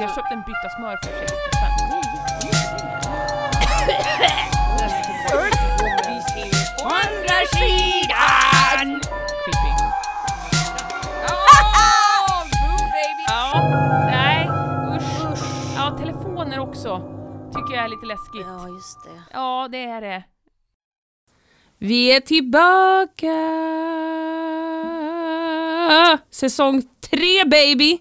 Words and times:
Jag 0.00 0.14
köpte 0.14 0.34
en 0.34 0.42
bytta 0.42 0.68
smör 0.78 0.96
för 1.02 1.18
60 1.18 1.34
spänn. 1.56 1.72
Andra 6.84 7.38
sidan! 7.52 9.00
Creepy. 9.44 9.72
Ja, 13.28 13.62
nej 14.06 14.48
usch. 14.96 15.38
Ja, 15.76 15.96
telefoner 15.98 16.58
också. 16.58 17.00
Tycker 17.54 17.74
jag 17.74 17.84
är 17.84 17.88
lite 17.88 18.06
läskigt. 18.06 18.46
Ja, 18.46 18.68
just 18.68 19.04
det. 19.04 19.22
Ja, 19.32 19.68
det 19.72 19.84
är 19.84 20.00
det. 20.00 20.24
Vi 21.78 22.16
är 22.16 22.20
tillbaka! 22.20 23.36
Säsong 26.30 26.82
tre 27.10 27.44
baby! 27.44 27.98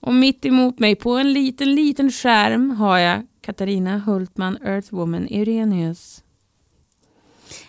Och 0.00 0.14
mitt 0.14 0.44
emot 0.44 0.78
mig 0.78 0.94
på 0.94 1.10
en 1.12 1.32
liten, 1.32 1.74
liten 1.74 2.10
skärm 2.10 2.70
har 2.70 2.98
jag 2.98 3.26
Katarina 3.40 3.98
Hultman, 3.98 4.58
Earthwoman 4.64 5.28
Irenius. 5.28 6.22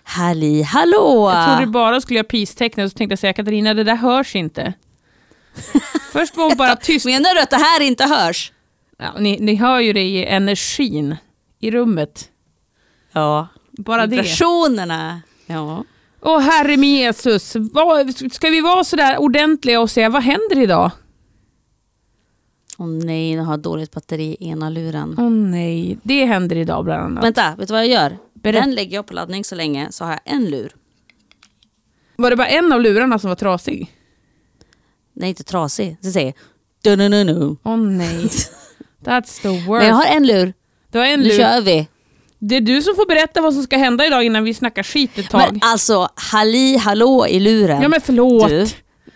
Halli 0.04 0.62
hallå! 0.62 1.32
Jag 1.34 1.58
trodde 1.58 1.72
bara 1.72 2.02
skulle 2.02 2.18
göra 2.18 2.28
peace-tecknet 2.28 2.86
och 2.86 2.92
så 2.92 2.98
tänkte 2.98 3.12
jag 3.12 3.20
säga 3.20 3.34
Katarina, 3.34 3.74
det 3.74 3.84
där 3.84 3.96
hörs 3.96 4.36
inte. 4.36 4.74
Först 6.14 6.38
var 6.38 6.44
hon 6.44 6.58
bara 6.58 6.76
tyst. 6.76 7.06
Menar 7.06 7.36
du 7.36 7.42
att 7.42 7.50
det 7.50 7.56
här 7.56 7.82
inte 7.82 8.06
hörs? 8.06 8.52
Ja, 8.98 9.14
ni, 9.20 9.40
ni 9.40 9.56
hör 9.56 9.80
ju 9.80 9.94
det 9.94 10.04
i 10.04 10.26
energin 10.26 11.16
i 11.60 11.72
rummet. 11.72 12.30
Ja. 13.12 13.48
Bara 13.72 14.08
det. 14.08 14.16
Vibrationerna. 14.16 15.22
Ja. 15.46 15.84
Åh 16.22 16.40
herre 16.40 16.78
min 16.78 16.96
Jesus, 16.96 17.56
ska 18.32 18.50
vi 18.50 18.62
vara 18.62 18.84
sådär 18.84 19.18
ordentliga 19.18 19.82
och 19.82 19.90
säga 19.90 20.10
vad 20.10 20.24
händer 20.24 20.60
idag? 20.60 20.92
Åh 22.82 22.88
nej, 22.88 23.36
nu 23.36 23.42
har 23.42 23.54
jag 23.54 23.60
dåligt 23.60 23.92
batteri 23.92 24.38
i 24.40 24.48
ena 24.48 24.70
luren. 24.70 25.16
Åh 25.18 25.30
nej, 25.30 25.98
det 26.04 26.26
händer 26.26 26.56
idag 26.56 26.86
bland 26.86 27.02
annat. 27.04 27.24
Vänta, 27.24 27.56
vet 27.58 27.68
du 27.68 27.74
vad 27.74 27.82
jag 27.82 27.90
gör? 27.90 28.18
Berätta. 28.34 28.66
Den 28.66 28.76
lägger 28.76 28.96
jag 28.96 29.06
på 29.08 29.14
laddning 29.14 29.44
så 29.44 29.56
länge 29.56 29.88
så 29.92 30.04
har 30.06 30.12
jag 30.12 30.36
en 30.36 30.46
lur. 30.46 30.76
Var 32.16 32.30
det 32.30 32.36
bara 32.36 32.48
en 32.48 32.74
av 32.74 32.82
lurarna 32.82 33.20
som 33.20 33.28
var 33.30 33.36
trasig? 33.36 33.92
Är 35.22 35.28
inte 35.28 35.44
trasig. 35.44 35.98
Så 36.02 36.12
säger 36.12 36.34
du 36.82 36.96
Åh 37.64 37.78
nej, 37.78 38.26
that's 39.04 39.42
the 39.42 39.50
worst. 39.50 39.68
Men 39.68 39.86
jag 39.88 39.96
har 39.96 40.06
en 40.16 40.28
lur. 40.28 40.54
Du 40.92 41.00
har 41.00 41.06
en 41.06 41.20
Nu 41.20 41.26
lur. 41.30 41.38
kör 41.38 41.62
vi. 41.62 41.88
Det 42.40 42.56
är 42.56 42.62
du 42.62 42.82
som 42.82 42.96
får 42.96 43.08
berätta 43.08 43.42
vad 43.42 43.54
som 43.54 43.64
ska 43.64 43.78
hända 43.78 44.06
idag 44.06 44.24
innan 44.24 44.44
vi 44.44 44.54
snackar 44.54 44.84
skit 44.84 45.18
ett 45.18 45.30
tag. 45.30 45.42
Men 45.52 45.60
alltså, 45.64 46.10
halli 46.16 46.78
hallå 46.78 47.28
i 47.28 47.40
luren. 47.40 47.82
ja 47.82 47.88
men 47.88 48.02
förlåt. 48.02 48.50
Du, 48.50 48.68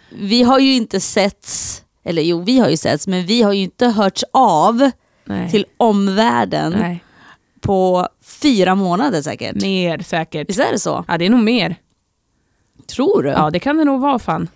vi 0.09 0.43
har 0.43 0.59
ju 0.59 0.73
inte 0.73 0.99
setts, 0.99 1.81
eller 2.05 2.21
jo 2.21 2.41
vi 2.41 2.59
har 2.59 2.69
ju 2.69 2.77
setts, 2.77 3.07
men 3.07 3.25
vi 3.25 3.41
har 3.41 3.53
ju 3.53 3.61
inte 3.61 3.87
hörts 3.87 4.23
av 4.33 4.91
nej. 5.25 5.51
till 5.51 5.65
omvärlden 5.77 6.75
nej. 6.79 7.03
på 7.61 8.07
fyra 8.23 8.75
månader 8.75 9.21
säkert. 9.21 9.61
Mer 9.61 9.99
säkert. 9.99 10.49
Visst 10.49 10.59
är 10.59 10.71
det 10.71 10.79
så? 10.79 11.05
Ja 11.07 11.17
det 11.17 11.25
är 11.25 11.29
nog 11.29 11.43
mer. 11.43 11.75
Tror 12.87 13.23
du? 13.23 13.29
Ja 13.29 13.49
det 13.49 13.59
kan 13.59 13.77
det 13.77 13.83
nog 13.83 14.01
vara 14.01 14.19
fan. 14.19 14.47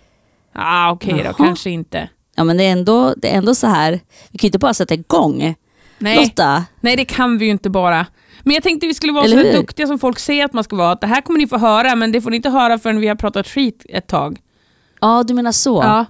Ah, 0.52 0.90
Okej 0.92 1.14
då, 1.14 1.24
Jaha. 1.24 1.32
kanske 1.32 1.70
inte. 1.70 2.08
Ja 2.36 2.44
men 2.44 2.56
det 2.56 2.64
är, 2.64 2.72
ändå, 2.72 3.14
det 3.16 3.28
är 3.32 3.38
ändå 3.38 3.54
så 3.54 3.66
här, 3.66 3.92
vi 4.30 4.38
kan 4.38 4.46
ju 4.46 4.48
inte 4.48 4.58
bara 4.58 4.74
sätta 4.74 4.94
igång. 4.94 5.54
Nej. 5.98 6.16
Lotta, 6.16 6.64
Nej, 6.80 6.96
det 6.96 7.04
kan 7.04 7.38
vi 7.38 7.44
ju 7.44 7.50
inte 7.50 7.70
bara. 7.70 8.06
Men 8.42 8.54
jag 8.54 8.62
tänkte 8.62 8.86
vi 8.86 8.94
skulle 8.94 9.12
vara 9.12 9.24
Eller 9.24 9.52
så 9.52 9.58
duktiga 9.58 9.86
som 9.86 9.98
folk 9.98 10.18
säger 10.18 10.44
att 10.44 10.52
man 10.52 10.64
ska 10.64 10.76
vara. 10.76 10.90
Att 10.92 11.00
det 11.00 11.06
här 11.06 11.20
kommer 11.20 11.38
ni 11.38 11.46
få 11.46 11.58
höra, 11.58 11.96
men 11.96 12.12
det 12.12 12.20
får 12.20 12.30
ni 12.30 12.36
inte 12.36 12.50
höra 12.50 12.78
förrän 12.78 13.00
vi 13.00 13.08
har 13.08 13.14
pratat 13.14 13.48
skit 13.48 13.86
ett 13.88 14.06
tag. 14.06 14.38
ja 15.00 15.22
du 15.22 15.34
menar 15.34 15.52
så? 15.52 15.82
Ja, 15.82 16.04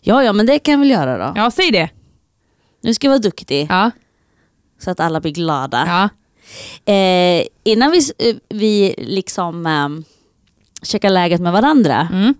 ja, 0.00 0.24
ja 0.24 0.32
men 0.32 0.46
det 0.46 0.58
kan 0.58 0.72
jag 0.72 0.78
väl 0.78 0.90
göra 0.90 1.18
då. 1.26 1.32
ja 1.36 1.50
säg 1.50 1.70
det. 1.70 1.88
Nu 2.82 2.94
ska 2.94 3.06
jag 3.06 3.10
vara 3.12 3.18
duktig 3.18 3.66
Ja, 3.70 3.90
så 4.78 4.90
att 4.90 5.00
alla 5.00 5.20
blir 5.20 5.32
glada. 5.32 5.84
ja. 5.86 6.08
Eh, 6.92 7.44
innan 7.64 7.90
vi, 7.90 7.98
eh, 8.30 8.36
vi 8.48 8.94
liksom 8.98 9.66
eh, 9.66 9.88
checkar 10.82 11.10
läget 11.10 11.40
med 11.40 11.52
varandra 11.52 12.08
Mm. 12.12 12.34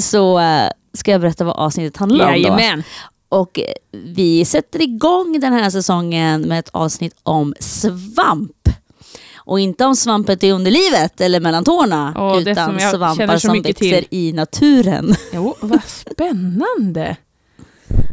så 0.00 0.38
eh, 0.38 0.70
ska 0.92 1.10
jag 1.10 1.20
berätta 1.20 1.44
vad 1.44 1.56
avsnittet 1.56 1.96
handlar 1.96 2.24
om. 2.26 2.30
Jajamän. 2.32 2.82
Och 3.28 3.58
eh, 3.58 3.64
vi 3.92 4.44
sätter 4.44 4.82
igång 4.82 5.40
den 5.40 5.52
här 5.52 5.70
säsongen 5.70 6.40
med 6.40 6.58
ett 6.58 6.68
avsnitt 6.72 7.16
om 7.22 7.54
svamp. 7.60 8.50
Och 9.48 9.60
inte 9.60 9.84
om 9.84 9.96
svampet 9.96 10.44
i 10.44 10.50
underlivet 10.50 11.20
eller 11.20 11.40
mellan 11.40 11.64
tårna, 11.64 12.14
Åh, 12.16 12.42
utan 12.42 12.66
som 12.66 12.78
jag 12.78 12.90
svampar 12.94 13.38
som 13.38 13.62
växer 13.62 13.72
till. 13.72 14.06
i 14.10 14.32
naturen. 14.32 15.14
Jo, 15.32 15.56
vad 15.60 15.80
spännande. 15.84 17.16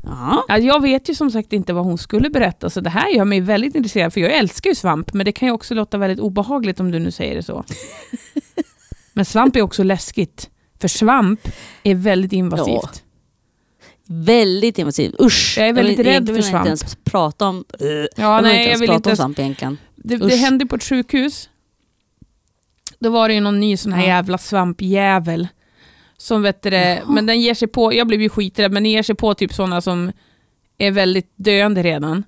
Ja. 0.03 0.45
Ja, 0.47 0.57
jag 0.57 0.81
vet 0.81 1.09
ju 1.09 1.15
som 1.15 1.31
sagt 1.31 1.53
inte 1.53 1.73
vad 1.73 1.83
hon 1.85 1.97
skulle 1.97 2.29
berätta, 2.29 2.69
så 2.69 2.81
det 2.81 2.89
här 2.89 3.09
gör 3.09 3.25
mig 3.25 3.41
väldigt 3.41 3.75
intresserad, 3.75 4.13
för 4.13 4.21
jag 4.21 4.33
älskar 4.33 4.69
ju 4.69 4.75
svamp, 4.75 5.13
men 5.13 5.25
det 5.25 5.31
kan 5.31 5.47
ju 5.47 5.51
också 5.51 5.73
låta 5.73 5.97
väldigt 5.97 6.19
obehagligt 6.19 6.79
om 6.79 6.91
du 6.91 6.99
nu 6.99 7.11
säger 7.11 7.35
det 7.35 7.43
så. 7.43 7.63
Men 9.13 9.25
svamp 9.25 9.55
är 9.55 9.61
också 9.61 9.83
läskigt, 9.83 10.49
för 10.81 10.87
svamp 10.87 11.47
är 11.83 11.95
väldigt 11.95 12.33
invasivt. 12.33 13.03
Väldigt 14.07 14.79
invasivt. 14.79 15.21
Usch! 15.21 15.55
Jag 15.57 15.67
är 15.67 15.73
väldigt 15.73 15.99
vill 15.99 16.05
rädd 16.05 16.25
för 16.27 16.33
vill 16.33 16.43
jag 16.43 16.51
svamp. 16.51 16.67
inte 16.67 16.85
ens 16.85 16.97
prata 17.03 17.47
om, 17.47 17.65
Ja, 17.79 17.85
jag 18.15 18.35
vill 18.35 18.43
nej, 18.43 18.51
inte 18.51 18.61
jag 18.61 18.65
ens 18.65 18.81
vill 18.81 18.87
prata 18.87 18.95
inte 18.97 19.09
om 19.09 19.15
svamp 19.15 19.39
egentligen. 19.39 19.77
Det, 20.07 20.17
det 20.17 20.35
hände 20.35 20.65
på 20.65 20.75
ett 20.75 20.83
sjukhus. 20.83 21.49
Då 22.99 23.09
var 23.09 23.27
det 23.27 23.33
ju 23.33 23.39
någon 23.41 23.59
ny 23.59 23.77
sån 23.77 23.93
här 23.93 24.01
Ja. 24.01 24.07
jävla 24.07 24.37
svampjävel. 24.37 25.47
Som 26.17 26.41
vet 26.41 26.61
det, 26.61 27.03
men 27.07 27.25
den 27.25 27.41
ger 27.41 27.53
sig 27.53 27.67
på, 27.67 27.93
jag 27.93 28.07
blev 28.07 28.21
ju 28.21 28.29
skiträdd, 28.29 28.71
men 28.71 28.83
den 28.83 28.91
ger 28.91 29.03
sig 29.03 29.15
på 29.15 29.33
typ 29.33 29.53
sådana 29.53 29.81
som 29.81 30.11
är 30.77 30.91
väldigt 30.91 31.31
döende 31.35 31.83
redan. 31.83 32.23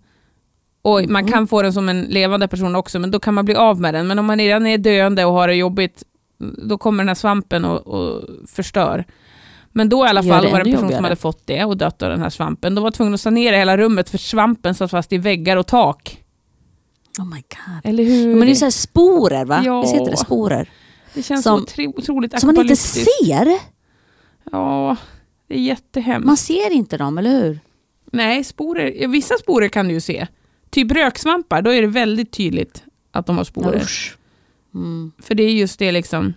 Och 0.81 1.09
man 1.09 1.23
Mhm. 1.23 1.31
kan 1.31 1.47
få 1.47 1.61
den 1.61 1.73
som 1.73 1.89
en 1.89 2.01
levande 2.01 2.47
person 2.47 2.75
också, 2.75 2.99
men 2.99 3.11
då 3.11 3.19
kan 3.19 3.33
man 3.33 3.45
bli 3.45 3.55
av 3.55 3.79
med 3.81 3.93
den. 3.93 4.07
Men 4.07 4.19
om 4.19 4.25
man 4.25 4.37
redan 4.39 4.67
är 4.67 4.77
döende 4.77 5.25
och 5.25 5.33
har 5.33 5.47
det 5.47 5.55
jobbigt, 5.55 6.03
då 6.69 6.77
kommer 6.77 7.03
den 7.03 7.07
här 7.07 7.15
svampen 7.15 7.65
och, 7.65 7.87
och 7.87 8.23
förstör. 8.47 9.05
Men 9.71 9.89
då 9.89 10.05
i 10.05 10.09
alla 10.09 10.23
fall 10.23 10.43
det 10.43 10.51
var 10.51 10.57
det 10.57 10.61
en 10.61 10.65
person 10.65 10.77
som 10.77 10.83
jobbigare. 10.83 11.01
hade 11.03 11.15
fått 11.15 11.47
det 11.47 11.63
och 11.65 11.77
dött 11.77 12.01
av 12.01 12.09
den 12.09 12.21
här 12.21 12.29
svampen. 12.29 12.75
Då 12.75 12.81
var 12.81 12.91
tvungen 12.91 13.13
att 13.13 13.21
sanera 13.21 13.55
hela 13.57 13.77
rummet 13.77 14.09
för 14.09 14.17
svampen 14.17 14.75
satt 14.75 14.91
fast 14.91 15.13
i 15.13 15.17
väggar 15.17 15.57
och 15.57 15.67
tak. 15.67 16.17
Oh 17.19 17.25
my 17.25 17.41
god. 17.41 17.81
Eller 17.83 18.03
hur? 18.03 18.29
Ja, 18.29 18.35
men 18.35 18.45
det 18.47 18.53
är 18.53 18.55
så 18.55 18.65
här 18.65 18.71
sporer 18.71 19.45
va? 19.45 19.61
Ja. 19.65 19.81
Visst 19.81 19.93
heter 19.93 20.11
det 20.11 20.17
sporer? 20.17 20.69
Det 21.13 21.23
känns 21.23 21.43
Som- 21.43 21.65
så 21.67 21.87
otroligt 21.87 22.39
Som 22.39 22.47
man 22.47 22.57
inte 22.61 22.75
ser. 22.75 23.59
Ja, 24.51 24.95
det 25.47 25.55
är 25.55 25.59
jättehemskt. 25.59 26.25
Man 26.25 26.37
ser 26.37 26.71
inte 26.71 26.97
dem, 26.97 27.17
eller 27.17 27.29
hur? 27.29 27.59
Nej, 28.11 28.43
sporer, 28.43 29.07
vissa 29.07 29.37
sporer 29.37 29.67
kan 29.69 29.87
du 29.87 29.93
ju 29.93 30.01
se. 30.01 30.27
Typ 30.69 30.91
röksvampar, 30.91 31.61
då 31.61 31.73
är 31.73 31.81
det 31.81 31.87
väldigt 31.87 32.31
tydligt 32.31 32.83
att 33.11 33.25
de 33.25 33.37
har 33.37 33.43
sporer. 33.43 33.81
Usch. 33.81 34.17
Mm. 34.73 35.11
För 35.19 35.35
det 35.35 35.43
är 35.43 35.51
just 35.51 35.79
det 35.79 35.91
liksom. 35.91 36.33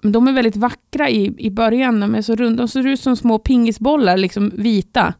Men 0.00 0.12
de 0.12 0.28
är 0.28 0.32
väldigt 0.32 0.56
vackra 0.56 1.10
i, 1.10 1.34
i 1.38 1.50
början. 1.50 2.00
De 2.00 2.14
är 2.14 2.22
så 2.22 2.36
runda. 2.36 2.62
De 2.62 2.68
ser 2.68 2.86
ut 2.86 3.00
som 3.00 3.16
små 3.16 3.38
pingisbollar, 3.38 4.16
liksom 4.16 4.52
vita. 4.54 5.14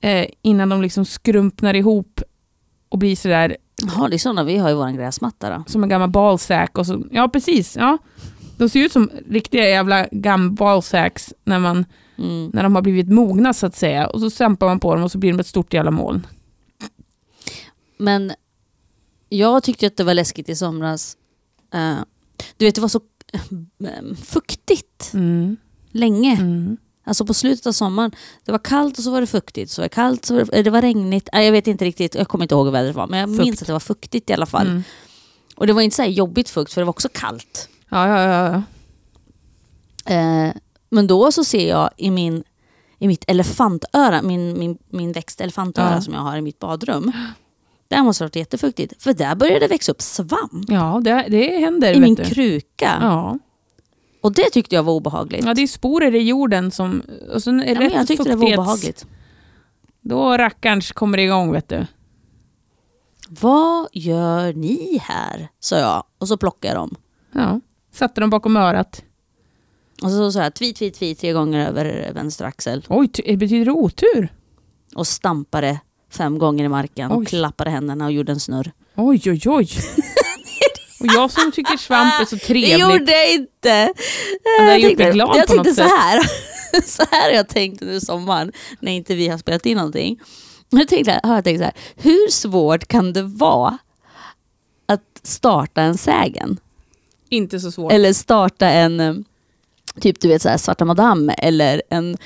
Eh, 0.00 0.26
innan 0.42 0.68
de 0.68 0.82
liksom 0.82 1.04
skrumpnar 1.04 1.74
ihop 1.74 2.17
och 2.88 2.98
blir 2.98 3.16
sådär 3.16 3.56
Jaha, 3.82 4.08
det 4.08 4.16
är 4.16 4.18
sådana 4.18 4.44
vi 4.44 4.56
har 4.58 4.70
i 4.70 4.74
vår 4.74 4.90
gräsmatta 4.90 5.50
då. 5.50 5.64
som 5.66 5.82
en 5.82 5.88
gammal 5.88 6.10
ballsack. 6.10 6.78
Och 6.78 6.86
så, 6.86 7.04
ja, 7.10 7.28
precis. 7.28 7.76
Ja. 7.76 7.98
De 8.56 8.68
ser 8.68 8.80
ut 8.80 8.92
som 8.92 9.10
riktiga 9.30 9.68
jävla 9.68 10.06
gamla 10.10 10.50
ballsacks 10.50 11.34
när, 11.44 11.58
man, 11.58 11.84
Mm. 12.18 12.50
när 12.54 12.62
de 12.62 12.74
har 12.74 12.82
blivit 12.82 13.08
mogna 13.08 13.52
så 13.54 13.66
att 13.66 13.76
säga. 13.76 14.06
Och 14.06 14.20
så 14.20 14.30
stampar 14.30 14.66
man 14.66 14.80
på 14.80 14.94
dem 14.94 15.04
och 15.04 15.12
så 15.12 15.18
blir 15.18 15.30
de 15.32 15.40
ett 15.40 15.46
stort 15.46 15.74
jävla 15.74 15.90
moln. 15.90 16.26
Men 17.98 18.32
jag 19.28 19.62
tyckte 19.62 19.86
att 19.86 19.96
det 19.96 20.04
var 20.04 20.14
läskigt 20.14 20.48
i 20.48 20.56
somras. 20.56 21.16
Eh, 21.74 21.96
du 22.56 22.64
vet, 22.64 22.74
det 22.74 22.80
var 22.80 22.88
så 22.88 23.00
eh, 23.32 24.14
fuktigt 24.24 25.10
Mm. 25.14 25.56
länge. 25.92 26.32
Mm. 26.40 26.76
Alltså 27.08 27.24
på 27.26 27.34
slutet 27.34 27.66
av 27.66 27.72
sommaren. 27.72 28.10
Det 28.44 28.52
var 28.52 28.58
kallt 28.58 28.98
och 28.98 29.04
så 29.04 29.10
var 29.10 29.20
det 29.20 29.26
fuktigt. 29.26 29.70
Så 29.70 29.80
var 29.80 29.84
det 29.84 29.94
kallt, 29.94 30.24
så 30.24 30.34
var 30.34 30.44
det, 30.44 30.62
det 30.62 30.70
var 30.70 30.82
regnigt. 30.82 31.28
Jag 31.32 31.52
vet 31.52 31.66
inte 31.66 31.84
riktigt, 31.84 32.14
jag 32.14 32.28
kommer 32.28 32.44
inte 32.44 32.54
ihåg 32.54 32.66
hur 32.66 32.72
vädret 32.72 32.96
var. 32.96 33.06
Men 33.06 33.20
jag 33.20 33.28
Fukt. 33.28 33.40
minns 33.40 33.60
att 33.62 33.66
det 33.66 33.72
var 33.72 33.80
fuktigt 33.80 34.30
i 34.30 34.32
alla 34.32 34.46
fall. 34.46 34.66
Mm. 34.66 34.82
Och 35.56 35.66
det 35.66 35.72
var 35.72 35.82
inte 35.82 35.96
så 35.96 36.02
här 36.02 36.08
jobbigt 36.08 36.48
fukt 36.48 36.72
för 36.72 36.80
det 36.80 36.84
var 36.84 36.90
också 36.90 37.08
kallt. 37.12 37.68
Ja, 37.88 38.08
ja, 38.08 38.22
ja, 38.22 38.62
ja. 40.06 40.14
Eh, 40.14 40.52
men 40.90 41.06
då 41.06 41.32
så 41.32 41.44
ser 41.44 41.68
jag 41.68 41.90
i, 41.96 42.10
min, 42.10 42.44
i 42.98 43.08
mitt 43.08 43.24
elefantöra, 43.26 44.22
min, 44.22 44.58
min, 44.58 44.78
min 44.90 45.12
växt 45.12 45.40
elefantöra 45.40 45.92
Ja. 45.94 46.00
som 46.00 46.14
jag 46.14 46.20
har 46.20 46.36
i 46.36 46.40
mitt 46.42 46.58
badrum. 46.58 47.12
Där 47.88 48.02
måste 48.02 48.24
det 48.24 48.24
ha 48.24 48.28
varit 48.28 48.36
jättefuktigt. 48.36 49.02
För 49.02 49.12
där 49.12 49.34
började 49.34 49.60
det 49.60 49.68
växa 49.68 49.92
upp 49.92 50.02
svamp 50.02 50.64
ja 50.68 51.00
det, 51.04 51.26
det 51.28 51.58
händer. 51.60 51.92
i 51.92 52.00
min 52.00 52.14
du. 52.14 52.24
kruka. 52.24 52.98
Ja. 53.00 53.38
Och 54.20 54.32
det 54.32 54.50
tyckte 54.50 54.74
jag 54.74 54.82
var 54.82 54.92
obehagligt. 54.92 55.44
ja, 55.44 55.54
det 55.54 55.62
är 55.62 55.66
sporer 55.66 56.14
i 56.14 56.22
jorden 56.22 56.70
som... 56.70 57.02
Och 57.34 57.42
sen 57.42 57.60
är 57.62 57.66
Ja, 57.74 57.80
men 57.80 57.90
jag 57.90 58.00
rätt 58.00 58.08
tyckte 58.08 58.28
det 58.28 58.36
var 58.36 58.46
fuktighets- 58.46 58.58
obehagligt. 58.58 59.06
Då 60.00 60.36
rackarns 60.36 60.92
kommer 60.92 61.16
det 61.16 61.22
igång 61.24 61.52
vet 61.52 61.68
du. 61.68 61.86
Vad 63.28 63.88
gör 63.92 64.52
ni 64.52 64.98
här? 65.02 65.48
sa 65.60 65.78
jag. 65.78 66.04
Och 66.18 66.28
så 66.28 66.36
plockade 66.36 66.74
jag 66.74 66.82
dem. 66.82 66.94
Ja. 67.32 67.60
Satte 67.92 68.20
dem 68.20 68.30
bakom 68.30 68.56
örat. 68.56 69.02
Och 70.02 70.10
så 70.10 70.32
sa 70.32 70.42
jag 70.42 70.54
tweet, 70.54 70.76
tweet, 70.76 70.94
tweet 70.98 71.18
tre 71.18 71.32
gånger 71.32 71.68
över 71.68 72.12
vänster 72.14 72.44
axel. 72.44 72.84
Oj, 72.88 73.10
det 73.24 73.36
betyder 73.36 73.70
otur. 73.70 74.28
och 74.94 75.06
stampade 75.06 75.80
fem 76.10 76.38
gånger 76.38 76.64
i 76.64 76.68
marken 76.68 77.10
och 77.10 77.18
Oj. 77.18 77.26
klappade 77.26 77.70
händerna 77.70 78.04
och 78.04 78.12
gjorde 78.12 78.32
en 78.32 78.40
snurr. 78.40 78.72
Oj, 78.94 79.22
oj, 79.26 79.40
oj. 79.46 79.68
Och 81.00 81.06
jag 81.14 81.30
som 81.30 81.52
tycker 81.52 81.76
svamp 81.76 82.20
är 82.20 82.24
så 82.24 82.36
Det 82.36 82.40
trevligt. 82.46 82.78
gjorde 82.78 83.12
jag 83.12 83.32
inte! 83.32 83.92
Jag 84.58 84.78
gjort 84.80 84.82
mig 84.82 84.96
tänkte, 84.96 85.10
glad 85.10 85.36
jag 85.36 85.46
på 85.46 85.54
något 85.54 85.64
tänkte 85.64 85.82
så 85.82 85.88
sätt. 85.88 85.98
här. 85.98 86.20
så 86.86 87.02
här 87.10 87.22
har 87.22 87.36
jag 87.36 87.48
tänkt 87.48 87.82
under 87.82 88.00
sommaren 88.00 88.52
när 88.80 88.92
inte 88.92 89.14
vi 89.14 89.28
har 89.28 89.38
spelat 89.38 89.66
in 89.66 89.76
någonting. 89.76 90.20
Jag 90.70 90.88
tänkte, 90.88 91.20
har 91.22 91.34
jag 91.34 91.44
tänkt 91.44 91.58
så 91.58 91.64
här, 91.64 91.74
hur 91.96 92.30
svårt 92.30 92.88
kan 92.88 93.12
det 93.12 93.22
vara 93.22 93.78
att 94.86 95.20
starta 95.22 95.82
en 95.82 95.98
sägen? 95.98 96.60
Inte 97.28 97.60
så 97.60 97.72
svårt. 97.72 97.92
Eller 97.92 98.12
starta 98.12 98.68
en, 98.68 99.00
eh, 99.00 99.14
typ 100.00 100.20
du 100.20 100.28
vet 100.28 100.42
så 100.42 100.48
här, 100.48 100.56
Svarta 100.56 100.84
Madame 100.84 101.32
eller 101.32 101.82
en, 101.90 102.16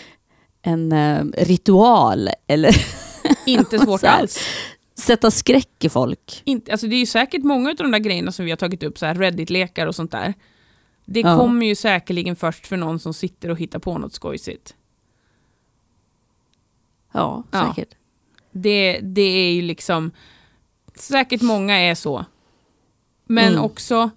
en 0.63 0.93
eh, 0.93 1.25
ritual 1.45 2.31
eller 2.47 2.77
Inte 3.47 3.79
svårt 3.85 4.05
alls. 4.05 4.39
Sätta 4.95 5.31
skräck 5.31 5.85
i 5.85 5.89
folk. 5.89 6.43
Inte, 6.45 6.73
alltså 6.73 6.87
det 6.87 6.97
är 6.97 7.01
ju 7.01 7.07
säkert 7.07 7.43
många 7.43 7.71
av 7.71 7.77
de 7.77 7.91
där 7.91 7.99
grejerna 7.99 8.33
som 8.33 8.45
vi 8.45 8.51
har 8.51 8.57
tagit 8.57 8.83
upp, 8.83 8.99
så 8.99 9.07
här 9.07 9.15
Reddit-lekar 9.15 9.87
och 9.87 9.95
sånt 9.95 10.11
där. 10.11 10.35
Det 11.05 11.21
Ja. 11.21 11.39
kommer 11.39 11.67
ju 11.67 11.75
säkerligen 11.75 12.37
först 12.37 12.67
för 12.67 12.77
någon 12.77 12.99
som 12.99 13.15
sitter 13.15 13.49
och 13.51 13.59
hittar 13.59 13.79
på 13.79 13.99
något 13.99 14.13
skojsigt. 14.13 14.75
Ja, 17.13 17.45
Ja. 17.51 17.75
säkert. 17.75 17.95
Det, 18.53 18.99
det 19.03 19.23
är 19.23 19.53
ju 19.53 19.63
liksom, 19.63 20.11
säkert 20.95 21.43
många 21.43 21.77
är 21.77 21.95
så. 21.95 22.25
Men 23.25 23.53
Mm. 23.53 23.65
också, 23.65 24.11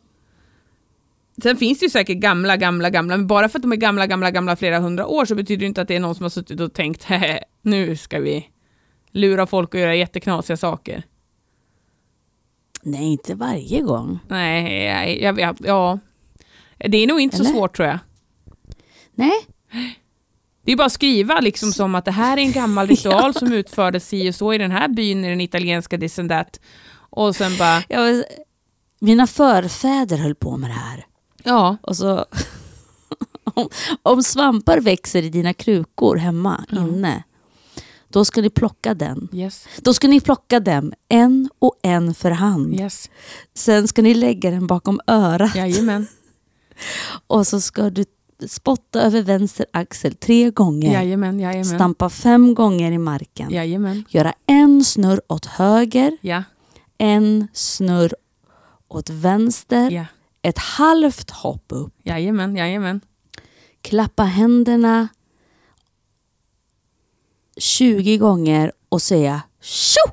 sen 1.43 1.57
finns 1.57 1.79
det 1.79 1.85
ju 1.85 1.89
säkert 1.89 2.17
gamla, 2.17 2.57
gamla, 2.57 2.89
gamla, 2.89 3.17
men 3.17 3.27
bara 3.27 3.49
för 3.49 3.59
att 3.59 3.63
de 3.63 3.71
är 3.71 3.75
gamla, 3.75 4.07
gamla, 4.07 4.31
gamla 4.31 4.55
flera 4.55 4.79
hundra 4.79 5.07
år 5.07 5.25
så 5.25 5.35
betyder 5.35 5.59
det 5.59 5.65
inte 5.65 5.81
att 5.81 5.87
det 5.87 5.95
är 5.95 5.99
någon 5.99 6.15
som 6.15 6.23
har 6.23 6.29
suttit 6.29 6.59
och 6.59 6.73
tänkt, 6.73 7.03
"Hehe, 7.09 7.39
nu 7.61 7.95
ska 7.95 8.19
vi 8.19 8.49
lura 9.15 9.47
folk 9.47 9.73
och 9.73 9.79
göra 9.79 9.95
jätteknasiga 9.95 10.57
saker. 10.57 11.03
Nej, 12.83 13.03
inte 13.03 13.35
varje 13.35 13.81
gång. 13.81 14.19
Nej, 14.27 14.87
jag, 15.23 15.39
jag, 15.39 15.57
ja. 15.59 15.99
Det 16.77 16.97
är 16.97 17.07
nog 17.07 17.19
inte 17.21 17.37
så 17.37 17.43
Eller? 17.43 17.51
svårt 17.53 17.75
tror 17.75 17.87
jag. 17.87 17.99
Nej, 19.15 19.31
Det 20.65 20.71
är 20.71 20.75
bara 20.77 20.85
att 20.85 20.91
skriva 20.91 21.39
liksom 21.39 21.71
som 21.71 21.95
att 21.95 22.05
det 22.05 22.11
här 22.11 22.37
är 22.37 22.41
en 22.41 22.51
gammal 22.51 22.87
ritual 22.95 23.33
som 23.33 23.53
utfördes 23.53 24.07
si 24.07 24.29
och 24.29 24.35
så 24.35 24.53
i 24.53 24.57
den 24.57 24.71
här 24.71 24.87
byn 24.87 25.25
i 25.25 25.29
den 25.29 25.41
italienska 25.41 25.97
that. 26.29 26.59
Och 27.09 27.35
sen 27.35 27.57
bara, 27.57 27.83
var- 27.89 28.25
mina 28.99 29.27
förfäder 29.27 30.17
höll 30.17 30.35
på 30.35 30.57
med 30.57 30.69
det 30.69 30.73
här. 30.73 31.05
ja, 31.43 31.77
Och 31.81 31.95
så, 31.97 32.25
om, 33.43 33.69
om 34.03 34.23
svampar 34.23 34.79
växer 34.79 35.23
i 35.23 35.29
dina 35.29 35.53
krukor 35.53 36.15
hemma 36.15 36.65
Ja. 36.69 36.77
inne, 36.87 37.23
då 38.15 38.25
ska 38.25 38.41
ni 38.41 38.49
plocka 38.49 38.93
den. 38.93 39.27
yes, 39.33 39.67
Då 39.81 39.93
ska 39.93 40.07
ni 40.07 40.21
plocka 40.21 40.59
dem 40.59 40.93
en 41.09 41.49
och 41.59 41.75
en 41.83 42.13
för 42.13 42.31
hand. 42.31 42.79
yes, 42.79 43.09
Sen 43.53 43.87
ska 43.87 44.01
ni 44.01 44.13
lägga 44.13 44.51
den 44.51 44.67
bakom 44.67 44.99
örat 45.07 45.55
jajamän, 45.55 46.07
och 47.27 47.47
så 47.47 47.61
ska 47.61 47.89
du 47.89 48.05
spotta 48.47 49.01
över 49.01 49.21
vänster 49.21 49.65
axel 49.73 50.15
tre 50.15 50.49
gånger. 50.51 50.93
jajamän, 50.93 51.39
jajamän, 51.39 51.65
Stampa 51.65 52.09
fem 52.09 52.53
gånger 52.55 52.91
i 52.91 52.97
marken. 52.97 53.51
jajamän, 53.51 54.03
Göra 54.09 54.33
en 54.45 54.83
snurr 54.83 55.21
åt 55.27 55.45
höger, 55.45 56.17
ja, 56.21 56.43
en 56.97 57.47
snurr 57.53 58.13
åt 58.87 59.09
vänster, 59.09 59.91
ja, 59.91 60.05
ett 60.41 60.57
halvt 60.59 61.29
hopp 61.31 61.65
upp. 61.69 61.93
jajamän, 62.03 62.55
jajamän. 62.55 63.01
klappa 63.81 64.23
händerna 64.23 65.07
20 67.57 68.17
gånger 68.17 68.71
och 68.89 69.01
säga 69.01 69.41
tjo! 69.61 70.11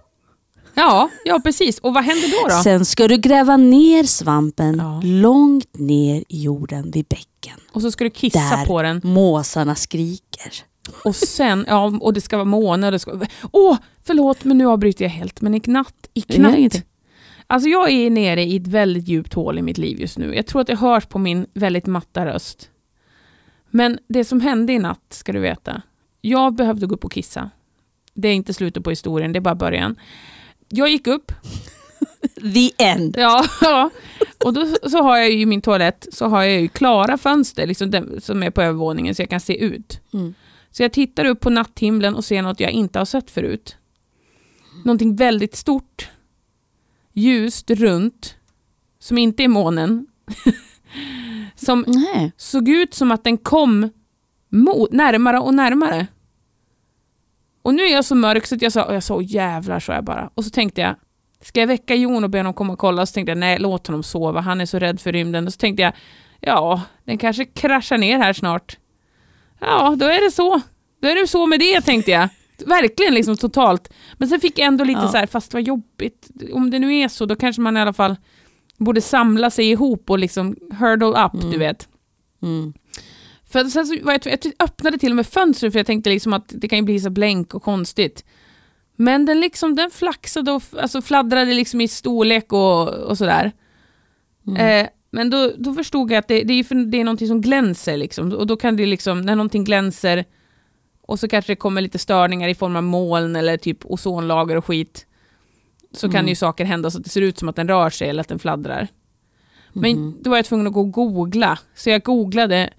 Ja, 0.75 1.09
ja 1.25 1.41
precis. 1.45 1.79
Och 1.79 1.95
vad 1.95 2.05
händer 2.05 2.29
då? 2.43 2.49
då? 2.57 2.63
Sen 2.63 2.85
ska 2.85 3.09
du 3.09 3.17
gräva 3.17 3.57
ner 3.57 4.05
svampen 4.05 4.77
Ja. 4.79 5.01
långt 5.05 5.79
ner 5.79 6.25
i 6.29 6.43
jorden 6.43 6.91
vid 6.91 7.05
bäcken. 7.07 7.61
Och 7.73 7.83
så 7.83 7.91
ska 7.91 8.05
du 8.05 8.11
kissa 8.11 8.39
Där 8.39 8.67
på 8.67 8.83
den. 8.83 9.01
måsarna 9.05 9.75
skriker. 9.75 10.53
Och 11.05 11.17
sen, 11.17 11.65
ja, 11.69 11.93
och 12.01 12.13
det 12.13 12.21
ska 12.21 12.37
vara 12.37 12.45
måne 12.45 12.87
och 12.87 12.93
det 12.93 12.99
ska 12.99 13.21
Åh, 13.53 13.77
förlåt 14.05 14.45
men 14.45 14.59
nu 14.59 14.67
avbryter 14.67 15.05
jag 15.05 15.11
helt. 15.11 15.41
Men 15.41 15.55
i 15.55 15.61
knatt, 15.61 15.95
i 16.15 16.21
knatt. 16.21 16.83
Alltså 17.47 17.69
jag 17.69 17.91
är 17.91 18.11
nere 18.11 18.43
i 18.43 18.57
ett 18.57 18.67
väldigt 18.67 19.09
djupt 19.09 19.35
hål 19.35 19.59
i 19.59 19.63
mitt 19.63 19.79
liv 19.79 20.01
just 20.01 20.19
nu. 20.19 20.35
Jag 20.35 20.47
tror 20.47 20.61
att 20.61 20.67
det 20.67 20.77
hörs 20.77 21.07
på 21.07 21.19
min 21.19 21.47
väldigt 21.55 21.87
matta 21.87 22.27
röst. 22.27 22.69
Men 23.71 23.99
det 24.09 24.25
som 24.25 24.41
hände 24.41 24.73
i 24.73 24.79
natt 24.79 25.07
ska 25.11 25.33
du 25.33 25.41
veta. 25.41 25.83
Jag 26.25 26.55
behövde 26.55 26.87
gå 26.87 26.95
upp 26.95 27.05
och 27.05 27.13
kissa. 27.13 27.51
Det 28.15 28.29
är 28.29 28.35
inte 28.35 28.55
slutet 28.55 28.85
på 28.85 28.91
historien, 28.91 29.33
det 29.33 29.39
är 29.39 29.41
bara 29.41 29.55
början. 29.55 29.97
Jag 30.69 30.89
gick 30.89 31.07
upp, 31.07 31.33
The 32.55 32.71
end. 32.79 33.17
ja, 33.19 33.45
ja. 33.61 33.91
och 34.45 34.53
då 34.53 34.67
så 34.91 35.03
har 35.03 35.17
jag 35.17 35.31
ju 35.31 35.41
i 35.41 35.47
min 35.47 35.63
toalett 35.63 36.09
så 36.13 36.27
har 36.29 36.43
jag 36.43 36.61
ju 36.61 36.69
klara 36.69 37.19
fönster 37.19 37.67
liksom 37.67 38.21
som 38.21 38.43
är 38.43 38.51
på 38.51 38.63
övervåningen 38.63 39.15
så 39.15 39.23
jag 39.23 39.31
kan 39.31 39.41
se 39.41 39.65
ut. 39.65 40.01
Mm. 40.13 40.35
Så 40.71 40.83
jag 40.83 40.93
tittar 40.93 41.25
upp 41.25 41.41
på 41.41 41.51
natthimlen 41.51 42.15
och 42.15 42.25
ser 42.25 42.43
något 42.43 42.61
jag 42.61 42.71
inte 42.71 42.99
har 42.99 43.07
sett 43.07 43.31
förut. 43.31 43.77
Någonting 44.85 45.17
väldigt 45.17 45.57
stort, 45.57 46.09
ljust, 47.13 47.71
runt, 47.71 48.37
som 48.99 49.19
inte 49.19 49.45
är 49.45 49.49
månen. 49.49 50.07
som 51.57 51.85
Nej. 51.87 52.33
såg 52.37 52.69
ut 52.69 52.95
som 52.95 53.11
att 53.11 53.25
den 53.25 53.39
kom 53.39 53.91
mot, 54.53 54.93
närmare 54.93 55.39
och 55.39 55.55
närmare. 55.55 56.07
Och 57.63 57.75
nu 57.75 57.83
är 57.83 57.93
jag 57.93 58.05
så 58.05 58.15
mörk 58.15 58.47
så 58.47 58.55
att 58.55 58.63
jag 58.63 58.73
sa, 58.73 58.85
och 58.85 58.95
jag 58.95 59.03
sa 59.03 59.15
"Åh, 59.17 59.23
jävlar 59.27 59.81
sa 59.81 59.93
jag 59.95 60.05
bara. 60.05 60.31
Och 60.35 60.45
så 60.45 60.51
tänkte 60.51 60.81
jag, 60.81 60.95
ska 61.41 61.61
jag 61.61 61.67
väcka 61.67 61.95
Jon 61.95 62.25
och 62.25 62.31
be 62.31 62.39
honom 62.39 62.55
komma 62.55 62.73
och 62.73 62.79
kolla? 62.79 63.07
Så 63.07 63.13
tänkte 63.15 63.31
jag, 63.31 63.39
nej 63.39 63.59
låt 63.59 63.87
honom 63.87 64.03
sova, 64.03 64.41
han 64.41 64.61
är 64.61 64.67
så 64.67 64.79
rädd 64.79 65.01
för 65.01 65.13
rymden. 65.13 65.47
Och 65.47 65.53
så 65.53 65.59
tänkte 65.59 65.83
jag, 65.83 65.93
ja, 66.41 66.81
den 67.05 67.19
kanske 67.19 67.45
kraschar 67.45 67.99
ner 67.99 68.19
här 68.19 68.33
snart. 68.33 68.77
Ja, 69.61 69.97
då 69.99 70.07
är 70.07 70.25
det 70.25 70.31
så. 70.31 70.61
Då 71.03 71.09
är 71.09 71.15
det 71.21 71.27
så 71.27 71.47
med 71.47 71.61
det 71.61 71.81
tänkte 71.81 72.11
jag. 72.11 72.29
Verkligen 72.67 73.15
liksom 73.15 73.37
totalt. 73.37 73.93
Men 74.19 74.29
sen 74.29 74.41
fick 74.41 74.59
jag 74.59 74.67
ändå 74.67 74.85
lite 74.85 75.01
Ja. 75.01 75.09
så 75.09 75.17
här, 75.17 75.27
fast 75.27 75.53
vad 75.55 75.63
jobbigt. 75.63 76.29
Om 76.53 76.71
det 76.71 76.79
nu 76.79 76.95
är 76.99 77.09
så, 77.09 77.27
då 77.27 77.37
kanske 77.37 77.63
man 77.63 77.77
i 77.77 77.81
alla 77.81 77.93
fall 77.93 78.17
borde 78.79 79.01
samla 79.01 79.51
sig 79.51 79.71
ihop 79.71 80.11
och 80.11 80.19
liksom 80.19 80.57
hurdle 80.79 81.25
up, 81.27 81.33
du 81.33 81.47
Mm. 81.47 81.59
vet. 81.59 81.89
Mm. 82.43 82.73
För 83.53 83.65
sen 83.65 83.87
så 83.87 83.95
var 84.03 84.13
jag, 84.13 84.21
jag 84.27 84.53
öppnade 84.59 84.99
till 84.99 85.13
och 85.13 85.17
med 85.17 85.27
fönstret 85.27 85.73
för 85.73 85.79
jag 85.79 85.87
tänkte 85.87 86.11
liksom 86.11 86.33
att 86.33 86.53
det 86.57 86.69
kan 86.69 86.79
ju 86.79 86.85
bli 86.85 87.01
så 87.01 87.11
blänk 87.11 87.55
och 87.55 87.63
konstigt. 87.63 88.25
Men 88.97 89.25
den 89.27 89.41
liksom 89.41 89.75
den 89.77 89.91
flaxade 89.91 90.53
och 90.53 90.63
alltså 90.79 91.03
fladdrade 91.03 91.55
liksom 91.55 91.81
i 91.81 91.89
storlek 91.89 92.53
och, 92.53 92.89
och 92.89 93.19
sådär. 93.19 93.53
Mm. 94.47 94.85
Eh, 94.85 94.89
men 95.11 95.31
då, 95.31 95.51
då 95.59 95.75
förstod 95.75 96.11
jag 96.11 96.19
att 96.19 96.29
det, 96.29 96.43
det, 96.43 96.55
är, 96.55 96.65
för, 96.65 96.75
det 96.75 97.01
är 97.01 97.05
någonting 97.05 97.29
som 97.29 97.41
glänser 97.41 97.97
liksom. 97.97 98.33
Och 98.33 98.47
då 98.47 98.57
kan 98.57 98.77
det 98.77 98.87
liksom, 98.87 99.21
när 99.21 99.37
någonting 99.37 99.65
glänser 99.65 100.25
och 101.07 101.21
så 101.21 101.29
kanske 101.29 101.53
det 101.53 101.57
kommer 101.57 101.81
lite 101.81 101.99
störningar 101.99 102.49
i 102.49 102.55
form 102.55 102.77
av 102.77 102.83
moln 102.83 103.37
eller 103.37 103.57
typ 103.57 103.79
ozonlager 103.85 104.57
och 104.57 104.65
skit. 104.65 105.07
Så 105.95 106.09
kan 106.09 106.17
Mm. 106.17 106.29
ju 106.29 106.35
saker 106.35 106.65
hända 106.65 106.91
så 106.91 106.99
att 106.99 107.05
det 107.05 107.11
ser 107.11 107.21
ut 107.23 107.39
som 107.39 107.49
att 107.49 107.57
den 107.57 107.69
rör 107.69 107.91
sig 107.91 108.09
eller 108.09 108.21
att 108.21 108.29
den 108.29 108.39
fladdrar. 108.39 108.89
Men 109.73 109.93
Mhm. 109.93 110.17
då 110.21 110.31
var 110.31 110.37
jag 110.39 110.45
tvungen 110.47 110.67
att 110.67 110.73
gå 110.73 110.81
och 110.81 110.91
googla. 110.93 111.59
Så 111.75 111.91
jag 111.91 112.03
googlade 112.03 112.71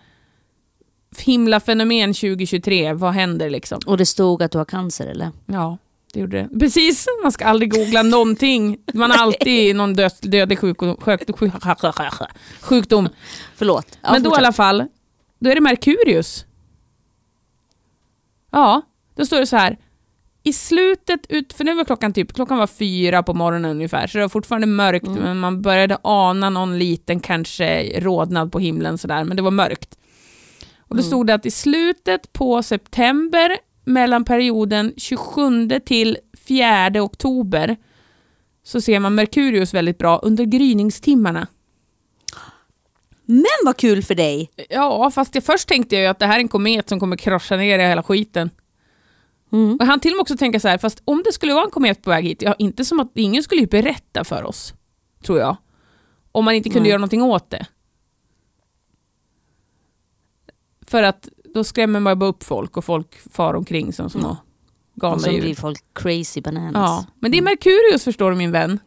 himlafenomen 1.22 2.13
2023, 2.13 2.93
vad 2.93 3.13
händer 3.13 3.50
liksom? 3.50 3.79
Och 3.86 3.98
det 3.98 4.05
stod 4.05 4.43
att 4.43 4.51
du 4.51 4.58
har 4.58 4.65
cancer 4.65 5.08
eller? 5.08 5.32
Ja, 5.46 5.77
det 6.13 6.20
gjorde 6.20 6.38
det. 6.51 6.60
Precis, 6.60 7.05
man 7.24 7.32
ska 7.32 7.46
aldrig 7.46 7.72
googla 7.72 8.03
någonting. 8.03 8.77
Man 8.93 9.12
har 9.12 9.17
alltid 9.17 9.75
någon 9.75 9.93
död, 9.96 10.12
dödlig 10.22 10.60
sjukdom. 10.60 10.98
Sjuk, 10.98 11.22
sjukdom. 12.62 13.10
Förlåt. 13.55 13.98
Ja, 14.01 14.12
Men 14.12 14.24
då 14.24 14.27
i 14.27 14.29
fortsätt. 14.29 14.38
alla 14.38 14.53
fall, 14.53 14.86
då 15.39 15.50
är 15.50 15.55
det 15.55 15.62
Merkurius. 15.62 16.46
Ja, 18.51 18.82
då 19.15 19.25
står 19.25 19.39
det 19.39 19.48
så 19.48 19.58
här. 19.58 19.77
I 20.46 20.53
slutet, 20.53 21.20
ut, 21.29 21.53
för 21.53 21.63
nu 21.63 21.74
var 21.75 21.86
klockan 21.86 22.13
typ, 22.13 22.34
klockan 22.34 22.58
var 22.58 22.67
fyra 22.67 23.24
på 23.24 23.34
morgonen 23.34 23.72
ungefär, 23.72 24.08
så 24.08 24.17
det 24.17 24.24
var 24.24 24.29
fortfarande 24.29 24.67
mörkt, 24.67 25.08
Mm. 25.08 25.24
men 25.24 25.39
man 25.39 25.62
började 25.62 25.98
ana 26.03 26.50
någon 26.50 26.79
liten 26.79 27.20
kanske 27.20 28.00
rodnad 28.00 28.51
på 28.51 28.60
himlen 28.60 28.98
sådär, 28.98 29.24
men 29.24 29.38
det 29.38 29.43
var 29.43 29.51
mörkt. 29.51 29.98
Och 30.94 30.98
då 30.98 31.02
Mm. 31.04 31.10
stod 31.10 31.28
det 31.28 31.34
att 31.34 31.46
i 31.46 31.52
slutet 31.52 32.34
på 32.34 32.64
september, 32.64 33.58
mellan 33.86 34.26
perioden 34.26 34.94
27 34.98 35.68
till 35.86 36.18
4 36.48 37.02
oktober, 37.04 37.78
så 38.64 38.82
ser 38.82 39.00
man 39.00 39.16
Merkurius 39.16 39.74
väldigt 39.74 39.98
bra 39.98 40.18
under 40.18 40.44
gryningstimmarna. 40.46 41.48
Men 43.26 43.46
vad 43.66 43.78
kul 43.78 44.04
för 44.04 44.16
dig! 44.16 44.50
Ja, 44.70 45.12
fast 45.12 45.36
jag 45.36 45.44
först 45.44 45.68
tänkte 45.68 45.96
jag 45.96 46.06
att 46.12 46.20
det 46.20 46.26
här 46.26 46.36
är 46.36 46.40
en 46.40 46.48
komet 46.48 46.90
som 46.90 47.00
kommer 47.00 47.16
krascha 47.16 47.56
ner 47.56 47.80
i 47.80 47.88
hela 47.88 48.04
skiten. 48.04 48.50
Mm. 49.52 49.78
Och 49.80 49.86
han 49.86 50.00
till 50.00 50.12
och 50.12 50.16
med 50.16 50.22
också 50.22 50.38
tänka 50.38 50.60
så 50.60 50.68
här, 50.68 50.78
fast 50.78 51.02
om 51.06 51.24
det 51.26 51.32
skulle 51.34 51.54
vara 51.54 51.64
en 51.66 51.72
komet 51.72 52.04
på 52.04 52.10
väg 52.10 52.24
hit, 52.26 52.42
ja, 52.42 52.56
inte 52.60 52.86
som 52.86 53.00
att 53.00 53.12
ingen 53.16 53.44
skulle 53.44 53.62
ju 53.62 53.68
berätta 53.68 54.24
för 54.24 54.44
oss, 54.44 54.74
tror 55.26 55.40
jag. 55.40 55.58
Om 56.32 56.46
man 56.46 56.54
inte 56.54 56.70
kunde 56.70 56.82
Nej. 56.82 56.90
göra 56.90 56.98
någonting 57.00 57.22
åt 57.22 57.50
det. 57.50 57.66
För 60.88 61.04
att 61.04 61.30
då 61.54 61.63
skrämmer 61.63 62.00
man 62.00 62.20
bara 62.20 62.30
upp 62.30 62.44
folk 62.44 62.78
och 62.78 62.86
folk 62.86 63.34
far 63.34 63.54
omkring 63.54 63.94
som 63.94 64.10
små 64.10 64.38
Och 64.96 65.02
galna 65.02 65.20
så 65.20 65.32
djur. 65.32 65.42
blir 65.42 65.56
folk 65.56 65.84
crazy 65.94 66.42
bananas. 66.42 66.74
Ja, 66.75 67.06
men 67.20 67.32
det 67.32 67.38
är 67.38 67.42
Merkurius 67.42 68.04
förstår 68.04 68.32
du 68.32 68.38
min 68.38 68.52
vän. 68.52 68.80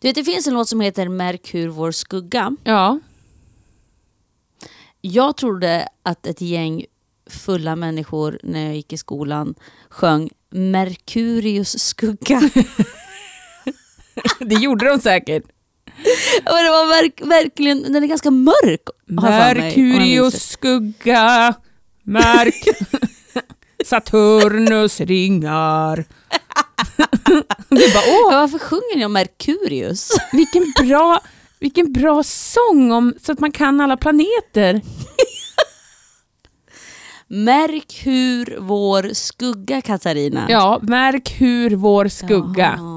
Du 0.00 0.08
vet, 0.08 0.14
det 0.14 0.24
finns 0.24 0.46
en 0.46 0.54
låt 0.54 0.68
som 0.68 0.80
heter 0.80 1.08
Merkur 1.08 1.68
vår 1.68 1.90
skugga. 1.90 2.56
Ja, 2.64 2.98
Jag 5.00 5.36
trodde 5.36 5.88
att 6.02 6.26
ett 6.26 6.40
gäng 6.40 6.84
fulla 7.30 7.76
människor 7.76 8.38
när 8.42 8.64
jag 8.66 8.76
gick 8.76 8.92
i 8.92 8.96
skolan 8.96 9.54
sjöng 9.88 10.30
Merkurius 10.50 11.78
skugga. 11.78 12.40
det 14.40 14.54
gjorde 14.54 14.88
de 14.88 14.98
säkert. 14.98 15.44
Och 16.44 16.58
det 16.64 16.70
var 16.70 16.88
verk, 16.88 17.20
verkligen, 17.24 17.92
den 17.92 18.02
är 18.02 18.06
ganska 18.06 18.30
mörk. 18.30 18.80
Merkurius 19.06 20.50
skugga, 20.50 21.54
Merk... 22.02 22.64
Saturnus 23.84 25.00
ringar. 25.00 25.96
du 27.68 27.92
bara, 27.92 28.04
åh, 28.08 28.32
Ja, 28.32 28.40
varför 28.40 28.58
sjunger 28.58 28.96
ni 28.96 29.04
om 29.04 29.12
Merkurius? 29.12 30.10
vilken 30.32 30.72
bra, 30.82 31.20
vilken 31.60 31.92
bra 31.92 32.22
sång 32.22 32.92
om, 32.92 33.14
så 33.22 33.32
att 33.32 33.40
man 33.40 33.52
kan 33.52 33.80
alla 33.80 33.96
planeter. 33.96 34.80
Märk 37.26 38.00
hur 38.04 38.58
vår 38.60 39.10
skugga 39.14 39.80
Katarina. 39.80 40.46
Ja, 40.48 40.78
märk 40.82 41.40
hur 41.40 41.70
vår 41.70 42.08
skugga. 42.08 42.74
Jaha. 42.78 42.93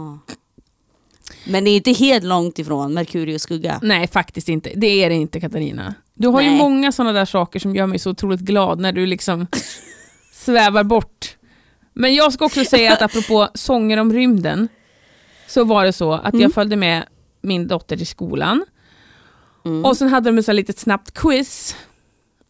Men 1.50 1.64
det 1.64 1.70
är 1.70 1.76
inte 1.76 1.92
helt 1.92 2.24
långt 2.24 2.60
ifrån 2.60 2.94
Merkurius 2.94 3.42
skugga. 3.42 3.80
Nej, 3.84 4.08
faktiskt 4.08 4.50
inte. 4.50 4.72
Det 4.76 5.04
är 5.04 5.10
det 5.10 5.16
inte 5.16 5.40
Katarina. 5.40 5.94
Du 6.14 6.28
har 6.28 6.42
ju 6.42 6.50
Nej. 6.50 6.58
många 6.58 6.92
sådana 6.92 7.14
där 7.14 7.26
saker 7.26 7.60
som 7.60 7.76
gör 7.76 7.86
mig 7.88 8.00
så 8.00 8.10
otroligt 8.10 8.40
glad 8.40 8.80
när 8.80 8.92
du 8.92 9.06
liksom 9.06 9.48
svävar 10.34 10.84
bort. 10.84 11.38
Men 11.94 12.16
jag 12.16 12.34
ska 12.34 12.46
också 12.46 12.66
säga 12.66 12.94
att 12.94 13.02
apropå 13.02 13.48
sånger 13.54 13.98
om 13.98 14.14
rymden, 14.14 14.68
så 15.48 15.64
var 15.64 15.86
det 15.86 15.94
så 15.94 16.14
att 16.14 16.34
Mm. 16.34 16.42
jag 16.42 16.54
följde 16.54 16.76
med 16.76 17.04
min 17.42 17.68
dotter 17.68 17.98
till 17.98 18.08
skolan 18.08 18.66
Mm. 19.66 19.86
och 19.86 19.98
sen 19.98 20.10
hade 20.10 20.30
de 20.32 20.38
ett 20.38 20.48
litet 20.56 20.80
snabbt 20.80 21.12
quiz. 21.14 21.76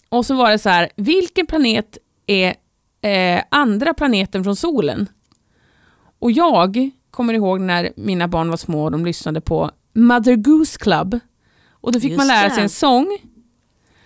Och 0.09 0.25
så 0.25 0.35
var 0.35 0.51
det 0.51 0.59
så 0.59 0.69
här, 0.69 0.89
vilken 0.95 1.45
planet 1.47 1.97
är 2.27 2.55
eh, 3.01 3.41
andra 3.51 3.93
planeten 3.93 4.43
från 4.43 4.55
solen? 4.55 5.09
Och 6.19 6.31
jag 6.31 6.91
kommer 7.17 7.33
ihåg 7.33 7.61
när 7.61 7.93
mina 7.95 8.27
barn 8.27 8.49
var 8.49 8.57
små 8.57 8.83
och 8.83 8.91
de 8.91 9.05
lyssnade 9.05 9.41
på 9.41 9.71
Mother 9.93 10.35
Goose 10.35 10.79
Club. 10.79 11.19
Och 11.71 11.91
då 11.91 11.99
fick 11.99 12.09
Just 12.09 12.17
man 12.17 12.27
lära 12.27 12.47
det. 12.47 12.53
sig 12.53 12.63
en 12.63 12.69
sång. 12.69 13.17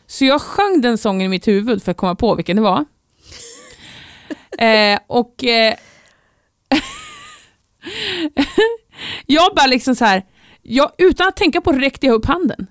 Så 0.07 0.25
jag 0.25 0.41
sjöng 0.41 0.81
den 0.81 0.97
sången 0.97 1.25
i 1.25 1.29
mitt 1.29 1.47
huvud 1.47 1.83
för 1.83 1.91
att 1.91 1.97
komma 1.97 2.15
på 2.15 2.35
vilken 2.35 2.55
det 2.55 2.61
var. 2.61 2.85
eh, 4.57 4.99
och 5.07 5.43
eh, 5.43 5.75
jag 9.25 9.55
bara 9.55 9.67
liksom 9.67 9.95
så 9.95 10.05
här, 10.05 10.23
jag, 10.61 10.91
utan 10.97 11.27
att 11.27 11.37
tänka 11.37 11.61
på 11.61 11.71
det 11.71 11.79
räckte 11.79 12.05
jag 12.05 12.13
upp 12.13 12.25
handen. 12.25 12.67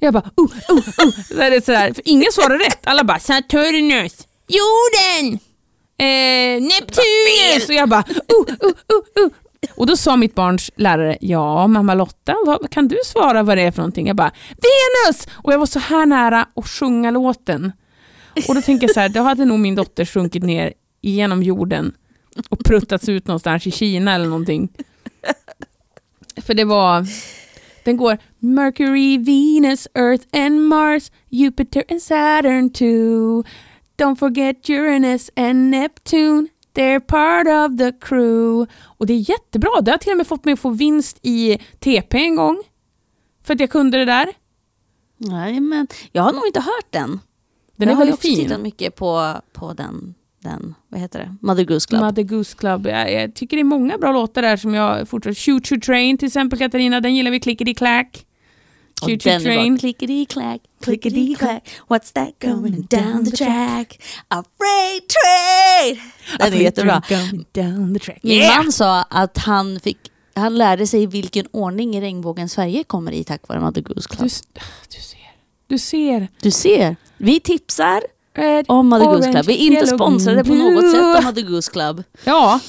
Jag 0.00 0.14
bara, 0.14 0.30
uh, 0.40 0.70
uh, 0.70 1.06
uh. 1.06 1.22
Så 1.28 1.40
är 1.40 1.50
det 1.50 1.64
så 1.64 1.72
här, 1.72 1.92
för 1.92 2.02
ingen 2.04 2.32
svarade 2.32 2.64
rätt. 2.64 2.86
Alla 2.86 3.04
bara, 3.04 3.18
Saturnus, 3.18 4.26
jorden, 4.48 5.38
eh, 5.98 6.62
Neptunus. 6.62 7.68
Och 7.68 7.74
jag 7.74 7.88
bara, 7.88 8.04
uh, 8.08 8.54
uh, 8.64 8.72
uh, 8.92 9.24
uh. 9.24 9.30
Och 9.74 9.86
då 9.86 9.96
sa 9.96 10.16
mitt 10.16 10.34
barns 10.34 10.70
lärare, 10.76 11.18
ja 11.20 11.66
mamma 11.66 11.94
Lotta, 11.94 12.36
vad, 12.46 12.70
kan 12.70 12.88
du 12.88 12.98
svara 13.04 13.42
vad 13.42 13.58
det 13.58 13.62
är 13.62 13.70
för 13.70 13.78
någonting? 13.78 14.06
Jag 14.06 14.16
bara, 14.16 14.32
Venus! 14.48 15.28
Och 15.32 15.52
jag 15.52 15.58
var 15.58 15.66
så 15.66 15.78
här 15.78 16.06
nära 16.06 16.48
att 16.54 16.68
sjunga 16.68 17.10
låten. 17.10 17.72
Och 18.48 18.54
då 18.54 18.62
tänker 18.62 18.86
jag 18.86 18.94
så 18.94 19.00
här, 19.00 19.08
då 19.08 19.20
hade 19.20 19.44
nog 19.44 19.58
min 19.58 19.74
dotter 19.74 20.04
sjunkit 20.04 20.42
ner 20.42 20.72
genom 21.02 21.42
jorden 21.42 21.94
och 22.48 22.64
pruttats 22.64 23.08
ut 23.08 23.26
någonstans 23.26 23.66
i 23.66 23.70
Kina 23.70 24.14
eller 24.14 24.26
någonting. 24.26 24.68
För 26.42 26.54
det 26.54 26.64
var, 26.64 27.06
den 27.84 27.96
går 27.96 28.18
Mercury, 28.38 29.18
Venus, 29.18 29.88
Earth 29.94 30.26
and 30.32 30.68
Mars, 30.68 31.10
Jupiter 31.28 31.84
and 31.88 32.02
Saturn 32.02 32.72
too. 32.72 33.44
Don't 33.98 34.16
forget 34.16 34.70
Uranus 34.70 35.30
and 35.36 35.70
Neptune, 35.70 36.48
they're 36.76 37.00
part 37.00 37.46
of 37.46 37.78
the 37.78 37.92
crew. 38.00 38.72
Och 38.82 39.06
det 39.06 39.12
är 39.12 39.30
jättebra, 39.30 39.80
det 39.82 39.90
har 39.90 39.98
till 39.98 40.10
och 40.10 40.16
med 40.16 40.26
fått 40.26 40.44
mig 40.44 40.52
att 40.52 40.60
få 40.60 40.70
vinst 40.70 41.18
i 41.22 41.58
TP 41.78 42.18
en 42.18 42.36
gång. 42.36 42.62
För 43.44 43.54
att 43.54 43.60
jag 43.60 43.70
kunde 43.70 43.98
det 43.98 44.04
där. 44.04 44.28
Nej, 45.18 45.60
men 45.60 45.86
jag 46.12 46.22
har 46.22 46.32
nog 46.32 46.46
inte 46.46 46.60
hört 46.60 46.86
den. 46.90 47.20
Den 47.76 47.88
jag 47.88 47.90
är 47.90 47.94
har 47.94 48.04
väldigt 48.04 48.20
fin. 48.20 48.36
tittat 48.36 48.60
mycket 48.60 48.96
på, 48.96 49.34
på 49.52 49.72
den, 49.72 50.14
den, 50.42 50.74
vad 50.88 51.00
heter 51.00 51.18
det? 51.18 51.36
Mother 51.40 51.64
Goose 51.64 51.88
Club. 51.88 52.02
Mother 52.02 52.22
Goose 52.22 52.56
Club. 52.56 52.86
Jag, 52.86 53.12
jag 53.12 53.34
tycker 53.34 53.56
det 53.56 53.60
är 53.60 53.64
många 53.64 53.98
bra 53.98 54.12
låtar 54.12 54.42
där 54.42 54.56
som 54.56 54.74
jag 54.74 55.08
fortsätter. 55.08 55.34
Shoot 55.34 55.66
Shoot 55.68 55.82
Train 55.82 56.18
till 56.18 56.26
exempel 56.26 56.58
Katarina, 56.58 57.00
den 57.00 57.14
gillar 57.16 57.30
vi 57.30 57.40
klickety 57.40 57.74
clack. 57.74 58.25
Är 59.02 59.16
bra. 59.18 59.40
Train. 59.40 59.78
Clickety 59.78 60.26
clack, 60.26 60.60
Clickety 60.80 61.34
clack. 61.34 61.68
What's 61.88 62.12
that 62.12 62.28
going 62.42 62.86
down 62.90 63.24
the 63.24 63.36
track? 63.36 64.00
A 64.28 64.42
freight 64.58 65.04
train! 65.08 66.00
Den 66.38 66.52
är 66.52 66.62
jättebra. 66.62 67.02
Down 67.52 67.94
the 67.94 68.00
track. 68.00 68.18
Min 68.22 68.32
Yeah! 68.36 68.56
man 68.62 68.72
sa 68.72 69.02
att 69.02 69.38
han 69.38 69.80
fick 69.80 69.98
han 70.34 70.54
lärde 70.58 70.86
sig 70.86 71.06
vilken 71.06 71.46
ordning 71.52 72.00
regnbågens 72.00 72.54
färger 72.54 72.82
kommer 72.84 73.12
i 73.12 73.24
tack 73.24 73.48
vare 73.48 73.60
Mother 73.60 73.80
Goose 73.82 74.08
Du, 74.10 74.16
Club. 74.16 74.26
s- 74.26 74.42
du 74.88 75.00
ser. 75.00 75.18
Du 75.68 75.78
ser. 75.78 76.28
Du 76.42 76.50
ser, 76.50 76.96
vi 77.16 77.40
tipsar 77.40 78.02
Red, 78.34 78.64
om 78.68 78.88
Mother 78.88 79.06
Goose 79.06 79.32
Club. 79.32 79.46
Vi 79.46 79.54
är 79.54 79.72
inte 79.72 79.86
sponsrade 79.86 80.44
på 80.44 80.54
något 80.54 80.90
sätt 80.90 81.02
av 81.16 81.24
Mother 81.24 81.42
Goose 81.42 81.72
Club. 81.72 82.02
Ja, 82.24 82.60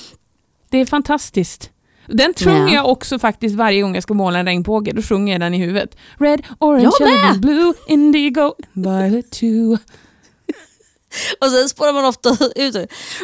det 0.70 0.78
är 0.78 0.86
fantastiskt. 0.86 1.70
Den 2.08 2.34
sjunger 2.34 2.68
Ja. 2.68 2.74
jag 2.74 2.90
också 2.90 3.20
faktiskt 3.20 3.56
varje 3.56 3.82
gång 3.82 3.94
jag 3.94 4.04
ska 4.04 4.14
måla 4.14 4.40
en 4.40 4.46
regnbåge. 4.46 4.92
Då 4.92 5.02
sjunger 5.02 5.34
jag 5.34 5.42
den 5.42 5.54
i 5.54 5.58
huvudet. 5.58 5.98
Red, 6.20 6.42
orange, 6.60 6.92
yellow, 7.02 7.40
blue, 7.40 7.74
indigo, 7.88 8.54
violet 8.74 9.32
too. 9.32 9.78
Och 11.42 11.48
sen 11.48 11.70
spårar 11.70 11.94
man 11.94 12.06
ofta 12.06 12.30
ut 12.56 12.76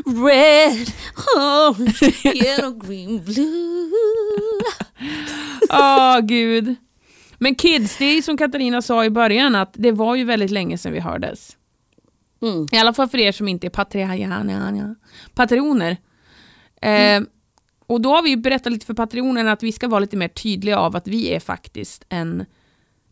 Red, 0.06 0.88
orange, 1.36 2.13
yellow, 2.46 2.88
green, 2.88 3.24
blue. 3.24 3.92
Åh 5.70 6.20
gud. 6.20 6.75
Men 7.38 7.56
kids, 7.56 7.98
det 7.98 8.06
är 8.06 8.22
som 8.22 8.38
Katarina 8.38 8.82
sa 8.82 9.06
i 9.06 9.10
början 9.10 9.56
att 9.56 9.74
det 9.74 9.92
var 9.92 10.16
ju 10.16 10.24
väldigt 10.24 10.52
länge 10.52 10.78
sedan 10.78 10.94
vi 10.94 11.00
hördes. 11.00 11.58
Mm. 12.42 12.70
I 12.72 12.78
alla 12.78 12.94
fall 12.94 13.10
för 13.10 13.18
er 13.18 13.32
som 13.32 13.48
inte 13.48 13.68
är 13.68 13.70
patreoner. 13.70 14.96
patroner. 15.34 15.98
Eh, 16.82 17.22
och 17.88 18.02
då 18.02 18.10
har 18.10 18.24
vi 18.24 18.38
berättat 18.38 18.74
lite 18.74 18.86
för 18.86 18.94
patronerna 18.94 19.52
att 19.52 19.63
vi 19.63 19.72
ska 19.72 19.88
vara 19.88 20.00
lite 20.00 20.18
mer 20.18 20.28
tydliga 20.28 20.80
av 20.80 20.96
att 20.96 21.08
vi 21.08 21.34
är 21.34 21.40
faktiskt 21.40 22.06
en, 22.10 22.46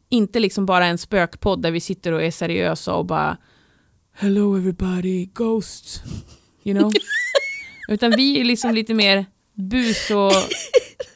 inte 0.10 0.40
liksom 0.40 0.66
bara 0.66 0.86
en 0.86 0.98
spökpodd 0.98 1.62
där 1.62 1.72
vi 1.72 1.80
sitter 1.80 2.12
och 2.12 2.24
är 2.24 2.32
seriösa 2.32 2.94
och 2.94 3.06
bara 3.06 3.38
Hello 4.14 4.58
everybody, 4.58 5.26
ghosts. 5.26 6.02
You 6.64 6.80
know? 6.80 6.92
Utan 7.88 8.12
vi 8.12 8.40
är 8.40 8.44
liksom 8.44 8.74
lite 8.74 8.94
mer 8.94 9.26
bus 9.54 10.12
och, 10.12 10.32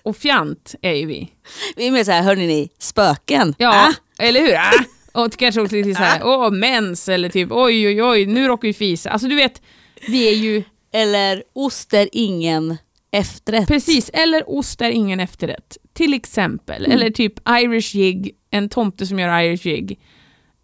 och 0.04 0.18
fjant 0.18 0.76
är 0.82 0.94
ju 0.94 1.06
vi. 1.06 1.32
Vi 1.76 1.88
är 1.88 1.92
mer 1.92 2.04
såhär, 2.04 2.22
hörni 2.22 2.48
ni, 2.48 2.70
spöken. 2.80 3.56
Ja, 3.58 3.88
Ah, 3.88 4.24
eller 4.24 4.40
hur? 4.42 4.56
Ah! 4.56 5.24
Och 5.24 5.38
kanske 5.38 5.62
också 5.62 5.76
lite 5.76 5.96
såhär, 5.96 6.22
åh 6.24 6.52
mens 6.52 7.10
eller 7.10 7.30
typ 7.30 7.52
oj 7.52 7.88
oj 7.88 8.04
oj, 8.04 8.26
nu 8.26 8.48
råkar 8.48 8.68
vi 8.68 8.74
fisa. 8.74 9.10
Alltså 9.10 9.28
du 9.28 9.36
vet, 9.36 9.62
vi 10.08 10.28
är 10.28 10.34
ju 10.36 10.64
Eller 10.94 11.44
ost 11.54 11.94
är 11.94 12.10
ingen 12.12 12.78
efterrätt. 13.16 13.68
Precis, 13.68 14.10
eller 14.14 14.50
ost 14.50 14.82
är 14.82 14.90
ingen 14.90 15.20
efterrätt. 15.20 15.78
Till 15.94 16.14
exempel. 16.14 16.86
Eller 16.86 17.10
typ 17.10 17.34
Irish 17.50 17.96
jig, 17.96 18.36
en 18.52 18.70
tomte 18.70 19.06
som 19.06 19.20
gör 19.20 19.40
Irish 19.42 19.66
jig. 19.66 20.00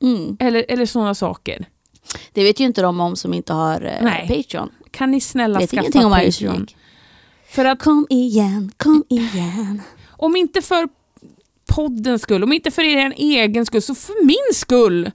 Mm. 0.02 0.38
Eller, 0.40 0.66
eller 0.68 0.86
sådana 0.86 1.16
saker. 1.16 1.66
Det 2.34 2.44
vet 2.44 2.60
ju 2.60 2.66
inte 2.66 2.82
de 2.82 3.00
om 3.00 3.16
som 3.16 3.34
inte 3.34 3.54
har 3.54 3.82
eh, 3.82 4.04
Nej. 4.04 4.28
Patreon. 4.28 4.70
Kan 4.92 5.12
ni 5.12 5.22
snälla 5.22 5.60
Vet 5.60 5.70
skaffa 5.70 5.82
ingenting 5.82 6.06
om 6.06 6.14
Irish 6.14 6.40
Patreon? 6.40 6.60
jig. 6.60 6.76
För 7.48 7.66
att 7.66 7.80
Kom 7.80 8.08
igen, 8.10 8.72
kom 8.78 9.04
igen. 9.10 9.82
om 10.10 10.36
inte 10.36 10.62
för 10.62 10.88
poddens 11.76 12.22
skull, 12.22 12.44
om 12.44 12.54
inte 12.54 12.72
för 12.72 12.82
er 12.82 13.14
egen 13.18 13.66
skull, 13.66 13.82
så 13.82 13.96
för 13.96 14.26
min 14.26 14.54
skull. 14.54 15.12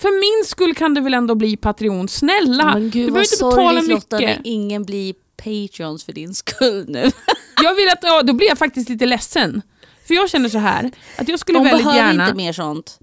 För 0.00 0.08
min 0.40 0.46
skull 0.46 0.74
kan 0.74 0.94
du 0.94 1.00
väl 1.00 1.14
ändå 1.14 1.34
bli 1.34 1.56
Patreon? 1.56 2.08
Snälla! 2.08 2.72
Men 2.74 2.82
du 2.82 2.90
gud 2.90 3.12
behöver 3.12 3.12
vad 3.12 3.24
inte 3.24 3.36
betala 3.44 3.80
Lotta 3.94 4.16
mycket. 4.18 4.36
när 4.36 4.40
ingen 4.44 4.84
blir 4.84 5.14
Patreons 5.36 6.04
för 6.04 6.12
din 6.12 6.34
skull 6.34 6.84
nu. 6.88 7.10
Jag 7.62 7.74
vill 7.74 7.88
att, 7.88 7.98
ja, 8.02 8.22
då 8.22 8.32
blir 8.32 8.48
jag 8.48 8.58
faktiskt 8.58 8.88
lite 8.88 9.06
ledsen. 9.06 9.62
För 10.06 10.14
jag 10.14 10.30
känner 10.30 10.48
så 10.48 10.58
här, 10.58 10.90
att 11.18 11.28
jag 11.28 11.38
skulle 11.38 11.58
De 11.58 11.64
väldigt 11.64 11.84
behöver 11.86 12.06
gärna... 12.08 12.24
inte 12.24 12.36
mer 12.36 12.52
sånt. 12.52 12.98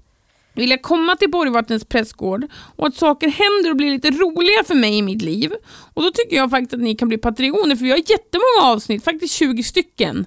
vill 0.54 0.70
jag 0.70 0.82
komma 0.82 1.16
till 1.16 1.30
Borgvattnets 1.30 1.84
prästgård 1.84 2.46
och 2.76 2.86
att 2.86 2.94
saker 2.94 3.28
händer 3.28 3.70
och 3.70 3.76
blir 3.76 3.90
lite 3.90 4.10
roliga 4.10 4.64
för 4.64 4.74
mig 4.74 4.98
i 4.98 5.02
mitt 5.02 5.22
liv. 5.22 5.52
Och 5.94 6.02
då 6.02 6.10
tycker 6.10 6.36
jag 6.36 6.50
faktiskt 6.50 6.74
att 6.74 6.80
ni 6.80 6.94
kan 6.94 7.08
bli 7.08 7.18
patrioner 7.18 7.76
för 7.76 7.84
vi 7.84 7.90
har 7.90 7.98
jättemånga 7.98 8.72
avsnitt, 8.74 9.04
faktiskt 9.04 9.34
20 9.34 9.62
stycken. 9.62 10.26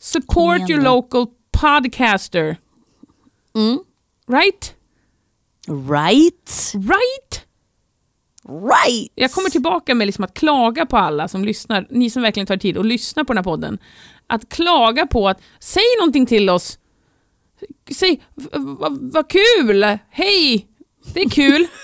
Support 0.00 0.70
your 0.70 0.80
local 0.80 1.26
podcaster. 1.52 2.56
Mm. 3.54 3.78
Right? 4.28 4.74
Right? 5.66 6.72
Right? 6.74 7.29
Right! 8.50 9.12
Jag 9.14 9.32
kommer 9.32 9.50
tillbaka 9.50 9.94
med 9.94 10.06
liksom 10.06 10.24
att 10.24 10.34
klaga 10.34 10.86
på 10.86 10.96
alla 10.96 11.28
som 11.28 11.44
lyssnar, 11.44 11.86
ni 11.90 12.10
som 12.10 12.22
verkligen 12.22 12.46
tar 12.46 12.56
tid 12.56 12.76
och 12.76 12.84
lyssnar 12.84 13.24
på 13.24 13.32
den 13.32 13.38
här 13.38 13.44
podden. 13.44 13.78
Att 14.26 14.48
klaga 14.48 15.06
på 15.06 15.28
att, 15.28 15.38
säg 15.58 15.82
någonting 16.00 16.26
till 16.26 16.50
oss. 16.50 16.78
Säg, 17.94 18.20
"V- 18.34 18.48
v- 18.52 18.98
vad 19.12 19.30
kul, 19.30 19.98
hej, 20.10 20.66
det 21.14 21.20
är 21.20 21.28
kul. 21.30 21.66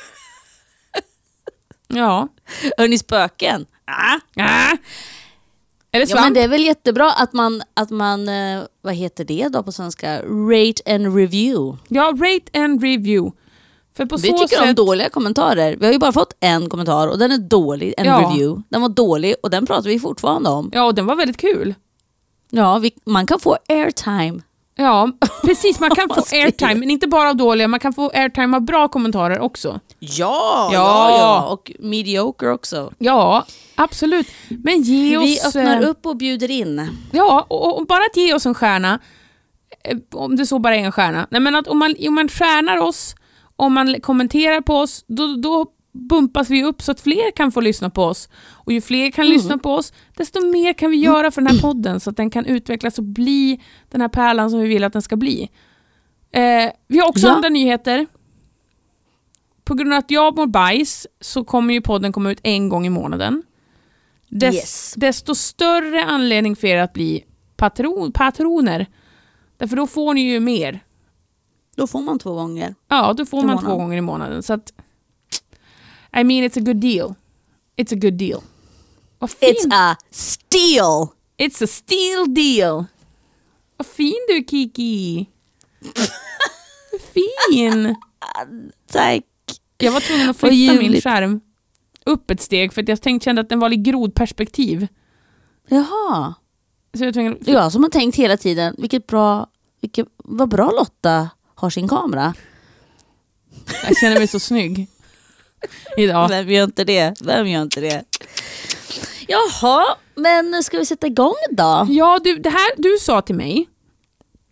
ja. 1.88 2.28
Hör 2.78 2.88
ni 2.88 2.99
spöken? 2.99 3.66
Ah. 3.85 4.42
Ah. 4.42 4.76
Eller 5.92 6.06
Ja, 6.11 6.20
men 6.20 6.35
det 6.35 6.42
är 6.42 6.49
väl 6.49 6.64
jättebra 6.64 7.12
att 7.12 7.32
man, 7.32 7.62
att 7.75 7.90
man 7.90 8.28
eh, 8.28 8.62
vad 8.82 8.94
heter 8.94 9.25
det 9.25 9.49
då 9.49 9.62
på 9.62 9.73
svenska? 9.73 10.23
Rate 10.23 10.94
and 10.94 11.16
review. 11.16 11.78
Ja, 11.88 12.02
rate 12.02 12.61
and 12.64 12.82
review. 12.82 13.37
För 13.96 14.06
på 14.06 14.16
Vi 14.16 14.28
så 14.28 14.38
tycker 14.38 14.56
sätt... 14.56 14.68
om 14.68 14.74
dåliga 14.86 15.08
kommentarer. 15.08 15.76
Vi 15.76 15.86
har 15.86 15.92
ju 15.92 15.98
bara 15.98 16.12
fått 16.12 16.32
en 16.40 16.68
kommentar 16.68 17.08
och 17.08 17.18
den 17.18 17.32
är 17.32 17.38
dålig, 17.38 17.94
en 17.98 18.04
Ja. 18.06 18.18
review. 18.20 18.62
Den 18.68 18.82
var 18.82 18.88
dålig 18.88 19.34
och 19.42 19.50
den 19.50 19.66
pratar 19.66 19.88
vi 19.88 19.98
fortfarande 20.00 20.50
om. 20.50 20.70
Ja, 20.74 20.84
och 20.84 20.94
den 20.94 21.06
var 21.06 21.16
väldigt 21.16 21.36
kul. 21.36 21.74
Ja, 22.50 22.78
vi, 22.78 22.90
man 23.04 23.26
kan 23.26 23.40
få 23.40 23.56
airtime. 23.68 24.40
Ja, 24.78 25.10
precis. 25.44 25.80
Man 25.80 25.90
kan 25.90 26.08
få 26.08 26.36
airtime, 26.36 26.74
men 26.74 26.90
inte 26.90 27.06
bara 27.06 27.28
av 27.30 27.36
dåliga. 27.36 27.68
Man 27.68 27.80
kan 27.80 27.92
få 27.92 28.10
airtime 28.14 28.56
av 28.56 28.62
bra 28.62 28.88
kommentarer 28.88 29.38
också. 29.40 29.80
Ja, 29.98 30.70
ja, 30.72 31.10
ja, 31.10 31.18
ja. 31.18 31.46
Och 31.52 31.72
mediocre 31.78 32.52
också. 32.52 32.92
Ja, 32.98 33.44
absolut. 33.74 34.26
Men 34.48 34.82
ge 34.82 35.18
Vi 35.18 35.36
oss... 35.36 35.46
öppnar 35.46 35.82
eh, 35.82 35.88
upp 35.88 36.06
och 36.06 36.16
bjuder 36.16 36.50
in. 36.50 36.88
Ja, 37.12 37.46
och, 37.48 37.78
och 37.78 37.86
bara 37.86 38.00
att 38.10 38.16
ge 38.16 38.34
oss 38.34 38.46
en 38.46 38.54
stjärna, 38.54 38.98
eh, 39.84 39.96
om 40.14 40.36
det 40.36 40.46
så 40.46 40.58
bara 40.58 40.76
är 40.76 40.80
en 40.84 40.92
stjärna. 40.92 41.26
Nej, 41.30 41.40
men 41.40 41.54
att 41.56 41.68
om 41.68 41.78
man, 41.78 41.94
om 42.08 42.14
man 42.14 42.28
stjärnar 42.28 42.76
oss, 42.76 43.14
om 43.56 43.72
man 43.75 44.00
kommenterar 44.00 44.60
på 44.60 44.75
oss, 44.75 45.04
då, 45.08 45.36
då 45.36 45.66
bumpas 45.92 46.50
vi 46.50 46.64
upp 46.64 46.82
så 46.82 46.92
att 46.92 47.00
fler 47.00 47.30
kan 47.36 47.52
få 47.52 47.60
lyssna 47.60 47.90
på 47.90 48.02
oss. 48.04 48.28
Och 48.50 48.72
ju 48.72 48.80
fler 48.80 49.10
kan 49.10 49.25
Mm. 49.25 49.36
lyssna 49.36 49.58
på 49.58 49.75
oss, 49.75 49.92
desto 50.16 50.46
mer 50.46 50.72
kan 50.72 50.90
vi 50.90 50.96
göra 50.96 51.30
för 51.30 51.40
den 51.42 51.50
här 51.54 51.60
podden 51.62 52.00
så 52.00 52.10
att 52.10 52.16
den 52.16 52.30
kan 52.30 52.46
utvecklas 52.46 52.98
och 52.98 53.04
bli 53.04 53.60
den 53.90 54.00
här 54.00 54.08
pärlan 54.08 54.50
som 54.50 54.60
vi 54.60 54.68
vill 54.68 54.84
att 54.84 54.92
den 54.92 55.02
ska 55.02 55.16
bli. 55.16 55.50
Eh, 56.32 56.70
vi 56.88 56.98
har 56.98 57.08
också 57.08 57.26
Ja. 57.26 57.34
andra 57.34 57.48
nyheter. 57.48 58.06
På 59.64 59.75
grund 59.75 59.92
av 59.92 59.98
att 59.98 60.10
jag 60.10 60.36
mår 60.36 60.46
bajs 60.46 61.06
så 61.20 61.44
kommer 61.44 61.75
ju 61.75 61.80
podden 61.80 62.12
komma 62.12 62.30
ut 62.30 62.40
en 62.42 62.68
gång 62.68 62.86
i 62.86 62.90
månaden. 62.90 63.42
Des, 64.28 64.54
Yes. 64.54 64.94
Desto 64.96 65.34
större 65.34 66.04
anledning 66.04 66.56
för 66.56 66.66
er 66.66 66.78
att 66.78 66.92
bli 66.92 67.25
patron, 67.56 68.12
patroner. 68.12 68.86
Därför 69.56 69.76
då 69.76 69.86
får 69.86 70.14
ni 70.14 70.20
ju 70.20 70.40
mer. 70.40 70.80
Då 71.76 71.87
får 71.87 72.00
man 72.00 72.18
två 72.18 72.35
gånger. 72.35 72.75
Ja, 72.88 73.12
då 73.12 73.26
får 73.26 73.37
man 73.37 73.47
månaden. 73.47 73.71
två 73.71 73.76
gånger 73.76 73.97
i 73.97 74.00
månaden. 74.00 74.42
Så 74.42 74.52
att, 74.52 74.73
I 76.16 76.25
mean 76.25 76.45
it's 76.45 76.59
a 76.59 76.62
good 76.62 76.76
deal. 76.76 77.14
It's 77.76 77.95
a 77.95 77.99
good 78.00 78.14
deal. 78.14 78.40
Vad 79.18 79.30
fin. 79.30 79.54
It's 79.54 79.68
a 79.73 79.97
steal! 80.11 81.09
It's 81.38 81.64
a 81.64 81.66
steal 81.66 82.35
deal. 82.35 82.85
Vad 83.76 83.87
fin 83.87 84.26
du 84.28 84.37
är, 84.37 84.45
Kiki. 84.45 85.26
Fin. 87.14 87.95
Tack. 88.92 89.25
Jag 89.78 89.92
var 89.92 90.00
tvungen 90.00 90.30
att 90.30 90.37
flytta 90.37 90.75
min 90.75 91.00
skärm 91.00 91.40
upp 92.04 92.30
ett 92.30 92.40
steg 92.40 92.73
för 92.73 92.83
att 92.83 92.88
jag 92.88 93.02
tänkte, 93.02 93.25
kände 93.25 93.40
att 93.40 93.49
den 93.49 93.59
var 93.59 93.73
i 93.73 93.76
grodperspektiv. 93.76 94.88
Jaha. 95.68 96.35
Så 96.95 97.04
jag 97.04 97.14
tvungen 97.14 97.38
Jag 97.40 97.73
som 97.73 97.83
har 97.83 97.90
tänkt 97.90 98.16
hela 98.16 98.37
tiden, 98.37 98.75
vilket 98.78 99.06
bra, 99.06 99.47
vilket, 99.80 100.06
vad 100.16 100.49
bra 100.49 100.71
Lotta 100.71 101.30
har 101.56 101.70
sin 101.70 101.88
kamera. 101.88 102.34
Jag 103.88 103.96
känner 103.96 104.18
mig 104.18 104.26
så 104.28 104.40
snygg 104.40 104.88
idag. 105.96 106.28
Vem 106.28 106.50
gör 106.50 106.64
inte 106.64 106.84
det? 106.84 107.14
Vem 107.20 107.46
gör 107.46 107.62
inte 107.62 107.80
det? 107.80 108.04
Jaha, 109.28 109.85
men 110.14 110.62
ska 110.62 110.78
vi 110.78 110.87
sätta 110.87 111.07
igång 111.07 111.35
då? 111.50 111.87
Ja, 111.90 112.20
du, 112.24 112.38
det 112.38 112.50
här, 112.50 112.70
du 112.76 112.96
sa 113.00 113.22
till 113.22 113.35
mig 113.35 113.68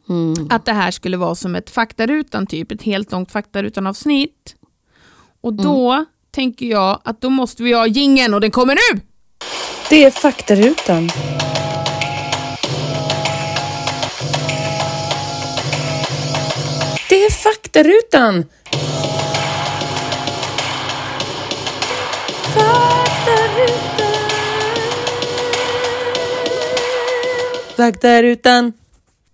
Mm. 0.08 0.46
att 0.50 0.64
det 0.64 0.72
här 0.72 0.90
skulle 0.90 1.16
vara 1.16 1.34
som 1.34 1.54
ett 1.54 1.70
faktarutan, 1.70 2.46
typ 2.46 2.72
ett 2.72 2.82
helt 2.82 3.12
långt 3.12 3.32
faktarutan-avsnitt. 3.32 4.54
Och 5.40 5.54
då 5.54 6.04
tänker 6.30 6.66
jag 6.66 7.00
att 7.04 7.20
då 7.20 7.30
måste 7.30 7.62
vi 7.62 7.72
ha 7.72 7.86
gingen 7.86 8.34
och 8.34 8.40
den 8.40 8.50
kommer 8.50 8.74
nu! 8.74 9.00
Det 9.90 10.04
är 10.04 10.10
faktarutan. 10.10 11.10
Det 17.14 17.24
är 17.24 17.30
faktarutan. 17.30 18.44
Faktarutan. 27.76 28.72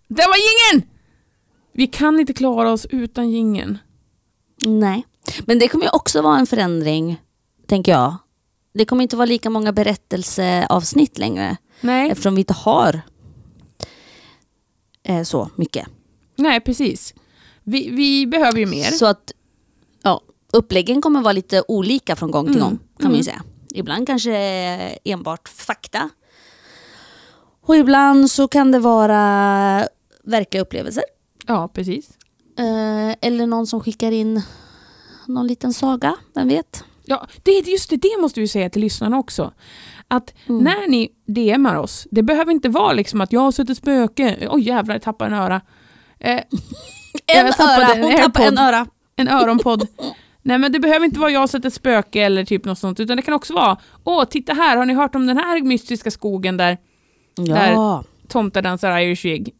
Det 0.08 0.22
var 0.26 0.36
gingen! 0.36 0.88
Vi 1.72 1.86
kan 1.86 2.20
inte 2.20 2.32
klara 2.32 2.72
oss 2.72 2.86
utan 2.90 3.30
gingen. 3.30 3.78
Nej, 4.62 5.06
men 5.44 5.58
det 5.58 5.68
kommer 5.68 5.84
ju 5.84 5.90
också 5.90 6.22
vara 6.22 6.38
en 6.38 6.46
förändring, 6.46 7.20
tänker 7.66 7.92
jag. 7.92 8.16
Det 8.74 8.84
kommer 8.84 9.02
inte 9.02 9.16
vara 9.16 9.26
lika 9.26 9.50
många 9.50 9.72
berättelseavsnitt 9.72 11.18
längre, 11.18 11.56
Nej, 11.80 12.10
eftersom 12.10 12.34
vi 12.34 12.40
inte 12.40 12.54
har 12.54 13.00
eh, 15.02 15.22
så 15.22 15.50
mycket. 15.56 15.88
nej 16.36 16.60
precis. 16.60 17.14
Vi, 17.64 17.90
vi 17.90 18.26
behöver 18.26 18.58
ju 18.58 18.66
mer. 18.66 18.84
Så 18.90 19.06
att 19.06 19.32
ja, 20.02 20.20
uppläggen 20.52 21.02
kommer 21.02 21.20
vara 21.22 21.32
lite 21.32 21.62
olika 21.68 22.16
från 22.16 22.30
gång 22.30 22.46
till 22.46 22.56
Mm, 22.56 22.68
gång, 22.68 22.78
kan 22.78 23.10
man 23.10 23.12
ju 23.12 23.16
mm. 23.16 23.24
säga. 23.24 23.42
Ibland 23.74 24.06
kanske 24.06 24.36
enbart 25.04 25.48
fakta. 25.48 26.10
Och 27.62 27.76
ibland 27.76 28.30
så 28.30 28.48
kan 28.48 28.72
det 28.72 28.78
vara 28.78 29.86
verkliga 30.24 30.62
upplevelser. 30.62 31.04
Ja, 31.46 31.68
precis. 31.74 32.10
Eh, 32.58 33.16
eller 33.20 33.46
någon 33.46 33.66
som 33.66 33.80
skickar 33.80 34.12
in 34.12 34.42
någon 35.26 35.46
liten 35.46 35.72
saga, 35.72 36.16
vem 36.34 36.48
vet? 36.48 36.84
Ja, 37.04 37.26
det, 37.42 37.50
just 37.52 37.90
det, 37.90 37.96
det 37.96 38.16
måste 38.20 38.40
vi 38.40 38.48
säga 38.48 38.70
till 38.70 38.80
lyssnarna 38.82 39.18
också. 39.18 39.52
Att 40.08 40.34
Mm. 40.48 40.64
när 40.64 40.88
ni 40.88 41.08
DMar 41.26 41.76
oss, 41.76 42.06
det 42.10 42.22
behöver 42.22 42.52
inte 42.52 42.68
vara 42.68 42.92
liksom 42.92 43.20
att 43.20 43.32
jag 43.32 43.40
har 43.40 43.52
sett 43.52 43.70
ett 43.70 43.76
spöke, 43.78 44.48
oj 44.50 44.62
jävlar 44.68 44.94
jag 44.94 45.02
tappade 45.02 45.34
en 45.34 45.40
öra. 45.42 45.60
Eh, 46.18 46.40
En 47.34 47.46
Jag 47.46 47.60
öra, 47.60 47.94
en 47.94 48.02
hon 48.02 48.16
tappade 48.16 48.46
en 48.46 48.58
öra. 48.58 48.86
en 49.16 49.28
öronpodd. 49.28 49.86
Nej 50.42 50.58
men 50.58 50.72
det 50.72 50.78
behöver 50.78 51.04
inte 51.04 51.18
vara 51.20 51.30
jag 51.30 51.40
har 51.40 51.46
sett 51.46 51.64
ett 51.64 51.74
spöke 51.74 52.22
eller 52.22 52.44
typ 52.44 52.64
något 52.64 52.78
sånt, 52.78 53.00
utan 53.00 53.16
det 53.16 53.22
kan 53.22 53.34
också 53.34 53.54
vara, 53.54 53.76
åh 54.04 54.24
titta 54.24 54.52
här, 54.54 54.76
har 54.76 54.86
ni 54.86 54.94
hört 54.94 55.14
om 55.14 55.26
den 55.26 55.36
här 55.38 55.62
mystiska 55.62 56.10
skogen 56.10 56.56
där 56.56 56.78
Ja. 57.34 58.04
tomtar 58.28 58.62
dansar 58.62 58.98
Irish 58.98 59.24
jig? 59.26 59.54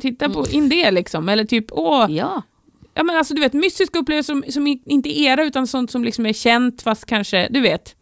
Titta 0.00 0.28
på 0.28 0.46
in 0.50 0.68
det 0.68 0.90
liksom, 0.90 1.28
eller 1.28 1.44
typ, 1.44 1.64
åh, 1.70 2.06
ja. 2.10 2.42
ja 2.94 3.02
men 3.02 3.16
alltså 3.16 3.34
du 3.34 3.40
vet 3.40 3.52
mystiska 3.52 3.98
upplevelser 3.98 4.32
som, 4.34 4.44
som 4.52 4.66
inte 4.66 5.20
är 5.20 5.32
era 5.32 5.44
utan 5.44 5.66
sånt 5.66 5.90
som 5.90 6.04
liksom 6.04 6.26
är 6.26 6.32
känt 6.32 6.82
fast 6.82 7.06
kanske, 7.06 7.48
du 7.50 7.60
vet. 7.60 7.94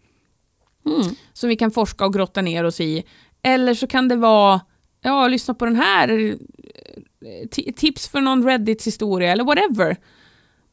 Mm. 0.86 1.14
som 1.32 1.48
vi 1.48 1.56
kan 1.56 1.70
forska 1.70 2.06
och 2.06 2.12
grotta 2.14 2.42
ner 2.42 2.64
oss 2.64 2.80
i. 2.80 3.04
Eller 3.42 3.74
så 3.74 3.86
kan 3.86 4.08
det 4.08 4.16
vara, 4.16 4.60
ja, 5.02 5.28
lyssna 5.28 5.54
på 5.54 5.64
den 5.64 5.76
här, 5.76 6.36
tips 7.76 8.08
för 8.08 8.20
någon 8.20 8.44
Reddits 8.44 8.86
historia 8.86 9.32
eller 9.32 9.44
whatever. 9.44 9.96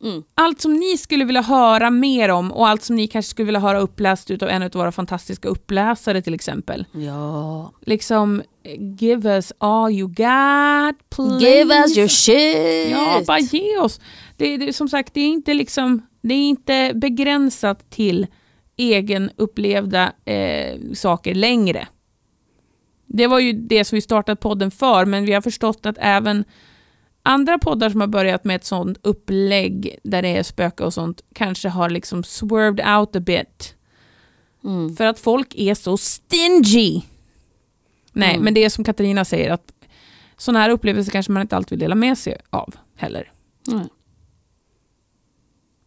Mm. 0.04 0.24
Allt 0.36 0.62
som 0.62 0.74
ni 0.74 0.98
skulle 0.98 1.26
vilja 1.26 1.42
höra 1.42 1.90
mer 1.90 2.30
om 2.30 2.52
och 2.52 2.68
allt 2.68 2.84
som 2.84 2.96
ni 2.96 3.08
kanske 3.08 3.30
skulle 3.30 3.46
vilja 3.46 3.60
höra 3.60 3.80
uppläst 3.80 4.32
utav 4.32 4.50
en 4.50 4.64
av 4.64 4.72
våra 4.72 4.92
fantastiska 4.92 5.48
uppläsare 5.48 6.22
till 6.22 6.34
exempel. 6.34 6.86
Ja. 6.92 7.72
Liksom, 7.82 8.42
eh, 8.64 8.96
give 9.00 9.30
us 9.36 9.54
all 9.58 9.92
you 9.92 10.08
got, 10.08 11.10
please. 11.10 11.46
Give 11.46 11.76
us 11.76 11.98
your 11.98 12.08
shit. 12.08 12.92
Ja, 12.92 13.22
bara 13.28 13.40
ge 13.40 13.78
oss. 13.78 14.00
Det, 14.38 14.58
det, 14.58 14.74
som 14.74 14.90
sagt, 14.90 15.14
det 15.14 15.22
är 15.22 15.28
inte, 15.28 15.54
liksom, 15.54 16.08
det 16.22 16.34
är 16.34 16.50
inte 16.50 16.92
begränsat 16.96 17.90
till 17.90 18.28
egenupplevda 18.78 20.12
eh, 20.26 20.78
saker 20.94 21.36
längre. 21.36 21.88
Det 23.16 23.28
var 23.28 23.40
ju 23.40 23.54
det 23.54 23.86
som 23.86 23.96
vi 23.96 24.02
startade 24.02 24.36
podden 24.36 24.72
för, 24.72 25.06
men 25.06 25.26
vi 25.26 25.34
har 25.34 25.42
förstått 25.42 25.86
att 25.86 25.96
även 26.00 26.46
andra 27.24 27.60
poddar 27.60 27.90
som 27.90 28.02
har 28.02 28.08
börjat 28.08 28.44
med 28.44 28.56
ett 28.56 28.66
sånt 28.66 28.98
upplägg 29.02 30.00
där 30.04 30.22
det 30.22 30.28
är 30.38 30.44
spöke 30.44 30.84
och 30.84 30.94
sånt 30.94 31.22
kanske 31.36 31.70
har 31.70 31.90
liksom 31.90 32.24
swerved 32.24 32.98
out 32.98 33.16
a 33.16 33.20
bit. 33.20 33.76
Mm. 34.64 34.96
För 34.96 35.06
att 35.06 35.20
folk 35.20 35.56
är 35.56 35.76
så 35.76 35.98
stingy. 35.98 37.02
Nej, 38.14 38.30
Mm. 38.32 38.44
men 38.44 38.54
det 38.54 38.64
är 38.64 38.70
som 38.70 38.84
Katarina 38.84 39.26
säger 39.26 39.52
att 39.52 39.74
sådana 40.38 40.60
här 40.60 40.70
upplevelser 40.70 41.12
kanske 41.12 41.32
man 41.32 41.42
inte 41.42 41.56
alltid 41.56 41.70
vill 41.70 41.80
dela 41.80 41.96
med 41.96 42.18
sig 42.18 42.38
av 42.50 42.76
heller. 42.96 43.32
Mm. 43.72 43.88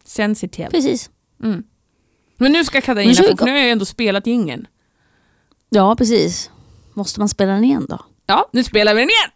Sensitive. 0.03 0.69
Precis. 0.69 1.09
Mm. 1.43 1.63
Men 2.37 2.51
nu 2.51 2.63
ska 2.65 2.81
Katarina 2.81 3.13
få, 3.13 3.45
nu 3.45 3.51
har 3.51 3.57
jag 3.57 3.65
ju 3.65 3.71
ändå 3.71 3.85
spelat 3.85 4.27
ingen. 4.27 4.67
Ja, 5.69 5.95
precis. 5.95 6.51
Måste 6.97 7.19
man 7.19 7.29
spela 7.29 7.51
den 7.53 7.63
igen 7.63 7.85
då? 7.89 7.99
Ja, 8.25 8.49
nu 8.53 8.63
spelar 8.63 8.93
vi 8.93 9.01
den 9.01 9.09
igen! 9.09 9.29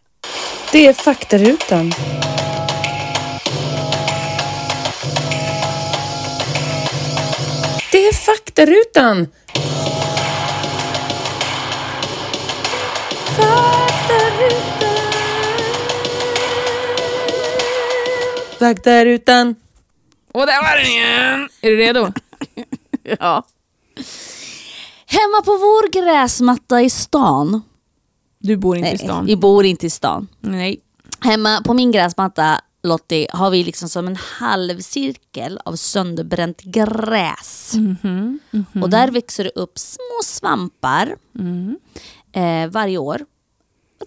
Det 0.71 0.88
är 0.88 0.93
faktarutan. 0.93 1.93
Det 7.91 8.08
är 8.08 8.13
faktarutan! 8.13 9.28
Faktarutan! 18.60 19.56
Och 20.32 20.45
där 20.45 20.62
var 20.63 20.78
den 20.78 20.86
igen! 20.88 21.50
Är 21.62 21.69
du 21.69 21.78
redo? 21.78 22.12
Ja. 23.19 23.43
Hemma 25.12 25.41
på 25.45 25.52
vår 25.52 25.91
gräsmatta 25.91 26.82
i 26.82 26.89
stan. 26.89 27.62
Du 28.39 28.58
bor 28.58 28.78
inte 28.78 28.89
i 28.91 28.97
stan. 28.97 29.26
vi 29.26 29.36
bor 29.36 29.65
inte 29.65 29.88
i 29.88 29.89
stan. 29.89 30.28
Nej. 30.39 30.82
Hemma 31.19 31.62
på 31.65 31.74
min 31.74 31.91
gräsmatta, 31.91 32.62
Lottie, 32.84 33.28
har 33.34 33.50
vi 33.50 33.63
liksom 33.63 33.89
som 33.89 34.08
en 34.08 34.15
halvcirkel 34.15 35.60
av 35.65 35.76
sönderbränt 35.76 36.62
gräs. 36.62 37.74
Mhm, 37.76 38.39
Och 38.82 38.89
där 38.89 39.08
växer 39.12 39.43
det 39.43 39.50
upp 39.56 39.80
små 39.80 40.19
svampar 40.24 41.15
Mm. 41.39 41.78
eh, 42.32 42.67
varje 42.71 42.97
år. 42.97 43.26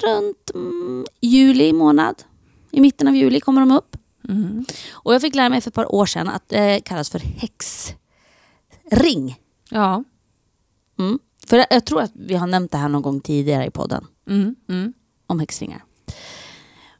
Runt 0.03 0.51
mm, 0.55 1.07
juli 1.21 1.73
månad. 1.73 2.23
I 2.71 2.81
mitten 2.81 3.09
av 3.09 3.17
juli 3.17 3.40
kommer 3.40 3.61
de 3.61 3.71
upp. 3.71 3.97
Mm. 4.29 4.64
Och 4.93 5.14
jag 5.14 5.21
fick 5.21 5.35
lära 5.35 5.49
mig 5.49 5.61
för 5.61 5.71
ett 5.71 5.75
par 5.75 5.95
år 5.95 6.07
sedan 6.07 6.29
att 6.29 6.49
det 6.49 6.81
kallas 6.85 7.11
för 7.11 7.19
häxring. 7.19 7.97
Ja. 9.71 10.05
Mm. 10.99 11.19
För 11.47 11.67
jag, 11.71 11.85
tror 11.87 12.01
att 12.03 12.13
vi 12.15 12.35
har 12.35 12.47
nämnt 12.47 12.73
det 12.73 12.79
här 12.79 12.89
någon 12.89 13.03
gång 13.03 13.21
tidigare 13.21 13.67
i 13.67 13.71
podden. 13.71 14.07
Mm. 14.29 14.55
Mm. 14.69 14.93
om 15.27 15.41
häxringar. 15.41 15.85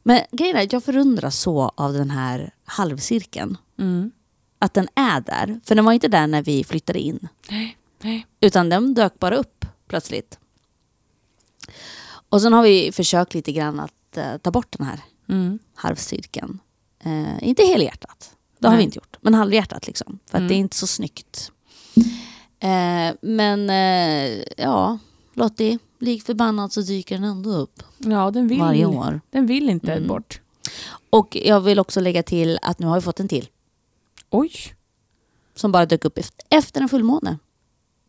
Men 0.03 0.21
grejen 0.33 0.57
är 0.57 0.63
att 0.65 0.73
jag 0.73 0.85
förundras 0.85 1.39
så 1.41 1.73
av 1.75 1.93
den 1.93 2.11
här 2.11 2.55
halvcirkeln. 2.65 3.57
Mm. 3.79 4.11
Att 4.59 4.75
den 4.75 4.89
är 4.95 5.21
där. 5.21 5.61
För 5.65 5.75
den 5.75 5.85
var 5.85 5.93
inte 5.93 6.09
där 6.09 6.27
när 6.27 6.43
vi 6.43 6.65
flyttade 6.65 6.99
in. 6.99 7.29
Nej. 7.51 7.77
Nej. 8.03 8.27
Utan 8.41 8.69
den 8.69 8.95
dök 8.95 9.19
bara 9.19 9.37
upp 9.37 9.67
plötsligt. 9.89 10.39
Och 12.29 12.43
sen 12.43 12.53
har 12.53 12.63
vi 12.63 12.93
försökt 12.93 13.35
lite 13.35 13.53
grann 13.53 13.81
att 13.81 14.17
eh, 14.17 14.37
ta 14.37 14.51
bort 14.51 14.79
den 14.79 14.87
här 14.87 15.01
Mm. 15.29 15.59
halvcirkeln. 15.75 16.59
Eh, 17.05 17.49
inte 17.49 17.63
helhjärtat. 17.65 18.37
Det 18.59 18.67
har 18.67 18.73
Nej. 18.73 18.79
vi 18.79 18.85
inte 18.85 18.99
gjort. 18.99 19.17
Men 19.21 19.35
halvhjärtat 19.35 19.87
liksom. 19.87 20.19
För 20.27 20.39
att 20.39 20.41
Mm. 20.41 20.49
det 20.49 20.55
är 20.55 20.59
inte 20.59 20.77
så 20.77 20.87
snyggt. 20.87 21.53
Eh, 22.65 23.15
men 23.21 23.71
eh, 23.71 24.45
ja, 24.57 24.99
Lottie, 25.35 25.79
lik 25.99 26.23
förbannat 26.25 26.73
så 26.73 26.81
dyker 26.81 27.15
den 27.15 27.25
ändå 27.25 27.51
upp 27.51 27.83
Ja, 27.99 28.31
den 28.31 28.49
vill, 28.49 28.59
varje 28.61 28.87
år. 28.87 29.21
Den 29.31 29.47
vill 29.47 29.69
inte 29.71 29.93
Mm. 29.93 30.09
bort. 30.09 30.41
Och 31.11 31.37
jag 31.37 31.61
vill 31.61 31.79
också 31.79 32.01
lägga 32.01 32.23
till 32.23 32.59
att 32.63 32.79
nu 32.79 32.87
har 32.87 32.95
vi 32.95 33.01
fått 33.01 33.21
en 33.21 33.29
till. 33.29 33.49
Oj. 34.31 34.51
Som 35.55 35.73
bara 35.73 35.87
dök 35.87 36.05
upp 36.05 36.19
eft- 36.19 36.41
efter 36.51 36.81
en 36.81 36.89
fullmåne. 36.89 37.39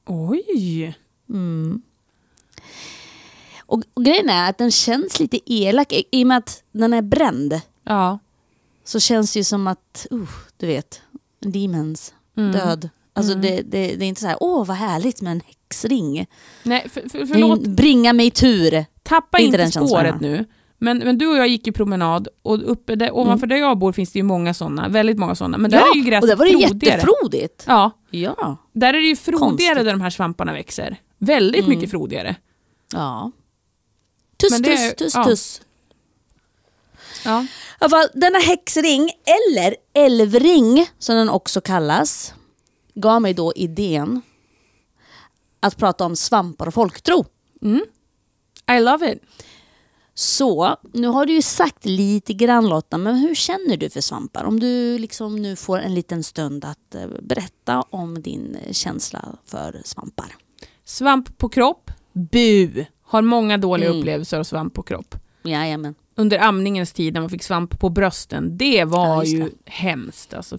Oj. 0.05 0.95
Mm. 1.29 1.81
Och, 3.59 3.83
och 3.93 4.05
grejen 4.05 4.29
är 4.29 4.49
att 4.49 4.57
den 4.57 4.71
känns 4.71 5.19
lite 5.19 5.53
elak 5.53 5.93
i, 5.93 6.03
i 6.11 6.23
och 6.23 6.27
med 6.27 6.37
att 6.37 6.63
den 6.71 6.93
är 6.93 7.01
bränd. 7.01 7.61
Ja. 7.83 8.19
Så 8.83 8.99
känns 8.99 9.33
det 9.33 9.39
ju 9.39 9.43
som 9.43 9.67
att, 9.67 10.07
uh, 10.11 10.29
du 10.57 10.67
vet, 10.67 11.01
demons, 11.39 12.13
Mm. 12.37 12.51
död. 12.51 12.89
Alltså 13.17 13.34
Mm. 13.34 13.41
det, 13.41 13.62
det, 13.62 13.95
det 13.95 14.06
är 14.06 14.10
inte 14.10 14.21
så 14.21 14.28
här, 14.28 14.38
åh 14.39 14.65
vad 14.65 14.78
härligt 14.78 15.21
med 15.21 15.32
en 15.32 15.41
häxring. 15.45 16.28
Nej, 16.63 16.89
för, 16.89 17.10
för, 17.10 17.25
förlåt. 17.25 17.62
Bringa 17.67 18.13
mig 18.13 18.32
tur. 18.32 18.86
Tappa 19.04 19.39
inte 19.39 19.62
inte, 19.62 19.71
spåret 19.71 20.21
nu. 20.21 20.45
Men, 20.78 20.97
men 20.97 21.17
du 21.17 21.28
och 21.28 21.38
jag 21.38 21.47
gick 21.47 21.67
i 21.67 21.71
promenad 21.71 22.28
och 22.41 22.71
uppe 22.71 22.95
där, 22.95 23.15
ovanför 23.15 23.47
där 23.47 23.56
jag 23.56 23.78
bor 23.78 23.91
finns 23.91 24.12
det 24.12 24.19
ju 24.19 24.23
många 24.23 24.54
sådana. 24.54 24.88
Väldigt 24.88 25.17
många 25.17 25.36
sådana. 25.36 25.58
Men 25.58 25.71
där 25.71 25.78
är 25.91 25.95
ju 25.95 26.01
och 26.01 26.08
gräset 26.08 26.30
där 26.30 26.36
var 26.36 26.45
det 26.45 26.51
frodigare. 26.51 26.95
jättefrodigt. 26.97 27.63
Ja, 27.67 27.91
Ja. 28.10 28.58
där 28.73 28.93
är 28.93 29.01
det 29.01 29.08
ju 29.08 29.15
frodigare 29.15 29.49
Konstigt. 29.49 29.86
där 29.86 29.91
de 29.91 30.01
här 30.01 30.10
svamparna 30.10 30.54
växer. 30.54 30.97
Väldigt 31.17 31.63
Mm. 31.65 31.69
mycket 31.78 31.91
frodigare. 31.91 32.36
ja. 32.93 33.32
Tuss, 34.38 34.51
Men 34.51 34.62
det 34.62 34.78
tuss, 34.78 34.95
tuss, 34.95 35.15
ja. 35.15 35.23
tuss. 35.23 35.62
Ja. 37.25 37.45
Denna 38.13 38.39
häxring, 38.39 39.10
eller 39.25 39.75
älvring 40.06 40.88
som 40.99 41.15
den 41.15 41.30
också 41.30 41.62
kallas, 41.62 42.34
gav 42.95 43.21
mig 43.21 43.34
då 43.34 43.53
idén 43.55 44.21
att 45.60 45.77
prata 45.77 46.05
om 46.05 46.15
svampar 46.15 46.67
och 46.67 46.73
folktro. 46.73 47.25
Mm. 47.62 47.86
I 48.77 48.79
love 48.79 49.12
it. 49.13 49.21
Så, 50.13 50.75
nu 50.93 51.08
har 51.08 51.25
du 51.25 51.34
ju 51.34 51.41
sagt 51.41 51.86
lite 51.86 52.34
grann 52.34 52.69
Lotta, 52.69 52.97
men 52.97 53.15
hur 53.15 53.36
känner 53.36 53.77
du 53.77 53.89
för 53.89 54.01
svampar? 54.01 54.43
Om 54.43 54.60
du 54.60 54.97
liksom 54.97 55.36
nu 55.36 55.55
får 55.55 55.79
en 55.79 55.93
liten 55.95 56.23
stund 56.23 56.65
att 56.65 56.95
eh, 56.95 57.08
berätta 57.21 57.81
om 57.81 58.21
din 58.21 58.58
känsla 58.71 59.25
för 59.45 59.81
svampar. 59.86 60.36
Svamp 60.86 61.38
på 61.38 61.49
kropp, 61.49 61.91
bu. 62.13 62.86
Har 63.03 63.21
många 63.21 63.58
dåliga 63.58 63.89
Mm. 63.89 63.99
upplevelser 63.99 64.39
av 64.39 64.43
svamp 64.43 64.73
på 64.73 64.84
kropp. 64.84 65.15
Jajamän. 65.43 65.95
Under 66.15 66.39
amningens 66.39 66.93
tid 66.93 67.13
när 67.13 67.21
man 67.21 67.29
fick 67.29 67.43
svamp 67.43 67.79
på 67.79 67.89
brösten, 67.89 68.58
det 68.58 68.84
var 68.86 69.08
Ja, 69.08 69.23
just 69.23 69.34
ju 69.34 69.39
det. 69.43 69.71
hemskt. 69.71 70.34
Alltså, 70.34 70.58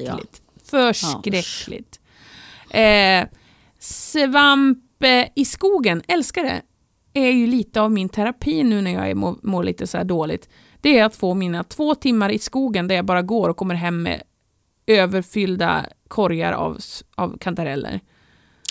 jag. 0.00 0.20
Förskräckligt. 0.72 2.00
Eh, 2.70 3.28
svamp 3.78 5.02
eh, 5.04 5.26
i 5.36 5.44
skogen, 5.44 6.02
älskar 6.08 6.42
det. 6.42 6.62
Är 7.14 7.30
ju 7.30 7.46
lite 7.46 7.80
av 7.80 7.90
min 7.92 8.08
terapi 8.08 8.62
nu 8.62 8.80
när 8.80 9.06
jag 9.08 9.16
mår, 9.16 9.36
mår 9.42 9.64
lite 9.64 9.86
så 9.86 10.02
dåligt. 10.02 10.48
Det 10.80 10.98
är 10.98 11.04
att 11.04 11.16
få 11.16 11.34
mina 11.34 11.64
två 11.64 11.94
timmar 11.94 12.28
i 12.30 12.38
skogen 12.38 12.88
där 12.88 12.94
jag 12.94 13.04
bara 13.04 13.22
går 13.22 13.48
och 13.48 13.56
kommer 13.56 13.74
hem 13.74 14.02
med 14.02 14.22
överfyllda 14.86 15.86
korgar 16.08 16.52
av, 16.52 16.78
av 17.14 17.38
kantareller. 17.38 18.00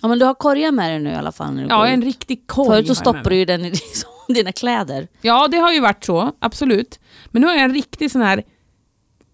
Ja, 0.02 0.08
men 0.08 0.20
du 0.20 0.26
har 0.26 0.34
korgar 0.34 0.72
med 0.72 0.90
dig 0.92 1.00
nu 1.00 1.10
i 1.10 1.16
alla 1.16 1.32
fall. 1.32 1.54
När 1.54 1.64
du 1.64 1.70
Ja, 1.70 1.78
går 1.78 1.86
en 1.86 2.00
ut. 2.00 2.06
riktig 2.06 2.48
korg 2.48 2.68
Förut 2.70 2.88
så 2.88 2.96
stoppade 2.96 3.30
du 3.30 3.36
ju 3.36 3.46
den 3.46 3.66
i 3.66 3.72
dina 4.28 4.52
kläder. 4.52 5.08
Ja, 5.22 5.48
det 5.48 5.58
har 5.58 5.72
ju 5.72 5.80
varit 5.80 6.04
så, 6.06 6.32
absolut. 6.40 7.00
Men 7.28 7.42
nu 7.42 7.48
har 7.48 7.54
jag 7.54 7.64
en 7.64 7.74
riktig 7.74 8.12
sån 8.12 8.22
här 8.22 8.44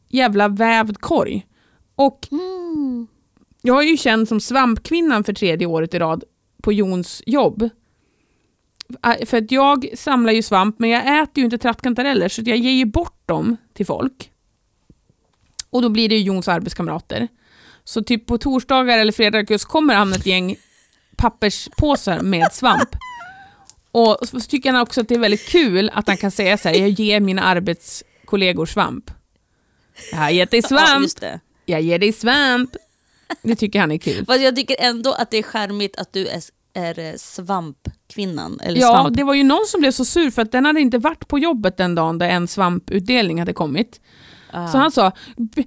jävla 0.10 0.48
vävd 0.48 0.98
korg. 1.02 1.47
Och 1.98 2.28
Mm. 2.32 3.08
jag 3.62 3.84
är 3.84 3.88
ju 3.88 3.98
känd 3.98 4.28
som 4.28 4.40
svampkvinnan 4.40 5.24
för 5.24 5.34
tredje 5.34 5.68
året 5.68 5.94
i 5.94 6.00
rad 6.00 6.24
på 6.64 6.74
Jons 6.74 7.24
jobb. 7.26 7.70
För 9.26 9.38
att 9.38 9.52
jag 9.52 9.88
samlar 9.96 10.34
ju 10.34 10.42
svamp, 10.42 10.80
men 10.80 10.90
jag 10.90 11.22
äter 11.24 11.38
ju 11.38 11.46
inte 11.46 11.58
trattkantareller, 11.58 12.30
så 12.30 12.42
jag 12.46 12.58
ger 12.58 12.72
ju 12.72 12.86
bort 12.86 13.22
dem 13.28 13.58
till 13.74 13.86
folk. 13.86 14.32
Och 15.70 15.82
då 15.82 15.90
blir 15.90 16.10
det 16.10 16.16
ju 16.16 16.22
Jons 16.22 16.48
arbetskamrater. 16.48 17.28
Så 17.84 18.04
typ 18.04 18.26
på 18.26 18.38
torsdagar 18.38 18.98
eller 18.98 19.12
fredagar 19.12 19.58
så 19.58 19.68
kommer 19.68 19.96
han 19.96 20.14
ett 20.14 20.26
gäng 20.26 20.56
papperspåsar 21.18 22.22
med 22.22 22.54
svamp. 22.54 22.90
Och 23.92 24.18
så 24.28 24.40
tycker 24.40 24.72
han 24.74 24.82
också 24.82 25.02
att 25.02 25.08
det 25.10 25.16
är 25.16 25.20
väldigt 25.20 25.50
kul 25.50 25.92
att 25.94 26.08
han 26.08 26.18
kan 26.18 26.32
säga 26.32 26.58
så 26.58 26.70
här, 26.70 26.76
jag 26.76 26.90
ger 26.90 27.20
mina 27.20 27.42
arbetskollegor 27.44 28.66
svamp. 28.66 29.12
Jag 30.12 30.18
har 30.18 30.30
gett 30.30 30.52
dig 30.52 30.62
Ja, 30.64 30.68
svamp, 30.68 31.20
det. 31.20 31.40
Jag 31.70 31.82
ger 31.82 32.00
dig 32.00 32.14
svamp. 32.14 32.70
Det 33.42 33.56
tycker 33.56 33.80
han 33.80 33.92
är 33.92 33.98
kul. 33.98 34.26
Fast 34.26 34.42
jag 34.42 34.56
tycker 34.56 34.76
ändå 34.80 35.12
att 35.14 35.32
det 35.32 35.38
är 35.38 35.44
charmigt 35.44 35.96
att 35.98 36.14
du 36.14 36.28
är, 36.28 36.42
är 36.74 37.00
eh, 37.00 37.14
svampkvinnan. 37.18 38.60
Eller 38.64 38.82
Ja, 38.82 38.88
svamp. 38.88 39.18
det 39.18 39.24
var 39.24 39.34
ju 39.34 39.44
någon 39.44 39.66
som 39.68 39.82
blev 39.82 39.92
så 39.92 40.06
sur 40.06 40.30
för 40.32 40.42
att 40.42 40.52
den 40.52 40.66
hade 40.66 40.82
inte 40.82 40.98
varit 40.98 41.28
på 41.28 41.40
jobbet 41.40 41.78
den 41.78 41.96
dagen 41.96 42.18
där 42.18 42.30
en 42.30 42.48
svamputdelning 42.48 43.40
hade 43.40 43.54
kommit. 43.54 44.02
Ah. 44.52 44.68
Så 44.68 44.78
han 44.78 44.92
sa, 44.92 45.12
"Be- 45.38 45.64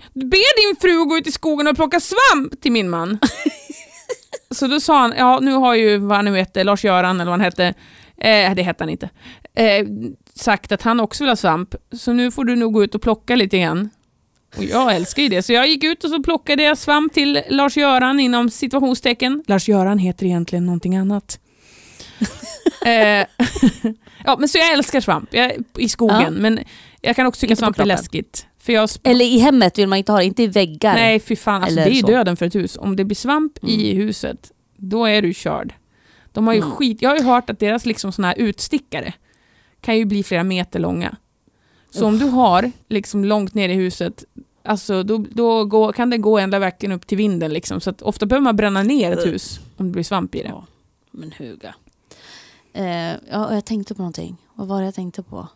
din 0.56 0.76
fru 0.80 1.04
gå 1.04 1.18
ut 1.18 1.26
i 1.26 1.32
skogen 1.32 1.68
och 1.68 1.76
plocka 1.76 2.00
svamp 2.00 2.60
till 2.62 2.72
min 2.72 2.90
man. 2.90 3.18
så 4.54 4.66
då 4.66 4.80
sa 4.80 4.98
han, 5.00 5.14
ja 5.18 5.38
nu 5.42 5.52
har 5.52 5.74
ju 5.74 5.96
vad 5.98 6.16
han 6.16 6.24
nu 6.24 6.36
hette, 6.36 6.64
Lars-Göran 6.64 7.20
eller 7.20 7.30
vad 7.30 7.40
han 7.40 7.44
hette, 7.44 7.66
eh, 8.18 8.54
det 8.54 8.62
hette 8.62 8.82
han 8.84 8.88
inte, 8.90 9.10
eh, 9.54 9.86
sagt 10.34 10.72
att 10.72 10.82
han 10.82 11.00
också 11.00 11.24
vill 11.24 11.28
ha 11.28 11.36
svamp. 11.36 11.74
Så 11.92 12.12
nu 12.12 12.30
får 12.30 12.44
du 12.44 12.56
nog 12.56 12.72
gå 12.72 12.84
ut 12.84 12.94
och 12.94 13.02
plocka 13.02 13.36
lite 13.36 13.58
grann. 13.58 13.90
Och 14.56 14.64
jag 14.64 14.94
älskar 14.96 15.22
ju 15.22 15.28
det, 15.28 15.42
så 15.42 15.52
jag 15.52 15.68
gick 15.68 15.84
ut 15.84 16.04
och 16.04 16.10
så 16.10 16.22
plockade 16.22 16.62
jag 16.62 16.78
svamp 16.78 17.12
till 17.12 17.42
Lars-Göran 17.48 18.20
inom 18.20 18.50
situationstecken. 18.50 19.44
Lars-Göran 19.46 19.98
heter 19.98 20.26
egentligen 20.26 20.66
någonting 20.66 20.96
annat. 20.96 21.40
eh, 22.86 22.90
ja, 24.24 24.36
men 24.38 24.48
så 24.48 24.58
jag 24.58 24.72
älskar 24.72 25.00
svamp 25.00 25.28
jag, 25.34 25.52
i 25.78 25.88
skogen, 25.88 26.20
Ja. 26.22 26.30
men 26.30 26.60
jag 27.00 27.16
kan 27.16 27.26
också 27.26 27.40
tycka 27.40 27.56
svamp 27.56 27.78
är 27.78 27.84
läskigt. 27.84 28.46
För 28.58 28.72
jag 28.72 28.90
Eller 29.02 29.24
i 29.24 29.38
hemmet 29.38 29.78
vill 29.78 29.86
man 29.88 29.98
inte 29.98 30.12
ha 30.12 30.18
det, 30.18 30.24
inte 30.24 30.42
i 30.42 30.46
väggar. 30.46 30.94
Nej, 30.94 31.20
fy 31.20 31.36
fan. 31.36 31.62
Alltså, 31.62 31.76
det 31.76 31.82
är 31.82 31.90
ju 31.90 32.02
döden 32.02 32.36
för 32.36 32.46
ett 32.46 32.54
hus. 32.54 32.76
Om 32.80 32.96
det 32.96 33.04
blir 33.04 33.16
svamp 33.16 33.52
i 33.64 33.94
huset, 33.94 34.52
då 34.76 35.06
är 35.06 35.22
du 35.22 35.34
körd. 35.34 35.74
De 36.32 36.46
har 36.46 36.54
ju 36.54 36.60
Mm. 36.60 36.70
skit... 36.70 37.02
Jag 37.02 37.10
har 37.10 37.16
ju 37.16 37.22
hört 37.22 37.50
att 37.50 37.58
deras 37.58 37.86
liksom 37.86 38.12
såna 38.12 38.28
här 38.28 38.38
utstickare 38.38 39.12
kan 39.80 39.96
ju 39.98 40.04
bli 40.04 40.22
flera 40.22 40.44
meter 40.44 40.78
långa. 40.78 41.16
Så 41.90 42.06
om 42.06 42.18
du 42.18 42.24
har 42.24 42.72
liksom 42.88 43.24
långt 43.24 43.54
ner 43.54 43.68
i 43.68 43.74
huset, 43.74 44.24
alltså, 44.64 45.02
då, 45.02 45.24
då 45.30 45.64
går, 45.64 45.92
kan 45.92 46.10
det 46.10 46.18
gå 46.18 46.38
ända 46.38 46.58
verkligen 46.58 46.92
upp 46.92 47.06
till 47.06 47.18
vinden. 47.18 47.52
Liksom. 47.52 47.80
Så 47.80 47.92
ofta 48.00 48.26
behöver 48.26 48.44
man 48.44 48.56
bränna 48.56 48.82
ner 48.82 49.12
ett 49.12 49.26
hus 49.26 49.60
om 49.76 49.86
det 49.86 49.92
blir 49.92 50.02
svamp 50.04 50.34
i 50.34 50.42
det. 50.42 50.48
Ja. 50.48 50.66
Men 51.10 51.32
huga. 51.32 51.74
Eh, 52.72 53.12
ja, 53.30 53.46
och 53.46 53.56
jag 53.56 53.64
tänkte 53.64 53.94
på 53.94 54.02
någonting. 54.02 54.36
Vad 54.54 54.68
var 54.68 54.78
det 54.80 54.84
jag 54.84 54.94
tänkte 54.94 55.22
på? 55.22 55.48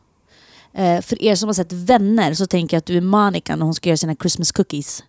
Eh, 0.72 1.00
för 1.00 1.22
er 1.22 1.34
som 1.34 1.48
har 1.48 1.54
sett 1.54 1.72
Vänner 1.72 2.34
så 2.34 2.46
tänker 2.46 2.76
jag 2.76 2.78
att 2.78 2.86
du 2.86 2.96
är 2.96 3.00
Monica 3.00 3.56
när 3.56 3.64
hon 3.64 3.74
ska 3.74 3.88
göra 3.88 3.96
sina 3.96 4.14
Christmas 4.14 4.52
cookies. 4.52 5.04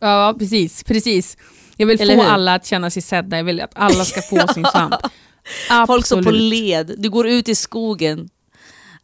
Ja, 0.00 0.34
precis. 0.38 0.84
precis. 0.84 1.36
Jag 1.76 1.86
vill 1.86 2.00
Eller 2.00 2.16
få 2.16 2.22
hur? 2.22 2.28
alla 2.28 2.54
att 2.54 2.66
känna 2.66 2.90
sig 2.90 3.02
sedda, 3.02 3.36
jag 3.36 3.44
vill 3.44 3.60
att 3.60 3.72
alla 3.74 4.04
ska 4.04 4.22
få 4.22 4.48
sin 4.54 4.64
svamp. 4.64 4.94
Folk 5.86 6.06
står 6.06 6.16
på 6.16 6.20
Absolut. 6.20 6.42
led, 6.42 6.94
du 6.98 7.10
går 7.10 7.28
ut 7.28 7.48
i 7.48 7.54
skogen 7.54 8.28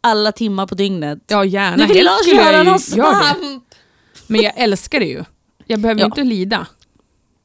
alla 0.01 0.33
timmar 0.33 0.67
på 0.67 0.75
dygnet. 0.75 1.19
Ja 1.27 1.45
gärna, 1.45 1.77
Nu 1.77 1.87
vill 1.87 2.05
någon 2.05 2.15
ju 2.27 2.35
göra 2.35 2.65
det. 2.65 2.79
svamp! 2.79 3.65
Men 4.27 4.41
jag 4.43 4.53
älskar 4.57 5.01
det 5.01 5.07
ju. 5.07 5.25
Jag 5.67 5.81
behöver 5.81 6.01
ju 6.01 6.03
Ja. 6.03 6.07
inte 6.07 6.25
lida. 6.25 6.67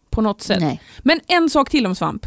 På 0.10 0.22
något 0.22 0.42
sätt. 0.42 0.60
Nej. 0.60 0.82
Men 1.00 1.20
en 1.28 1.50
sak 1.50 1.70
till 1.70 1.86
om 1.86 1.96
svamp. 1.96 2.26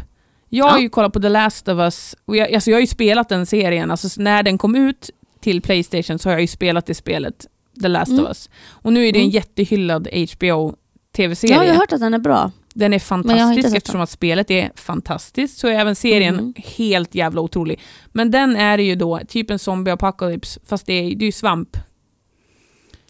Jag 0.49 0.65
har 0.65 0.77
Ja. 0.77 0.81
ju 0.81 0.89
kollat 0.89 1.13
på 1.13 1.19
The 1.21 1.29
Last 1.29 1.67
of 1.67 1.79
Us, 1.79 2.15
och 2.25 2.35
jag, 2.37 2.53
alltså 2.53 2.69
jag 2.69 2.75
har 2.77 2.81
ju 2.81 2.87
spelat 2.87 3.29
den 3.29 3.45
serien. 3.45 3.91
Alltså 3.91 4.21
när 4.21 4.43
den 4.43 4.57
kom 4.57 4.75
ut 4.75 5.09
till 5.41 5.61
Playstation 5.61 6.19
så 6.19 6.29
har 6.29 6.33
jag 6.33 6.41
ju 6.41 6.47
spelat 6.47 6.85
det 6.85 6.93
spelet, 6.95 7.45
The 7.81 7.87
Last 7.87 8.11
Mm. 8.11 8.23
of 8.23 8.27
Us. 8.29 8.49
Och 8.67 8.93
nu 8.93 9.07
är 9.07 9.11
det 9.13 9.19
en 9.19 9.23
Mm. 9.23 9.33
jättehyllad 9.35 10.07
HBO 10.07 10.75
TV-serie. 11.15 11.55
Ja, 11.55 11.63
jag 11.63 11.73
har 11.73 11.79
hört 11.79 11.93
att 11.93 11.99
den 11.99 12.13
är 12.13 12.19
bra. 12.19 12.51
Den 12.73 12.93
är 12.93 12.99
fantastisk 12.99 13.75
eftersom 13.75 14.01
att 14.01 14.09
spelet 14.09 14.51
är 14.51 14.71
fantastiskt 14.75 15.57
så 15.57 15.67
är 15.67 15.71
även 15.71 15.95
serien 15.95 16.35
Mhm. 16.35 16.53
helt 16.77 17.15
jävla 17.15 17.41
otrolig. 17.41 17.79
Men 18.07 18.31
den 18.31 18.55
är 18.55 18.77
ju 18.77 18.95
då 18.95 19.19
typ 19.27 19.49
en 19.51 19.59
zombie 19.59 19.91
apocalypse 19.91 20.59
fast 20.65 20.85
det 20.85 20.93
är, 20.93 21.15
det 21.15 21.23
är 21.23 21.25
ju 21.25 21.31
svamp. 21.31 21.77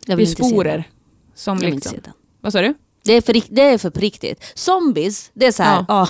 Det 0.06 0.14
är 0.14 0.26
sporer. 0.26 0.84
Som 1.36 1.58
Jag 1.58 1.66
vill 1.66 1.74
inte 1.74 1.76
liksom. 1.76 1.96
se 1.96 2.02
den. 2.04 2.14
Vad 2.42 2.54
sa 2.54 2.62
du? 2.62 2.74
Det 3.04 3.14
är, 3.14 3.22
för, 3.22 3.42
det 3.56 3.62
är 3.62 3.78
för 3.78 3.90
på 3.90 4.00
riktigt. 4.00 4.52
Zombies, 4.56 5.32
det 5.34 5.46
är 5.46 5.52
så 5.52 5.64
här, 5.64 5.76
Ja. 5.78 5.86
ja. 5.88 6.08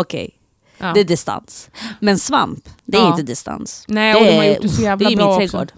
okej, 0.00 0.30
Ja. 0.78 0.92
det 0.94 1.00
är 1.00 1.04
distans. 1.04 1.70
Men 2.00 2.18
svamp, 2.18 2.68
det 2.84 2.96
är 2.98 3.02
Ja. 3.02 3.10
inte 3.10 3.22
distans. 3.22 3.84
Nej, 3.88 4.12
det 4.14 4.20
och 4.20 4.26
de 4.26 4.36
har 4.36 4.44
gjort 4.44 4.62
det 4.62 4.68
så 4.68 4.82
jävla 4.82 5.08
det 5.08 5.14
är 5.14 5.16
min 5.16 5.26
också. 5.26 5.38
trädgård. 5.38 5.72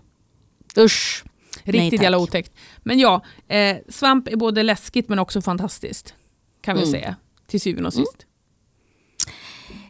Usch. 0.79 1.25
Riktigt 1.65 1.91
tack. 1.99 2.03
jävla 2.03 2.19
otäckt. 2.19 2.53
Men 2.79 2.99
ja, 2.99 3.25
eh, 3.49 3.77
svamp 3.89 4.29
är 4.29 4.37
både 4.37 4.63
läskigt 4.63 5.09
men 5.09 5.19
också 5.19 5.43
fantastiskt. 5.43 6.15
Kan 6.61 6.77
vi 6.77 6.83
Mm. 6.83 6.92
säga. 6.92 7.16
Till 7.47 7.61
syvende 7.61 7.87
och 7.87 7.94
sist. 7.94 8.16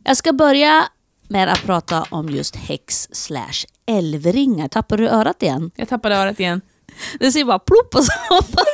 Jag 0.05 0.17
ska 0.17 0.33
börja 0.33 0.89
med 1.29 1.49
att 1.53 1.63
prata 1.63 2.03
om 2.11 2.29
just 2.29 2.57
häx 2.57 3.09
slash 3.13 3.65
älvringar. 3.87 4.69
Tappar 4.69 4.97
du 4.97 5.09
örat 5.09 5.43
igen? 5.43 5.71
Jag 5.77 5.89
tappade 5.89 6.17
örat 6.17 6.41
igen. 6.41 6.61
Det 7.21 7.33
ser 7.33 7.45
bara 7.45 7.59
plopp 7.59 7.95
och 7.95 8.05
så 8.05 8.13
hoppar 8.35 8.65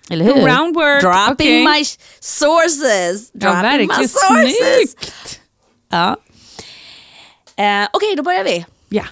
Eller 0.09 0.25
hur? 0.25 0.41
Groundwork. 0.43 1.01
Dropping 1.01 1.33
okej. 1.33 1.63
my 1.65 1.83
sources! 2.19 3.29
Ja, 3.33 3.39
Dropping 3.39 3.71
my 3.71 3.77
verkligen 3.87 4.09
sources! 4.09 4.91
snyggt. 4.91 5.41
Ja. 5.89 6.17
Eh, 7.55 7.87
Okej, 7.93 8.15
då 8.17 8.23
börjar 8.23 8.43
vi. 8.43 8.65
Ja, 8.89 9.05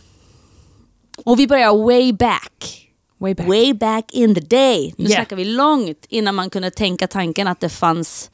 Och 1.26 1.40
vi 1.40 1.48
börjar 1.48 1.86
way 1.86 2.14
back. 2.14 2.84
way 3.18 3.34
back. 3.36 3.48
Way 3.48 3.74
back 3.74 4.12
in 4.12 4.36
the 4.36 4.42
day. 4.42 4.94
Nu 4.98 5.06
Yeah. 5.06 5.16
snackar 5.16 5.36
vi 5.36 5.46
långt 5.46 6.06
innan 6.10 6.36
man 6.36 6.50
kunde 6.50 6.72
tänka 6.72 7.08
tanken 7.08 7.48
att 7.48 7.60
det 7.60 7.70
fanns 7.70 8.32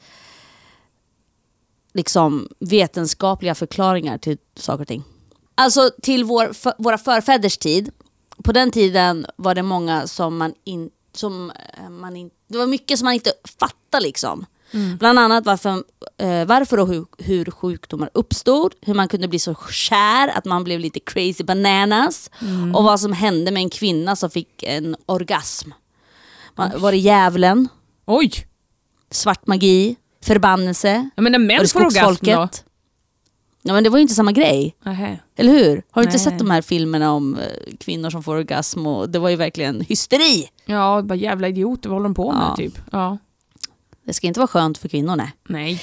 liksom 1.94 2.48
vetenskapliga 2.60 3.54
förklaringar 3.54 4.18
till 4.18 4.38
saker 4.56 4.80
och 4.82 4.88
ting. 4.88 5.04
Alltså 5.54 5.90
till 6.02 6.24
vår, 6.24 6.52
för, 6.52 6.72
våra 6.78 6.98
förfäders 6.98 7.58
tid. 7.58 7.90
På 8.44 8.52
den 8.52 8.70
tiden 8.70 9.26
var 9.36 9.54
det 9.54 9.62
många 9.62 10.06
som 10.06 10.36
man 10.36 10.54
inte... 10.64 10.94
Som 11.16 11.50
eh, 11.50 11.90
man 11.90 12.16
in, 12.16 12.30
det 12.48 12.58
var 12.58 12.66
mycket 12.66 12.98
som 12.98 13.04
man 13.04 13.14
inte 13.14 13.32
fattade 13.58 14.02
liksom. 14.02 14.46
Bland 14.98 15.18
annat 15.18 15.46
varför, 15.46 15.70
eh, 16.18 16.44
varför 16.44 16.80
och 16.80 16.88
hur, 16.88 17.06
hur 17.18 17.44
sjukdomar 17.44 18.10
uppstod, 18.14 18.74
hur 18.80 18.94
man 18.94 19.08
kunde 19.08 19.28
bli 19.28 19.38
så 19.38 19.54
kär 19.70 20.28
att 20.28 20.44
man 20.44 20.64
blev 20.64 20.80
lite 20.80 21.00
crazy 21.00 21.44
bananas 21.44 22.30
och 22.74 22.84
vad 22.84 23.00
som 23.00 23.12
hände 23.12 23.50
med 23.50 23.60
en 23.60 23.70
kvinna 23.70 24.16
som 24.16 24.30
fick 24.30 24.62
en 24.62 24.96
orgasm. 25.06 25.70
Man, 26.54 26.80
var 26.80 26.92
det 26.92 26.98
djävulen, 26.98 27.68
Oj! 28.06 28.32
svart 29.10 29.46
magi, 29.46 29.96
förbannelse? 30.24 31.10
Ja, 31.16 31.22
men 31.22 31.32
när 31.32 31.38
män 31.38 31.68
får 31.68 31.80
orgasm 31.80 32.24
då? 32.24 32.48
Ja 33.66 33.72
men 33.74 33.84
det 33.84 33.90
var 33.90 33.98
ju 33.98 34.02
inte 34.02 34.14
samma 34.14 34.32
grej, 34.32 34.76
Nähä. 34.84 35.18
eller 35.36 35.52
hur? 35.52 35.82
Har 35.90 36.02
du 36.02 36.06
inte 36.08 36.16
Nej. 36.16 36.24
sett 36.24 36.38
de 36.38 36.50
här 36.50 36.62
filmerna 36.62 37.12
om 37.12 37.36
eh, 37.38 37.76
kvinnor 37.80 38.10
som 38.10 38.22
får 38.22 38.34
orgasm? 38.36 38.86
Och 38.86 39.10
det 39.10 39.18
var 39.18 39.28
ju 39.28 39.36
verkligen 39.36 39.80
hysteri. 39.80 40.48
Ja, 40.66 41.02
bara 41.02 41.14
jävla 41.14 41.48
idioter, 41.48 41.88
vad 41.88 41.96
håller 41.96 42.04
de 42.08 42.14
på 42.14 42.32
med 42.32 42.42
Ja. 42.50 42.56
typ? 42.56 42.78
Ja. 42.92 43.18
Det 44.06 44.12
ska 44.14 44.26
inte 44.26 44.40
vara 44.40 44.48
skönt 44.48 44.78
för 44.78 44.88
kvinnor, 44.88 45.16
nej. 45.16 45.32
Nej. 45.48 45.80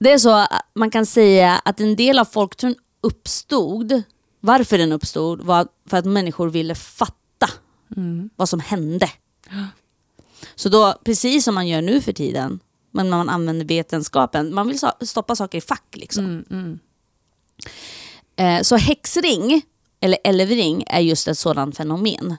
Det 0.00 0.12
är 0.12 0.18
så 0.18 0.46
man 0.74 0.90
kan 0.90 1.06
säga 1.06 1.58
att 1.64 1.80
en 1.80 1.96
del 1.96 2.18
av 2.18 2.24
folktron 2.24 2.74
uppstod, 3.00 4.02
varför 4.40 4.78
den 4.78 4.92
uppstod 4.92 5.42
var 5.42 5.68
för 5.86 5.96
att 5.96 6.04
människor 6.04 6.48
ville 6.50 6.74
fatta 6.74 7.48
vad 8.36 8.48
som 8.48 8.60
hände. 8.60 9.10
Så 10.54 10.68
då, 10.68 10.94
precis 11.04 11.44
som 11.44 11.54
man 11.54 11.68
gör 11.68 11.82
nu 11.82 12.00
för 12.00 12.12
tiden, 12.12 12.60
men 12.92 13.10
man 13.10 13.28
använder 13.28 13.64
vetenskapen, 13.64 14.54
man 14.54 14.68
vill 14.68 14.78
stoppa 15.00 15.36
saker 15.36 15.58
i 15.58 15.60
fack. 15.60 15.96
Liksom. 15.96 16.24
Mm, 16.24 16.44
mm. 16.50 16.78
Eh, 18.36 18.62
så 18.62 18.76
häxring, 18.76 19.62
eller 20.00 20.18
älvring, 20.24 20.84
är 20.86 21.00
just 21.00 21.28
ett 21.28 21.38
sådant 21.38 21.76
fenomen. 21.76 22.36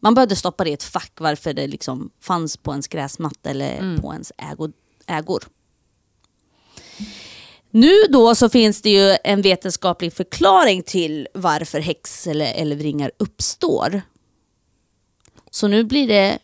Man 0.00 0.14
behövde 0.14 0.36
stoppa 0.36 0.64
det 0.64 0.70
i 0.70 0.72
ett 0.72 0.82
fack 0.82 1.12
varför 1.20 1.52
det 1.52 1.66
liksom 1.66 2.10
fanns 2.20 2.56
på 2.56 2.70
ens 2.70 2.88
gräsmatta 2.88 3.50
eller 3.50 3.98
på 4.00 4.12
ens 4.12 4.32
ägo, 4.38 4.72
ägor. 5.06 5.44
Nu 7.70 7.92
då 8.08 8.34
så 8.34 8.48
finns 8.48 8.82
det 8.82 8.90
ju 8.90 9.16
en 9.24 9.42
vetenskaplig 9.42 10.12
förklaring 10.12 10.82
till 10.82 11.28
varför 11.34 11.80
häx 11.80 12.26
eller 12.26 12.54
älvringar 12.54 13.10
uppstår. 13.18 14.02
Så 15.50 15.68
nu 15.68 15.84
blir 15.84 16.08
det 16.08 16.38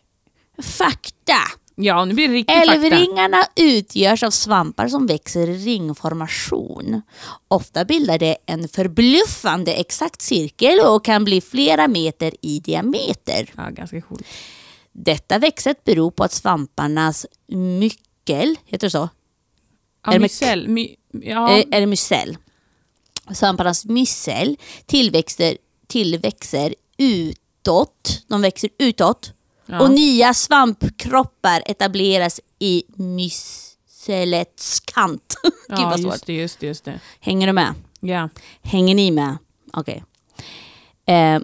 fakta. 0.61 1.39
Ja, 1.75 2.05
nu 2.05 2.13
blir 2.13 2.27
det 2.27 2.33
riktigt 2.33 2.55
fakta. 2.55 2.73
Älvringarna 2.73 3.43
utgörs 3.55 4.23
av 4.23 4.29
svampar 4.29 4.87
som 4.87 5.07
växer 5.07 5.49
i 5.49 5.57
ringformation. 5.57 7.01
Ofta 7.47 7.85
bildar 7.85 8.19
det 8.19 8.37
en 8.45 8.67
förbluffande 8.67 9.73
exakt 9.73 10.21
cirkel 10.21 10.79
och 10.79 11.05
kan 11.05 11.23
bli 11.23 11.41
flera 11.41 11.87
meter 11.87 12.33
i 12.41 12.59
diameter. 12.59 13.51
Ja, 13.57 13.69
ganska 13.69 14.01
coolt. 14.01 14.25
Detta 14.91 15.39
växtsätt 15.39 15.83
beror 15.83 16.11
på 16.11 16.23
att 16.23 16.31
svamparnas 16.31 17.25
myckel, 17.47 18.55
heter 18.65 18.87
det 18.87 18.91
så? 18.91 19.09
Ja, 20.05 20.13
Är 20.13 20.19
mycel. 20.19 20.67
My, 20.67 20.95
ja. 21.11 21.57
Eh, 21.57 21.65
Är 21.71 21.79
det 21.79 21.85
mycel? 21.85 22.37
Svamparnas 23.33 23.85
mycel 23.85 24.57
tillväxter, 24.85 25.57
tillväxer 25.87 26.75
utåt. 26.97 28.23
De 28.27 28.41
växer 28.41 28.69
utåt. 28.77 29.33
Ja. 29.65 29.79
Och 29.81 29.91
nya 29.91 30.33
svampkroppar 30.33 31.63
etableras 31.65 32.39
i 32.59 32.83
mycelets 32.95 34.79
kant. 34.79 35.35
Gud 35.43 35.53
ja, 35.79 35.89
vad 35.89 35.99
svårt. 35.99 36.11
just 36.13 36.25
det, 36.25 36.33
just 36.33 36.59
det, 36.59 36.67
just 36.67 36.85
det. 36.85 36.99
Hänger 37.19 37.47
du 37.47 37.53
med? 37.53 37.73
Ja. 37.99 38.29
Hänger 38.61 38.95
ni 38.95 39.11
med? 39.11 39.37
Okej. 39.73 40.03
Eh, 41.05 41.39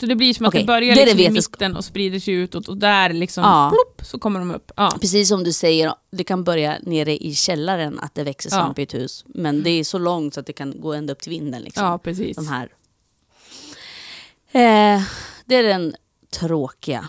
Så 0.00 0.06
det 0.06 0.16
blir 0.16 0.34
som 0.34 0.46
att 0.46 0.50
Okej, 0.50 0.60
det 0.62 0.66
börjar 0.66 0.94
det 0.94 1.00
liksom 1.04 1.16
det 1.16 1.22
i 1.24 1.28
vetensk- 1.28 1.50
mitten 1.52 1.76
och 1.76 1.84
sprider 1.84 2.18
sig 2.20 2.34
utåt 2.34 2.68
och 2.68 2.76
där 2.76 3.12
liksom 3.12 3.44
Ja. 3.44 3.70
plopp, 3.72 4.06
så 4.08 4.18
kommer 4.18 4.38
de 4.38 4.50
upp. 4.50 4.72
Ja. 4.76 4.96
precis 5.00 5.28
som 5.28 5.44
du 5.44 5.52
säger, 5.52 5.94
det 6.12 6.24
kan 6.24 6.44
börja 6.44 6.78
nere 6.82 7.16
i 7.24 7.34
källaren 7.34 8.00
att 8.00 8.14
det 8.14 8.24
växer 8.24 8.50
Ja. 8.50 8.56
svamp 8.56 8.78
i 8.78 8.82
ett 8.82 8.94
hus. 8.94 9.24
Men 9.28 9.62
det 9.62 9.70
är 9.70 9.84
så 9.84 9.98
långt 9.98 10.34
så 10.34 10.40
att 10.40 10.46
det 10.46 10.52
kan 10.52 10.80
gå 10.80 10.92
ända 10.94 11.12
upp 11.12 11.20
till 11.22 11.30
vinden. 11.30 11.62
Liksom. 11.62 11.84
ja, 11.84 11.98
precis. 11.98 12.36
de 12.36 12.46
här. 12.48 12.68
Eh, 14.52 15.02
det 15.44 15.54
är 15.56 15.62
den 15.62 15.94
tråkiga 16.40 17.08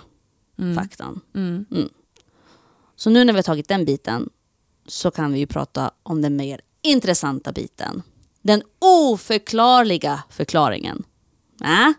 faktan. 0.75 1.21
Mm. 1.35 1.65
Så 2.95 3.09
nu 3.09 3.23
när 3.23 3.33
vi 3.33 3.37
har 3.37 3.43
tagit 3.43 3.67
den 3.67 3.85
biten 3.85 4.29
så 4.87 5.11
kan 5.11 5.33
vi 5.33 5.39
ju 5.39 5.47
prata 5.47 5.91
om 6.03 6.21
den 6.21 6.35
mer 6.35 6.61
intressanta 6.81 7.51
biten. 7.51 8.03
Den 8.41 8.63
oförklarliga 8.79 10.23
förklaringen. 10.29 11.03
Äh? 11.63 11.91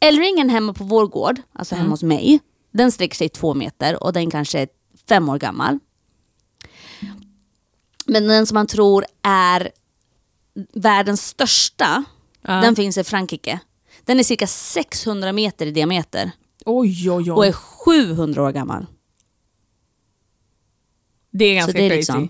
Älvringen 0.00 0.50
hemma 0.50 0.74
på 0.74 0.84
vår 0.84 1.06
gård, 1.06 1.40
alltså 1.52 1.74
hemma 1.74 1.90
hos 1.90 2.02
mig, 2.02 2.40
den 2.70 2.92
sträcker 2.92 3.16
sig 3.16 3.28
två 3.28 3.54
meter 3.54 4.02
och 4.02 4.12
den 4.12 4.30
kanske 4.30 4.60
är 4.60 4.68
fem 5.08 5.28
år 5.28 5.38
gammal. 5.38 5.78
Men 8.06 8.28
den 8.28 8.46
som 8.46 8.54
man 8.54 8.66
tror 8.66 9.04
är 9.22 9.70
världens 10.74 11.26
största, 11.26 12.04
Ja. 12.42 12.52
den 12.60 12.76
finns 12.76 12.98
i 12.98 13.04
Frankrike. 13.04 13.60
Den 14.04 14.18
är 14.18 14.22
cirka 14.22 14.46
600 14.46 15.32
meter 15.32 15.66
i 15.66 15.70
diameter 15.70 16.30
Oj, 16.64 17.10
oj, 17.10 17.30
och 17.32 17.46
är 17.46 17.50
oj. 17.50 17.52
700 17.52 18.42
år 18.42 18.52
gammal. 18.52 18.86
Det 21.30 21.44
är 21.44 21.54
ganska 21.54 21.72
Så 21.72 21.78
det 21.78 21.84
är 21.84 21.88
crazy. 21.88 21.96
liksom, 21.96 22.28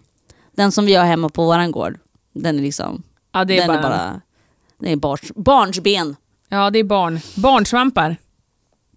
den 0.52 0.72
som 0.72 0.86
vi 0.86 0.94
har 0.94 1.04
hemma 1.04 1.28
på 1.28 1.44
våran 1.44 1.70
gård, 1.70 1.98
den 2.32 2.58
är 2.58 2.62
liksom, 2.62 3.02
ja, 3.32 3.44
det 3.44 3.54
är 3.58 3.58
den 3.58 3.66
bara, 3.68 3.78
är 3.78 3.82
bara, 3.82 4.20
Det 4.78 4.92
är 4.92 4.96
barns, 4.96 5.32
barnsben. 5.36 6.16
Ja, 6.48 6.70
det 6.70 6.78
är 6.78 6.84
barn. 6.84 7.20
Barnsvampar. 7.36 8.16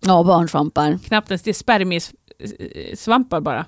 Ja, 0.01 0.23
barnsvampar. 0.23 0.99
Knappt 1.05 1.29
ens, 1.29 1.41
det 1.43 1.49
är 1.51 1.53
spermiesvampar 1.53 3.41
bara. 3.41 3.65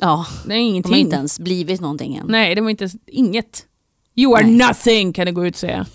Ja, 0.00 0.26
Det 0.46 0.52
är 0.52 0.56
de 0.58 0.62
har 0.64 0.68
ingenting. 0.68 0.94
inte 0.94 1.16
ens 1.16 1.38
blivit 1.40 1.80
någonting 1.80 2.16
än. 2.16 2.26
Nej, 2.28 2.54
det 2.54 2.60
var 2.60 2.70
inte 2.70 2.84
ens, 2.84 2.96
inget. 3.06 3.66
You 4.14 4.36
are 4.36 4.46
Nej. 4.46 4.56
nothing 4.68 5.12
kan 5.12 5.26
det 5.26 5.32
gå 5.32 5.46
ut 5.46 5.54
och 5.54 5.60
säga. 5.60 5.86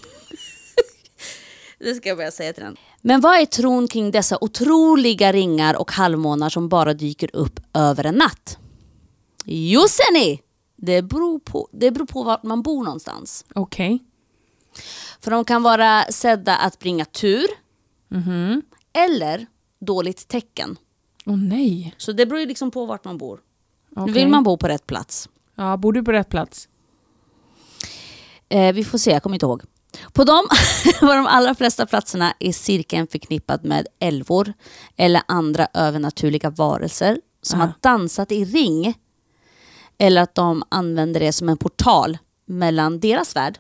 Det 1.80 1.94
ska 1.94 2.10
jag 2.10 2.18
börja 2.18 2.32
säga 2.32 2.54
till 2.54 2.64
den. 2.64 2.78
Men 3.02 3.22
vad 3.22 3.40
är 3.42 3.46
tron 3.46 3.88
kring 3.88 4.12
dessa 4.12 4.38
otroliga 4.42 5.32
ringar 5.34 5.74
och 5.82 5.92
halvmånar 5.92 6.50
som 6.50 6.70
bara 6.70 6.94
dyker 6.94 7.30
upp 7.36 7.60
över 7.74 8.04
en 8.06 8.16
natt? 8.16 8.58
Jo 9.46 9.82
ser 9.82 10.14
ni! 10.14 10.42
Det 10.76 11.02
beror 11.02 11.40
på, 11.40 11.70
det 11.72 11.92
beror 11.92 12.06
på 12.06 12.24
vart 12.24 12.44
man 12.44 12.62
bor 12.62 12.84
någonstans. 12.84 13.46
Okej. 13.56 14.04
För 15.20 15.32
de 15.32 15.46
kan 15.46 15.64
vara 15.64 16.04
sedda 16.12 16.56
att 16.58 16.80
bringa 16.80 17.06
tur 17.06 17.48
Mhm. 18.10 18.62
eller 18.94 19.46
dåligt 19.80 20.28
tecken. 20.28 20.78
Åh 21.26 21.38
nej. 21.38 21.96
Så 21.98 22.12
det 22.12 22.26
beror 22.26 22.40
ju 22.40 22.46
liksom 22.46 22.72
på 22.72 22.86
vart 22.86 23.06
man 23.06 23.18
bor. 23.18 23.40
Okej. 23.96 24.14
Vill 24.14 24.28
man 24.28 24.44
bo 24.44 24.58
på 24.58 24.68
rätt 24.68 24.88
plats? 24.88 25.30
Ja, 25.56 25.78
bor 25.78 25.94
du 25.94 26.04
på 26.04 26.12
rätt 26.12 26.30
plats? 26.30 26.70
Eh, 28.50 28.74
vi 28.74 28.84
får 28.84 28.98
se, 28.98 29.12
jag 29.12 29.24
kommer 29.24 29.36
inte 29.36 29.46
ihåg. 29.46 29.62
På 30.14 30.24
de, 30.24 30.48
på 31.00 31.06
de 31.06 31.28
allra 31.28 31.56
flesta 31.56 31.86
platserna 31.86 32.34
är 32.40 32.52
cirkeln 32.52 33.08
förknippad 33.08 33.66
med 33.66 33.88
älvor 34.00 34.54
eller 34.98 35.22
andra 35.28 35.68
övernaturliga 35.74 36.50
varelser 36.50 37.22
som 37.42 37.62
Ah. 37.62 37.64
har 37.66 37.74
dansat 37.82 38.32
i 38.32 38.46
ring. 38.46 38.94
Eller 39.98 40.22
att 40.22 40.36
de 40.36 40.64
använder 40.70 41.20
det 41.20 41.32
som 41.34 41.50
en 41.50 41.58
portal 41.58 42.18
mellan 42.46 43.00
deras 43.00 43.36
värld 43.36 43.60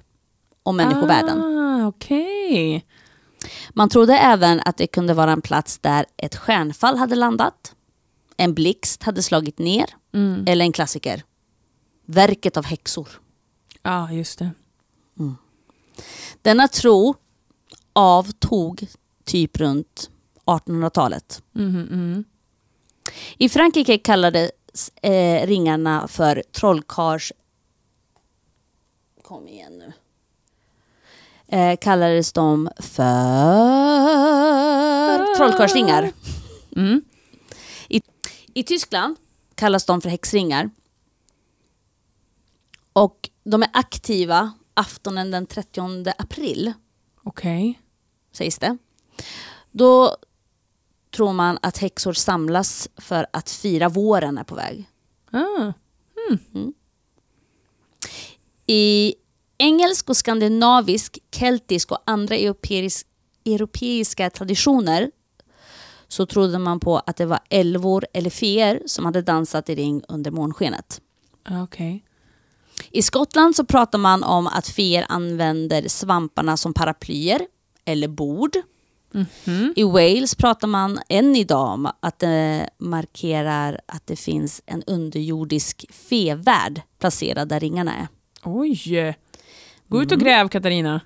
och 0.63 0.76
människovärlden. 0.76 1.42
Ah, 1.42 1.88
okej. 1.88 2.86
Man 3.70 3.90
trodde 3.90 4.13
även 4.18 4.62
att 4.66 4.78
det 4.78 4.88
kunde 4.88 5.13
vara 5.13 5.32
en 5.32 5.42
plats 5.42 5.78
där 5.80 6.06
ett 6.18 6.36
stjärnfall 6.36 6.98
hade 6.98 7.16
landat, 7.16 7.76
en 8.38 8.54
blixt 8.54 9.04
hade 9.04 9.24
slagit 9.24 9.60
ner 9.60 9.86
Mm. 10.13 10.44
eller 10.48 10.66
en 10.66 10.72
klassiker, 10.72 11.24
verket 12.06 12.58
av 12.58 12.66
häxor. 12.66 13.08
Ja, 13.84 14.12
just 14.12 14.40
det. 14.40 14.52
Denna 16.41 16.67
tro 16.67 17.15
avtog 17.93 18.88
typ 19.25 19.57
runt 19.57 20.10
1800-talet. 20.45 21.41
Mhm, 21.51 21.88
mm. 21.91 22.23
I 23.38 23.49
Frankrike 23.49 23.97
kallades 23.97 24.51
eh, 25.01 25.47
ringarna 25.47 26.07
för 26.07 26.43
trollkars... 26.51 27.33
Kom 29.21 29.47
igen 29.47 29.77
nu. 29.77 29.93
Eh, 31.47 31.77
kallades 31.77 32.33
de 32.33 32.69
för 32.79 33.07
trollkarlsringar. 35.38 36.12
Mm. 36.75 37.01
I, 37.89 38.01
I 38.53 38.63
Tyskland 38.63 39.17
kallas 39.55 39.86
de 39.86 40.01
för 40.01 40.10
häxringar. 40.10 40.69
Och 42.93 43.29
de 43.43 43.63
är 43.63 43.69
aktiva 43.73 44.51
aftonen 44.78 45.32
den 45.32 45.46
30 45.46 46.13
april, 46.18 46.74
Okej. 47.24 47.82
sägs 48.32 48.60
det. 48.60 48.78
Då 49.72 50.18
tror 51.12 51.34
man 51.34 51.60
att 51.62 51.78
häxor 51.78 52.13
samlas 52.13 52.90
för 52.98 53.28
att 53.34 53.50
fira 53.50 53.90
våren 53.90 54.38
är 54.38 54.44
på 54.44 54.56
väg. 54.56 54.90
Ah. 55.32 55.74
I 58.66 59.16
engelsk 59.58 60.10
och 60.10 60.18
skandinavisk, 60.18 61.20
keltisk 61.32 61.92
och 61.92 62.00
andra 62.06 62.36
europeisk, 62.36 63.08
europeiska 63.46 64.30
traditioner 64.30 65.12
så 66.08 66.26
trodde 66.26 66.60
man 66.60 66.80
på 66.80 66.98
att 66.98 67.16
det 67.18 67.26
var 67.26 67.40
älvor 67.50 68.06
eller 68.13 68.30
feer 68.30 68.82
som 68.86 69.06
hade 69.06 69.22
dansat 69.22 69.70
i 69.70 69.76
ring 69.76 70.02
under 70.08 70.32
månskenet. 70.32 71.02
Ah, 71.44 71.63
Okej. 71.63 72.04
I 72.92 73.02
Skottland 73.02 73.56
så 73.56 73.66
pratar 73.66 74.00
man 74.00 74.24
om 74.24 74.48
att 74.48 74.68
feer 74.68 75.06
använder 75.10 75.88
svamparna 75.88 76.58
som 76.58 76.74
paraplyer 76.74 77.42
eller 77.86 78.08
bord. 78.08 78.58
Mhm. 79.12 79.74
I 79.76 79.84
Wales 79.84 80.36
pratar 80.36 80.68
man 80.68 81.00
än 81.10 81.36
idag 81.36 81.74
om 81.74 81.92
att 82.00 82.20
det 82.20 82.70
markerar 82.78 83.80
att 83.86 84.08
det 84.08 84.16
finns 84.16 84.62
en 84.66 84.84
underjordisk 84.84 85.86
fevärld 86.10 86.82
placerad 87.00 87.48
där 87.50 87.60
ringarna 87.60 87.96
är. 87.96 88.08
Oj. 88.44 89.16
Gå 89.88 90.02
ut 90.02 90.12
och 90.12 90.20
gräv 90.20 90.48
Katarina. 90.48 91.02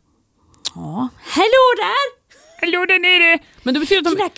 Ja. 0.75 1.07
Hallå 1.17 1.65
där! 1.77 2.21
Hallå 2.61 2.85
där 2.85 2.99
nere! 2.99 3.39
Men 3.63 3.73
det 3.73 3.79
betyder 3.79 4.11
att 4.11 4.17
de, 4.17 4.29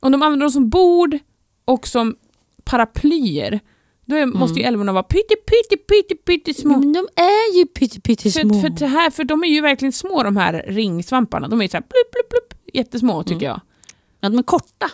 om 0.00 0.12
de 0.12 0.22
använder 0.22 0.44
dem 0.44 0.50
som 0.52 0.68
bord 0.68 1.18
och 1.64 1.88
som 1.88 2.16
paraplyer, 2.64 3.60
då 4.06 4.16
är, 4.16 4.26
måste 4.26 4.60
ju 4.60 4.66
älvorna 4.66 4.92
vara 4.92 5.02
pytte, 5.02 5.34
pytte, 5.36 5.76
pytte, 5.76 6.14
pytte 6.14 6.54
små. 6.54 6.78
Men 6.78 6.92
de 6.92 7.08
är 7.16 7.56
ju 7.58 7.66
pytte, 7.66 8.00
pytte 8.00 8.22
För, 8.22 8.40
små. 8.40 8.60
för, 8.60 8.68
det 8.68 8.86
här, 8.86 9.10
för 9.10 9.24
de 9.24 9.44
är 9.44 9.48
ju 9.48 9.60
verkligen 9.60 9.92
små 9.92 10.22
de 10.22 10.36
här 10.36 10.64
ringsvamparna. 10.66 11.48
De 11.48 11.62
är 11.62 11.68
så 11.68 11.76
här 11.76 11.82
plupp, 11.82 12.12
plupp, 12.12 12.28
plupp, 12.30 12.60
jättesmå 12.74 13.22
tycker 13.22 13.46
jag. 13.46 13.60
Ja, 14.20 14.28
de 14.28 14.38
är 14.38 14.42
korta. 14.42 14.90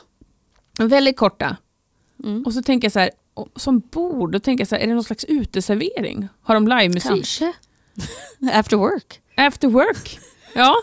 Väldigt 0.79 1.17
korta. 1.17 1.57
Mm. 2.25 2.43
Och 2.43 2.55
så 2.55 2.63
tänker 2.63 2.85
jag 2.87 2.93
så 2.93 2.99
här, 2.99 3.11
som 3.57 3.81
bord, 3.81 4.33
då 4.33 4.41
tänker 4.41 4.61
jag 4.61 4.69
så 4.69 4.75
här, 4.75 4.83
är 4.83 4.87
det 4.87 4.95
någon 4.95 5.05
slags 5.05 5.25
uteservering? 5.25 6.29
Har 6.43 6.55
de 6.55 6.69
livemusik? 6.69 7.11
Kanske. 7.11 7.53
After 8.53 8.77
work. 8.77 9.21
After 9.37 9.69
work? 9.69 10.19
Ja, 10.55 10.75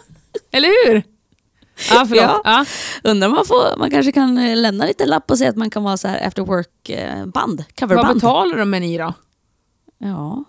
eller 0.51 0.87
hur? 0.87 1.03
Ja, 1.91 2.05
förlåt. 2.07 2.23
Ja. 2.23 2.41
Ja. 2.43 2.65
Undrar 3.03 3.27
om 3.27 3.33
man, 3.35 3.45
får, 3.45 3.77
man 3.77 3.91
kanske 3.91 4.11
kan 4.11 4.37
eh, 4.37 4.55
lämna 4.57 4.85
lite 4.85 5.05
lapp 5.05 5.31
och 5.31 5.37
säga 5.37 5.49
att 5.49 5.55
man 5.55 5.69
kan 5.69 5.83
vara 5.83 5.97
så 5.97 6.07
här 6.07 6.27
after 6.27 6.41
work-band. 6.41 7.57
Vad 7.57 7.75
Coverband. 7.79 8.13
betalar 8.13 8.57
de 8.57 8.69
med 8.69 8.89
i 8.89 8.97
då? 8.97 9.13
Ja. 9.97 10.43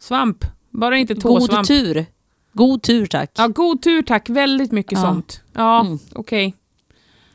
Svamp? 0.00 0.44
Bara 0.70 0.98
inte 0.98 1.14
God 1.14 1.22
tåsvamp. 1.22 1.68
tur. 1.68 2.06
God 2.52 2.82
tur 2.82 3.06
tack. 3.06 3.30
Ja, 3.36 3.48
god 3.48 3.82
tur 3.82 4.02
tack. 4.02 4.28
Väldigt 4.28 4.72
mycket 4.72 4.92
Ja. 4.92 5.02
sånt. 5.02 5.40
Ja, 5.52 5.80
Mm. 5.80 5.98
okej. 6.14 6.54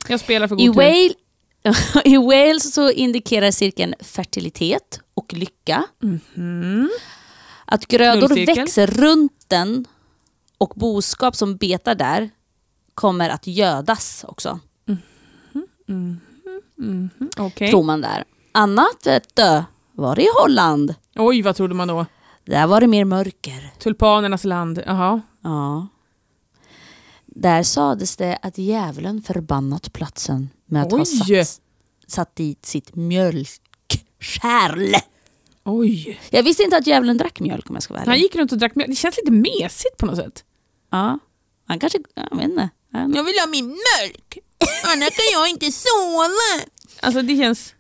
Jag 0.08 0.20
spelar 0.20 0.48
för 0.48 0.56
god 0.56 0.64
I, 0.64 0.68
tur. 0.68 0.74
Wales, 0.74 1.96
I 2.06 2.18
Wales 2.18 2.74
så 2.74 2.92
indikerar 2.92 3.52
cirkeln 3.52 3.94
fertilitet 4.00 5.00
och 5.14 5.34
lycka. 5.34 5.84
Mhm. 6.04 6.90
Att 7.66 7.88
grödor 7.88 8.46
växer 8.56 8.88
runt 8.88 9.46
den 9.48 9.86
och 10.58 10.74
boskap 10.76 11.36
som 11.36 11.58
betar 11.58 11.96
där 11.96 12.30
kommer 12.94 13.30
att 13.30 13.48
gödas 13.48 14.26
också. 14.28 14.60
Okej. 17.38 17.70
Tror 17.70 17.84
man 17.84 18.02
där. 18.02 18.24
Annat 18.52 19.06
vet 19.06 19.36
du, 19.36 19.64
var 19.92 20.16
det 20.16 20.22
i 20.24 20.28
Holland. 20.42 20.96
Oj, 21.16 21.42
vad 21.42 21.56
trodde 21.56 21.74
man 21.76 21.88
då? 21.88 22.06
Där 22.46 22.68
var 22.68 22.82
det 22.82 22.88
mer 22.88 23.06
mörker. 23.06 23.74
Tulpanernas 23.80 24.44
land. 24.44 24.84
Jaha. 24.86 25.22
Ja. 25.44 25.88
Där 27.26 27.64
sades 27.64 28.18
det 28.18 28.38
att 28.42 28.58
djävulen 28.58 29.22
förbannat 29.22 29.94
platsen 29.94 30.50
med 30.66 30.82
att 30.82 30.92
ha 30.92 31.00
Oj. 31.00 31.06
satt, 31.46 31.62
satt 32.08 32.36
dit 32.36 32.66
sitt 32.66 32.96
mjölkkärl. 32.96 34.94
Oj. 35.64 36.20
Jag 36.30 36.44
visste 36.44 36.64
inte 36.64 36.78
att 36.78 36.88
djävulen 36.88 37.18
drack 37.18 37.40
mjölk 37.40 37.70
om 37.70 37.76
jag 37.76 37.84
ska 37.84 37.94
vara 37.94 38.04
Han 38.04 38.14
ärlig. 38.14 38.24
gick 38.24 38.36
runt 38.36 38.52
och 38.52 38.58
drack 38.58 38.76
mjölk. 38.76 38.90
Det 38.90 38.96
känns 38.96 39.18
lite 39.18 39.32
mesigt 39.32 39.98
på 39.98 40.06
något 40.06 40.16
sätt. 40.18 40.44
Ja. 40.90 41.20
Han 41.68 41.80
kanske, 41.80 42.00
jag 42.16 42.38
vet 42.38 42.50
inte. 42.50 42.70
Jag 42.94 43.24
vill 43.24 43.40
ha 43.40 43.48
min 43.48 43.66
mjölk. 43.66 44.38
Annars 44.84 45.10
kan 45.10 45.26
jag 45.32 45.50
inte 45.50 45.72
sova. 45.72 46.66
Alltså 47.02 47.22
det 47.22 47.38
känns... 47.38 47.74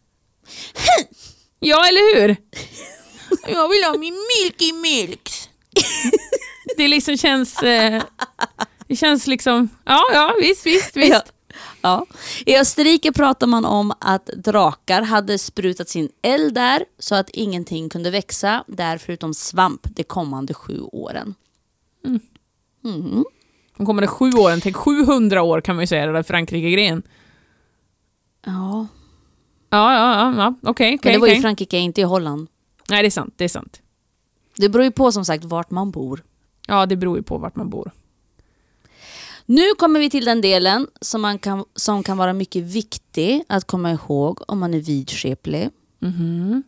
Ja, 1.60 1.88
eller 1.88 2.16
hur? 2.16 2.36
Jag 3.48 3.70
vill 3.70 3.84
ha 3.84 3.98
min 3.98 4.16
Milky 4.38 4.74
Milks. 4.74 5.50
Det 6.78 6.88
liksom 6.88 7.18
känns... 7.18 7.64
Eh, 7.64 8.04
det 8.88 8.96
känns 8.96 9.28
liksom... 9.28 9.70
Ja, 9.86 10.04
ja, 10.14 10.36
visst, 10.42 10.66
visst, 10.66 10.98
visst. 10.98 11.12
Ja. 11.12 11.24
Ja. 11.82 12.06
I 12.46 12.58
Österrike 12.58 13.12
pratar 13.12 13.48
man 13.48 13.66
om 13.66 13.94
att 14.00 14.26
drakar 14.26 15.02
hade 15.02 15.38
sprutat 15.38 15.90
sin 15.90 16.10
eld 16.22 16.54
där 16.54 16.86
så 17.00 17.16
att 17.16 17.30
ingenting 17.30 17.90
kunde 17.90 18.10
växa 18.10 18.64
där 18.68 18.98
förutom 18.98 19.34
svamp 19.34 19.88
de 19.96 20.04
kommande 20.04 20.54
sju 20.54 20.82
åren. 20.82 21.36
Mm. 22.86 23.26
De 23.82 23.86
kommande 23.86 24.08
sju 24.08 24.32
åren, 24.32 24.60
tänk 24.62 24.76
700 24.76 25.42
år 25.42 25.62
kan 25.62 25.76
man 25.76 25.84
ju 25.84 25.88
säga, 25.88 26.06
det 26.06 26.12
där 26.14 26.24
Frankrike-grejen. 26.24 27.04
Ja, 28.46 28.88
Ja, 29.70 29.94
ja, 29.94 30.34
ja, 30.38 30.56
okej, 30.64 30.92
men 30.92 31.00
okej. 31.00 31.14
det 31.14 31.20
var 31.20 31.28
ju 31.28 31.34
okej. 31.34 31.42
Frankrike, 31.42 31.78
inte 31.78 32.02
i 32.02 32.04
Holland. 32.04 32.48
Nej, 32.90 33.02
det 33.04 33.08
är 33.08 33.12
sant, 33.12 33.34
det 33.38 33.44
är 33.44 33.48
sant. 33.50 33.82
Det 34.58 34.70
beror 34.70 34.84
ju 34.86 34.92
på 34.92 35.12
som 35.12 35.26
sagt 35.26 35.46
vart 35.46 35.72
man 35.72 35.92
bor. 35.92 36.24
Ja, 36.68 36.86
det 36.86 36.96
beror 36.96 37.18
ju 37.18 37.24
på 37.24 37.38
vart 37.38 37.56
man 37.56 37.70
bor. 37.70 37.92
Nu 39.46 39.74
kommer 39.78 40.00
vi 40.00 40.10
till 40.10 40.26
den 40.26 40.42
delen 40.42 40.88
som, 41.02 41.22
man 41.22 41.40
kan, 41.40 41.66
som 41.76 42.04
kan 42.04 42.18
vara 42.18 42.34
mycket 42.34 42.64
viktig 42.64 43.44
att 43.50 43.68
komma 43.68 43.92
ihåg 43.92 44.40
om 44.48 44.60
man 44.60 44.74
är 44.74 44.80
vidskeplig. 44.80 45.70
Mhm. 46.00 46.64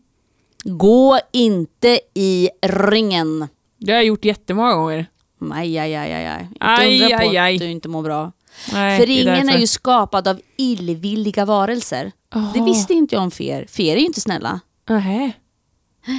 Gå 0.64 1.20
inte 1.32 2.00
i 2.14 2.50
ringen. 2.62 3.48
Det 3.78 3.92
har 3.92 3.98
jag 3.98 4.06
gjort 4.06 4.26
jättemånga 4.26 4.74
gånger. 4.76 5.08
Aj, 5.52 5.78
aj, 5.80 5.96
aj, 5.96 6.14
aj. 6.14 6.42
Inte 6.42 6.58
Aj, 6.60 7.02
undra 7.02 7.18
på 7.18 7.30
aj, 7.30 7.38
aj. 7.38 7.56
att 7.56 7.62
du 7.62 7.68
inte 7.70 7.90
mår 7.90 8.04
bra. 8.04 8.32
Nej, 8.74 9.00
För 9.00 9.08
det 9.08 9.14
är 9.14 9.18
ringen 9.18 9.36
är 9.36 9.44
därför. 9.44 9.60
ju 9.60 9.68
skapad 9.68 10.28
av 10.28 10.42
illvilliga 10.58 11.46
varelser. 11.46 12.12
Det 12.30 12.40
Jaha. 12.56 12.66
visste 12.66 12.94
inte 12.94 13.16
jag 13.16 13.24
om 13.24 13.32
fer. 13.32 13.66
Fer 13.70 13.96
är 13.96 14.00
ju 14.00 14.06
inte 14.06 14.22
snälla. 14.22 14.60
Nej. 14.90 15.40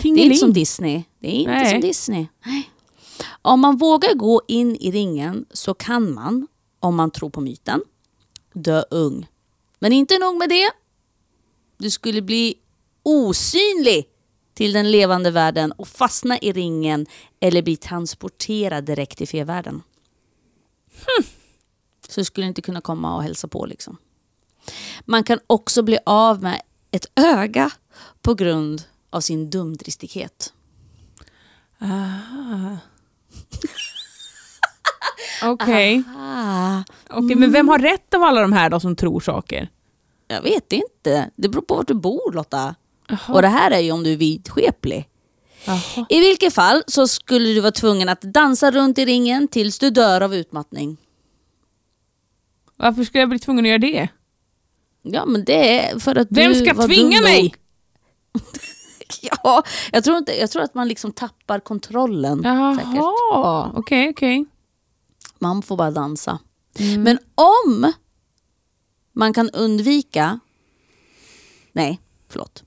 Det 0.02 0.08
är 0.08 0.18
inte 0.18 0.36
som 0.36 0.52
Disney. 0.52 1.02
Det 1.20 1.28
är 1.28 1.32
inte 1.32 1.50
Nej. 1.52 1.70
som 1.70 1.80
Disney. 1.80 2.26
Nej. 2.46 2.70
Om 3.42 3.60
man 3.60 3.76
vågar 3.76 4.14
gå 4.14 4.42
in 4.48 4.76
i 4.76 4.90
ringen 4.90 5.44
så 5.52 5.74
kan 5.74 6.14
man, 6.14 6.46
om 6.80 6.96
man 6.96 7.10
tror 7.10 7.30
på 7.30 7.40
myten, 7.40 7.80
dö 8.52 8.82
ung. 8.90 9.26
Men 9.78 9.92
inte 9.92 10.18
nog 10.18 10.36
med 10.36 10.48
det. 10.48 10.70
Du 11.78 11.90
skulle 11.90 12.22
bli 12.22 12.54
osynlig 13.02 14.04
till 14.54 14.72
den 14.72 14.90
levande 14.90 15.30
världen 15.30 15.72
och 15.72 15.88
fastna 15.88 16.38
i 16.38 16.52
ringen 16.52 17.06
eller 17.40 17.62
bli 17.62 17.76
transporterad 17.76 18.84
direkt 18.84 19.18
till 19.18 19.28
fevärlden. 19.28 19.82
Så 22.08 22.20
du 22.20 22.24
skulle 22.24 22.46
inte 22.46 22.62
kunna 22.62 22.80
komma 22.80 23.16
och 23.16 23.22
hälsa 23.22 23.48
på 23.48 23.66
liksom. 23.66 23.96
Man 25.04 25.24
kan 25.24 25.38
också 25.46 25.82
bli 25.82 25.98
av 26.06 26.42
med 26.42 26.62
ett 26.90 27.06
öga 27.16 27.70
på 28.22 28.34
grund 28.34 28.82
av 29.10 29.20
sin 29.20 29.50
dumdristighet. 29.50 30.52
Ah. 31.78 32.76
Okej, 35.42 36.02
Ah, 36.16 36.82
Okej, 37.10 37.36
men 37.36 37.52
vem 37.52 37.68
har 37.68 37.78
rätt 37.78 38.14
av 38.14 38.22
alla 38.22 38.40
de 38.40 38.52
här 38.52 38.70
då 38.70 38.80
som 38.80 38.96
tror 38.96 39.20
saker? 39.20 39.68
jag 40.26 40.42
vet 40.42 40.72
inte. 40.72 41.30
Det 41.36 41.48
beror 41.48 41.62
på 41.62 41.76
vart 41.76 41.88
du 41.88 41.94
bor 41.94 42.32
Lotta. 42.32 42.74
Jaha. 43.08 43.34
Och 43.34 43.42
det 43.42 43.48
här 43.48 43.70
är 43.70 43.80
ju 43.80 43.92
om 43.92 44.02
du 44.02 44.12
är 44.12 44.16
vidskeplig. 44.16 45.08
I 46.08 46.20
vilket 46.20 46.54
fall 46.54 46.82
så 46.86 47.08
skulle 47.08 47.48
du 47.48 47.60
vara 47.60 47.72
tvungen 47.72 48.08
att 48.08 48.20
dansa 48.22 48.70
runt 48.70 48.98
i 48.98 49.04
ringen 49.04 49.48
tills 49.48 49.78
du 49.78 49.90
dör 49.90 50.20
av 50.20 50.34
utmattning. 50.34 50.96
Varför 52.76 53.04
skulle 53.04 53.20
jag 53.22 53.28
bli 53.28 53.38
tvungen 53.38 53.64
att 53.64 53.68
göra 53.68 53.78
det? 53.78 54.08
Ja 55.02 55.26
men 55.26 55.44
det 55.44 55.80
är 55.80 55.98
för 55.98 56.16
att 56.16 56.28
Vem 56.30 56.52
du 56.52 56.58
ska 56.58 56.74
var 56.74 56.86
tvinga 56.86 57.18
dum 57.18 57.24
mig? 57.24 57.54
Ja, 59.20 59.62
jag 59.92 60.04
tror, 60.04 60.18
inte, 60.18 60.32
jag 60.32 60.50
tror 60.50 60.62
att 60.62 60.74
man 60.74 60.88
liksom 60.88 61.12
tappar 61.12 61.60
kontrollen. 61.60 62.40
Jaha, 62.44 63.72
okej, 63.74 64.10
okej. 64.10 64.44
Man 65.38 65.62
får 65.62 65.76
bara 65.76 65.90
dansa. 65.90 66.38
Mm. 66.78 67.02
Men 67.02 67.18
om 67.34 67.92
man 69.12 69.32
kan 69.32 69.50
undvika... 69.50 70.40
Nej, 71.72 72.00
förlåt. 72.28 72.63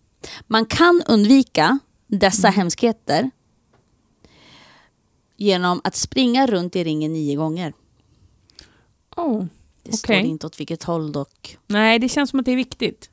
Man 0.47 0.65
kan 0.65 1.03
undvika 1.07 1.79
dessa 2.07 2.47
Mm. 2.47 2.55
hemskheter 2.57 3.31
genom 5.37 5.81
att 5.83 5.95
springa 5.95 6.47
runt 6.47 6.75
i 6.75 6.83
ringen 6.83 7.13
nio 7.13 7.35
gånger. 7.35 7.73
Oh. 9.15 9.45
Det 9.83 9.93
står 9.97 10.13
Okej. 10.13 10.25
inte 10.25 10.47
åt 10.47 10.59
vilket 10.59 10.83
håll 10.83 11.11
dock. 11.11 11.57
Nej, 11.67 11.99
det 11.99 12.09
känns 12.09 12.29
som 12.29 12.39
att 12.39 12.45
det 12.45 12.51
är 12.51 12.55
viktigt. 12.55 13.09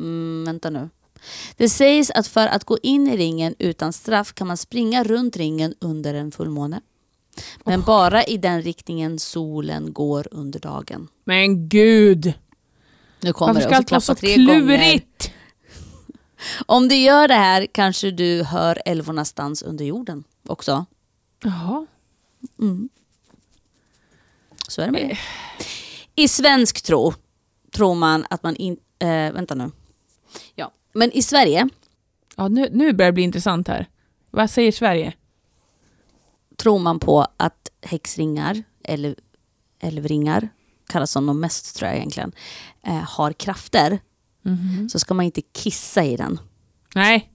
Mm, 0.00 0.44
vänta 0.44 0.70
nu. 0.70 0.90
Det 1.56 1.68
sägs 1.68 2.10
att 2.10 2.26
för 2.26 2.46
att 2.46 2.64
gå 2.64 2.78
in 2.82 3.08
i 3.08 3.16
ringen 3.16 3.54
utan 3.58 3.92
straff 3.92 4.32
kan 4.34 4.46
man 4.46 4.56
springa 4.56 5.04
runt 5.04 5.36
ringen 5.36 5.74
under 5.80 6.14
en 6.14 6.30
fullmåne. 6.32 6.80
Men 7.64 7.80
bara 7.82 8.24
i 8.24 8.36
den 8.36 8.62
riktningen 8.62 9.18
solen 9.18 9.92
går 9.92 10.28
under 10.30 10.60
dagen. 10.60 11.08
Men 11.24 11.68
gud, 11.68 12.32
Nu 13.20 13.32
kommer 13.32 13.54
varför 13.54 13.68
det 13.70 13.74
ska 13.74 13.74
så 13.74 13.76
allt 13.76 13.90
vara 13.90 14.00
så 14.00 14.14
tre 14.14 14.36
gånger. 14.36 15.00
Om 16.66 16.88
du 16.88 16.94
gör 16.94 17.28
det 17.28 17.34
här 17.34 17.66
kanske 17.72 18.10
du 18.10 18.42
hör 18.42 18.82
älvornas 18.84 19.32
dans 19.32 19.62
under 19.62 19.84
jorden 19.84 20.24
också. 20.48 20.86
Jaha. 21.44 21.86
Mm. 22.60 22.88
Så 24.68 24.82
är 24.82 24.86
det 24.86 24.92
med 24.92 25.08
det. 25.08 25.18
I 26.22 26.28
svensk 26.28 26.82
tro 26.82 27.14
tror 27.74 27.94
man 27.94 28.26
att 28.30 28.42
man 28.42 28.56
inte... 28.56 28.82
Eh, 28.98 29.32
vänta 29.32 29.54
nu. 29.54 29.70
Ja. 30.54 30.72
Men 30.92 31.12
i 31.12 31.22
Sverige 31.22 31.68
Ja, 32.36 32.48
nu, 32.48 32.68
nu 32.72 32.92
börjar 32.92 33.10
det 33.10 33.14
bli 33.14 33.22
intressant 33.22 33.68
här. 33.68 33.86
Vad 34.30 34.50
säger 34.50 34.72
Sverige? 34.72 35.14
tror 36.62 36.78
man 36.78 36.98
på 36.98 37.26
att 37.36 37.70
häxringar, 37.82 38.62
eller 38.84 39.14
älvringar, 39.80 40.48
kallas 40.88 41.10
som 41.10 41.26
de 41.26 41.40
mest 41.40 41.76
tror 41.76 41.88
jag 41.88 41.96
egentligen, 41.96 42.32
eh, 42.82 42.94
har 42.94 43.32
krafter. 43.32 43.98
Mhm. 44.42 44.88
Så 44.88 44.98
ska 44.98 45.14
man 45.14 45.24
inte 45.26 45.40
kissa 45.40 46.04
i 46.04 46.16
den. 46.16 46.40
Nej. 46.94 47.28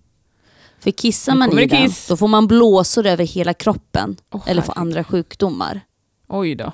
För 0.80 0.92
kissar 0.92 1.36
man 1.36 1.60
i 1.60 1.66
den, 1.66 1.88
kiss. 1.88 2.08
då 2.08 2.18
får 2.18 2.28
man 2.28 2.48
blåsor 2.48 3.06
över 3.06 3.26
hela 3.26 3.54
kroppen. 3.54 4.18
Åh, 4.32 4.42
eller 4.48 4.62
får 4.62 4.78
andra 4.78 5.04
sjukdomar. 5.04 5.82
Oj 6.28 6.56
då. 6.56 6.72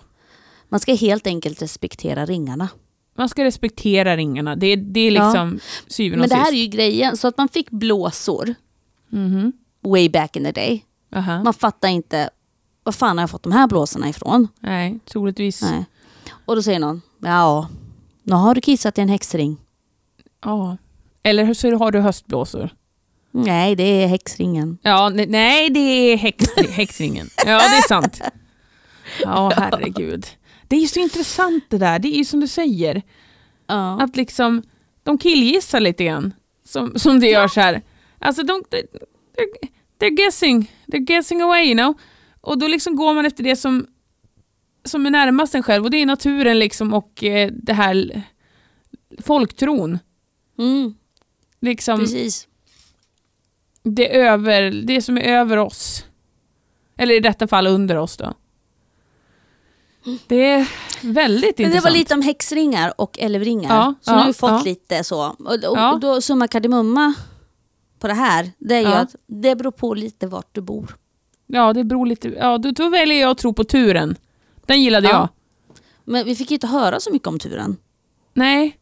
Man 0.69 0.79
ska 0.79 0.93
helt 0.95 1.27
enkelt 1.27 1.61
respektera 1.61 2.25
ringarna. 2.25 2.69
Man 3.15 3.29
ska 3.29 3.43
respektera 3.43 4.17
ringarna. 4.17 4.55
Det, 4.55 4.67
är- 4.67 4.77
det 4.77 4.99
är 4.99 5.11
Ja. 5.11 5.25
liksom 5.25 5.59
syvende 5.87 6.19
Men 6.21 6.29
det 6.29 6.35
här 6.35 6.47
är 6.47 6.51
sist. 6.51 6.63
ju 6.63 6.67
grejen, 6.67 7.17
så 7.17 7.27
att 7.27 7.37
man 7.37 7.47
fick 7.49 7.69
blåsor 7.69 8.55
Mhm. 9.09 9.53
way 9.81 10.09
back 10.09 10.35
in 10.35 10.43
the 10.43 10.51
day. 10.51 10.85
Aha. 11.15 11.43
Man 11.43 11.53
fattar 11.53 11.89
inte, 11.89 12.29
var 12.83 12.91
fan 12.93 13.17
har 13.17 13.23
jag 13.23 13.29
fått 13.29 13.43
de 13.43 13.51
här 13.51 13.67
blåsorna 13.67 14.09
ifrån? 14.09 14.47
Nej, 14.59 14.99
troligtvis. 15.05 15.61
Nej. 15.61 15.85
Och 16.45 16.55
då 16.55 16.63
säger 16.63 16.79
någon, 16.79 17.01
ja, 17.19 17.67
nu 18.23 18.33
har 18.35 18.55
du 18.55 18.61
kissat 18.61 18.97
i 18.97 19.01
en 19.01 19.09
häxring. 19.09 19.57
Ja. 20.43 20.77
Eller 21.23 21.53
så 21.53 21.75
har 21.77 21.91
du 21.91 21.99
höstblåsor. 21.99 22.69
Nej, 23.31 23.75
det 23.75 23.83
är 24.03 24.07
häxringen. 24.07 24.77
Ja, 24.81 25.09
ne- 25.09 25.25
nej 25.29 25.69
det 25.69 25.79
är 25.79 26.17
häx, 26.17 26.45
häxringen. 26.69 27.29
Ja, 27.37 27.45
det 27.45 27.77
är 27.77 27.87
sant. 27.87 28.21
Ja, 29.23 29.53
herregud. 29.57 30.25
Det 30.67 30.75
är 30.75 30.79
ju 30.81 30.87
så 30.87 30.99
intressant 30.99 31.63
det 31.69 31.77
där. 31.77 31.99
Det 31.99 32.07
är 32.07 32.17
ju 32.17 32.25
som 32.25 32.39
du 32.39 32.47
säger. 32.47 33.01
Ja. 33.67 34.01
Att 34.01 34.15
liksom, 34.15 34.63
de 35.03 35.17
killgissar 35.17 35.79
lite 35.79 36.03
grann. 36.03 36.33
Som, 36.65 36.93
som 36.95 37.19
det 37.19 37.27
görs 37.27 37.55
här. 37.55 37.81
Alltså 38.19 38.43
de, 38.43 38.53
they're, 38.71 38.87
they're 40.01 40.15
guessing. 40.15 40.71
They're 40.87 41.05
guessing 41.05 41.41
away 41.41 41.63
you 41.65 41.75
know. 41.75 41.93
Och 42.41 42.57
då 42.57 42.67
liksom 42.67 42.95
går 42.95 43.13
man 43.13 43.25
efter 43.25 43.43
det 43.43 43.55
som, 43.55 43.87
som 44.85 45.05
är 45.05 45.09
närmast 45.09 45.55
en 45.55 45.63
själv. 45.63 45.83
Och 45.83 45.91
det 45.91 45.97
är 45.97 46.05
naturen 46.05 46.59
liksom 46.59 46.93
och 46.93 47.23
eh, 47.23 47.49
det 47.53 47.73
här 47.73 48.21
folktron. 49.21 49.99
Mm, 50.57 50.93
Liksom 51.59 51.99
precis. 51.99 52.47
det, 53.83 54.15
över, 54.17 54.71
det 54.71 55.01
som 55.01 55.17
är 55.17 55.21
över 55.21 55.57
oss. 55.57 56.05
Eller 56.97 57.15
i 57.15 57.19
detta 57.19 57.47
fall 57.47 57.67
under 57.67 57.97
oss 57.97 58.17
då. 58.17 58.33
Det 60.27 60.45
är 60.51 60.67
väldigt 61.01 61.43
Men 61.43 61.53
det 61.57 61.63
intressant. 61.63 61.83
var 61.83 61.91
lite 61.91 62.13
om 62.13 62.21
häxringar 62.21 62.93
och 63.01 63.19
älvringar. 63.19 63.75
Ja, 63.75 63.93
så 64.01 64.11
nu 64.11 64.17
ja, 64.17 64.21
har 64.21 64.27
vi 64.27 64.33
fått 64.33 64.49
ja. 64.51 64.61
lite 64.65 65.03
så. 65.03 65.25
Och, 65.39 65.51
och, 65.53 65.59
Ja. 65.77 65.93
och 65.93 65.99
då 65.99 66.21
summa 66.21 66.47
kardemumma 66.47 67.13
på 67.99 68.07
det 68.07 68.13
här, 68.13 68.51
det 68.57 68.75
är 68.75 68.81
ju 68.81 68.87
att 68.87 69.15
det 69.27 69.55
beror 69.55 69.71
på 69.71 69.93
lite 69.93 70.27
vart 70.27 70.49
du 70.55 70.61
bor. 70.61 70.97
Ja, 71.47 71.73
det 71.73 71.83
beror 71.83 72.05
lite... 72.05 72.27
Ja, 72.29 72.57
då, 72.57 72.71
då 72.71 72.89
väljer 72.89 73.21
jag 73.21 73.31
att 73.31 73.37
tro 73.37 73.53
på 73.53 73.63
turen. 73.63 74.15
Den 74.65 74.81
gillade 74.81 75.07
Ja. 75.07 75.13
jag. 75.13 75.29
Men 76.03 76.25
vi 76.25 76.35
fick 76.35 76.51
inte 76.51 76.67
höra 76.67 76.99
så 76.99 77.11
mycket 77.11 77.27
om 77.27 77.39
turen. 77.39 77.77
Nej. 78.33 78.77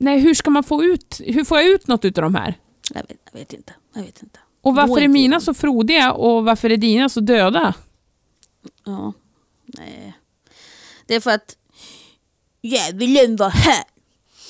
Nej, 0.00 0.18
hur 0.20 0.34
ska 0.34 0.50
man 0.50 0.64
få 0.64 0.82
ut... 0.84 1.20
Hur 1.24 1.44
får 1.44 1.58
jag 1.58 1.66
ut 1.66 1.86
något 1.86 2.04
utav 2.04 2.22
de 2.22 2.34
här? 2.34 2.54
Jag 2.94 3.02
vet, 3.08 3.16
jag 3.32 3.38
vet 3.40 3.52
inte. 3.52 3.72
Jag 3.94 4.02
vet 4.02 4.22
inte. 4.22 4.38
Och 4.62 4.74
Gå 4.74 4.80
varför 4.80 5.00
är 5.02 5.08
mina 5.08 5.40
så 5.40 5.54
frodiga 5.54 6.12
och 6.12 6.44
varför 6.44 6.70
är 6.70 6.76
dina 6.76 7.08
så 7.08 7.20
döda? 7.20 7.74
Ja. 8.84 9.12
Nej. 9.66 10.16
Det 11.06 11.14
är 11.14 11.20
för 11.20 11.30
att 11.30 11.56
djävulen 12.62 13.36
var 13.36 13.50
här 13.50 13.84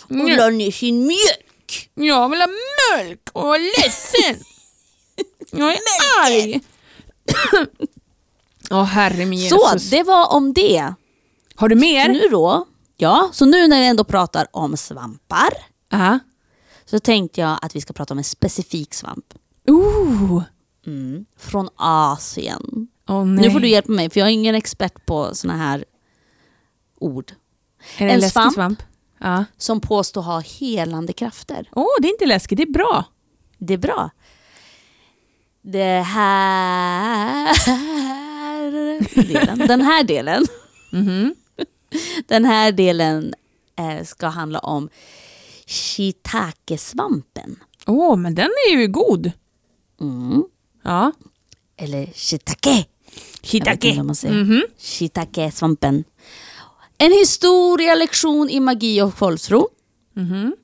och 0.04 0.10
Mm. 0.10 0.36
la 0.36 0.48
ner 0.48 0.70
sin 0.70 1.06
mjölk. 1.06 1.90
Jag 1.94 2.28
vill 2.28 2.40
ha 2.40 2.48
mjölk 2.48 3.28
och 3.32 3.42
var 3.42 3.58
ledsen. 3.58 4.44
jag 5.50 5.70
är 5.72 5.78
arg. 6.26 6.60
Åh 8.70 8.84
herre 8.84 9.26
min 9.26 9.48
Så, 9.50 9.56
Jesus. 9.72 9.90
det 9.90 10.02
var 10.02 10.32
om 10.32 10.52
det. 10.52 10.94
Har 11.54 11.68
du 11.68 11.74
mer? 11.76 12.08
Nu 12.08 12.28
då, 12.30 12.66
ja, 13.00 13.30
så 13.32 13.44
nu 13.44 13.68
när 13.68 13.80
vi 13.80 13.86
ändå 13.86 14.04
pratar 14.04 14.46
om 14.52 14.76
svampar 14.76 15.48
Ja. 15.88 16.18
så 16.84 16.98
tänkte 16.98 17.40
jag 17.40 17.58
att 17.62 17.76
vi 17.76 17.80
ska 17.80 17.92
prata 17.92 18.14
om 18.14 18.18
en 18.18 18.24
specifik 18.24 18.94
svamp. 18.94 19.34
Ooh. 19.68 20.42
Mm. 20.86 21.24
Från 21.38 21.68
Asien. 21.76 22.88
Nej. 23.08 23.24
Nu 23.24 23.50
får 23.50 23.60
du 23.60 23.68
hjälpa 23.68 23.92
mig 23.92 24.10
för 24.10 24.20
jag 24.20 24.28
är 24.28 24.32
ingen 24.32 24.54
expert 24.54 25.06
på 25.06 25.34
såna 25.34 25.56
här 25.56 25.84
ord. 27.00 27.32
Är 27.98 28.06
det 28.06 28.12
en 28.12 28.22
en 28.22 28.30
svamp. 28.30 28.54
svamp? 28.54 28.82
Ja. 29.18 29.44
Som 29.58 29.80
påstår 29.80 30.22
ha 30.22 30.40
helande 30.40 31.12
krafter. 31.12 31.68
Åh, 31.72 31.86
det 32.00 32.08
är 32.08 32.12
inte 32.12 32.26
läskigt, 32.26 32.56
det 32.56 32.62
är 32.62 32.72
bra. 32.72 33.04
Det 33.58 33.74
är 33.74 33.78
bra. 33.78 34.10
Det 35.62 36.00
här 36.00 37.48
delen, 39.32 39.58
den 39.58 39.80
här 39.80 40.04
delen, 40.04 40.46
Mhm. 40.92 41.34
Den 42.26 42.44
här 42.44 42.72
delen 42.72 43.34
eh, 43.78 44.04
ska 44.04 44.26
handla 44.26 44.58
om 44.58 44.88
shiitake-svampen. 45.66 47.56
Åh, 47.86 48.16
men 48.16 48.34
den 48.34 48.50
är 48.70 48.76
ju 48.76 48.88
god. 48.88 49.32
Mm. 50.00 50.44
Ja. 50.82 51.12
Eller 51.76 52.06
shiitake. 52.06 52.86
Shiitake. 53.42 54.14
säger. 54.14 54.44
Mhm. 54.44 54.62
Shiitake-svampen. 54.78 56.04
En 56.98 57.12
historielektion 57.12 58.50
i 58.50 58.60
magi 58.60 59.02
och 59.02 59.14
folktro. 59.14 59.68
Mhm. 60.14 60.56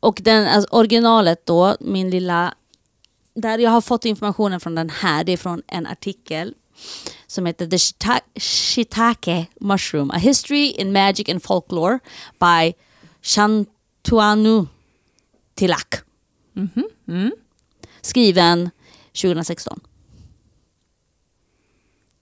Och 0.00 0.20
den, 0.22 0.46
alltså, 0.46 0.76
originalet 0.76 1.46
då, 1.46 1.76
min 1.80 2.10
lilla... 2.10 2.54
Där 3.34 3.58
jag 3.58 3.70
har 3.70 3.80
fått 3.80 4.04
informationen 4.04 4.60
från 4.60 4.74
den 4.74 4.90
här, 4.90 5.24
det 5.24 5.32
är 5.32 5.36
från 5.36 5.62
en 5.66 5.86
artikel 5.86 6.54
som 7.30 7.46
heter 7.46 7.66
The 7.66 7.76
Shita- 7.76 8.20
Shiitake 8.36 9.46
Mushroom, 9.60 10.10
A 10.10 10.18
History 10.18 10.70
in 10.70 10.92
Magic 10.92 11.28
and 11.28 11.42
Folklore 11.42 11.98
by 12.38 12.72
Shantuanu 13.22 14.66
Tilak. 15.54 15.94
Mm. 17.08 17.32
Skriven 18.00 18.70
2016. 19.22 19.80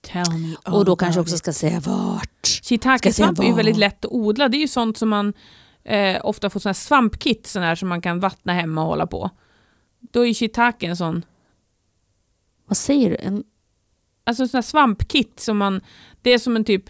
Tell 0.01 0.33
me 0.37 0.55
all 0.63 0.73
Och 0.73 0.85
då 0.85 0.95
kanske 0.95 1.21
också 1.21 1.37
ska 1.37 1.53
säga 1.53 1.79
vart. 1.79 2.47
Shiitake-svamp 2.63 3.39
är 3.39 3.43
ju 3.43 3.53
väldigt 3.53 3.77
lätt 3.77 4.05
att 4.05 4.11
odla. 4.11 4.49
Det 4.49 4.57
är 4.57 4.61
ju 4.61 4.67
sånt 4.67 4.97
som 4.97 5.09
man 5.09 5.33
eh, 5.83 6.21
ofta 6.23 6.49
får 6.49 6.59
såna 6.59 6.69
här 6.69 6.73
svampkit 6.73 7.47
såna 7.47 7.65
här 7.65 7.75
som 7.75 7.89
man 7.89 8.01
kan 8.01 8.19
vattna 8.19 8.53
hemma 8.53 8.81
och 8.81 8.87
hålla 8.87 9.07
på. 9.07 9.29
Då 9.99 10.25
är 10.25 10.33
shiitake 10.33 10.87
en 10.87 10.97
sån, 10.97 11.25
Vad 12.65 12.77
säger 12.77 13.09
du? 13.09 13.15
En, 13.15 13.43
alltså 14.23 14.47
här 14.53 14.61
svampkit 14.61 15.39
som 15.39 15.57
man, 15.57 15.81
det 16.21 16.33
är 16.33 16.39
som 16.39 16.55
en 16.55 16.65
typ, 16.65 16.89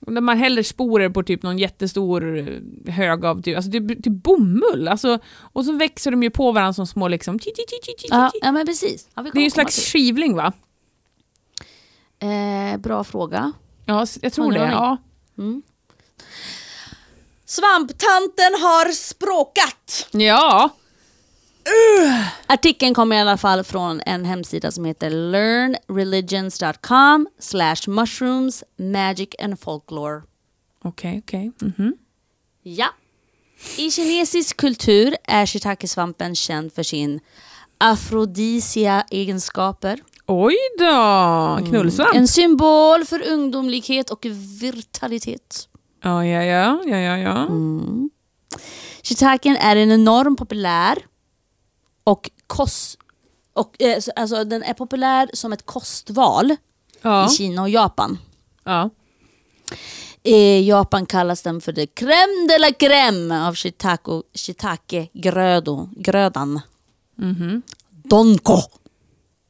när 0.00 0.20
man 0.20 0.38
häller 0.38 0.62
sporer 0.62 1.08
på 1.10 1.22
typ 1.22 1.42
någon 1.42 1.58
jättestor 1.58 2.38
eh, 2.38 2.92
hög 2.94 3.24
av 3.24 3.42
typ, 3.42 3.56
alltså 3.56 3.70
det 3.70 3.78
är 3.78 4.02
typ 4.02 4.22
bomull. 4.22 4.88
Alltså, 4.88 5.18
och 5.36 5.64
så 5.64 5.72
växer 5.72 6.10
de 6.10 6.22
ju 6.22 6.30
på 6.30 6.52
varandra 6.52 6.72
som 6.72 6.86
små 6.86 7.08
liksom, 7.08 7.38
ti, 7.38 7.50
ti, 7.50 7.92
ti, 7.96 8.06
ja, 8.10 8.30
ja, 8.42 8.52
men 8.52 8.66
precis. 8.66 9.08
Ja, 9.14 9.22
Det 9.22 9.28
är 9.28 9.40
ju 9.40 9.44
en 9.44 9.50
slags 9.50 9.76
komma 9.76 9.84
skivling 9.84 10.36
va? 10.36 10.52
till. 12.18 12.28
Eh, 12.28 12.76
bra 12.76 13.04
fråga. 13.04 13.52
Ja, 13.86 14.06
jag 14.20 14.32
tror 14.32 14.52
det. 14.52 14.58
Ja. 14.58 14.96
Mm. 15.38 15.62
Svamptanten 17.46 18.52
har 18.62 18.92
språkat! 18.92 20.08
ja. 20.12 20.70
Artikeln 22.46 22.94
kommer 22.94 23.16
i 23.16 23.20
alla 23.20 23.36
fall 23.36 23.64
från 23.64 24.00
en 24.06 24.24
hemsida 24.24 24.70
som 24.70 24.84
heter 24.84 25.10
learnreligions.com 25.10 27.28
slash 27.38 27.88
mushrooms, 27.88 28.64
magic 28.76 29.28
and 29.38 29.60
folklore. 29.60 30.22
Okej, 30.84 31.20
okej. 31.24 31.52
Mhm. 31.60 31.94
Ja. 32.62 32.86
I 33.78 33.90
kinesisk 33.90 34.56
kultur 34.56 35.16
är 35.24 35.46
shiitake-svampen 35.46 36.34
känd 36.34 36.72
för 36.72 36.82
sin 36.82 37.20
afrodisia 37.78 39.04
egenskaper. 39.10 40.00
Oj 40.26 40.56
då, 40.78 41.58
knullsvamp. 41.68 42.14
En 42.14 42.28
symbol 42.28 43.04
för 43.04 43.28
ungdomlighet 43.28 44.10
och 44.10 44.26
vitalitet. 44.60 45.68
Ja, 46.02 46.26
ja, 46.26 46.42
ja, 46.42 46.82
ja, 46.86 46.96
ja, 46.96 47.18
ja. 47.18 47.46
Mm. 47.46 48.10
Shiitaken 49.02 49.56
är 49.56 49.76
en 49.76 49.92
enorm 49.92 50.36
populär 50.36 50.98
och 52.04 52.30
kost... 52.46 52.98
Och, 53.52 53.82
eh, 53.82 54.00
så- 54.00 54.12
alltså, 54.16 54.44
den 54.44 54.62
är 54.62 54.74
populär 54.74 55.30
som 55.34 55.52
ett 55.52 55.66
kostval 55.66 56.56
ja. 57.02 57.26
i 57.26 57.28
Kina 57.28 57.62
och 57.62 57.70
Japan. 57.70 58.18
ja. 58.64 58.90
I 60.22 60.68
Japan 60.68 61.06
kallas 61.06 61.42
den 61.42 61.60
för 61.60 61.72
det 61.72 61.86
crème 61.94 62.48
de 62.48 62.58
la 62.58 62.68
crème 62.70 63.48
av 63.48 63.54
shiitake, 63.54 64.22
shiitake-grödan. 64.34 66.60
Mhm. 67.14 67.62
Donko. 67.90 68.58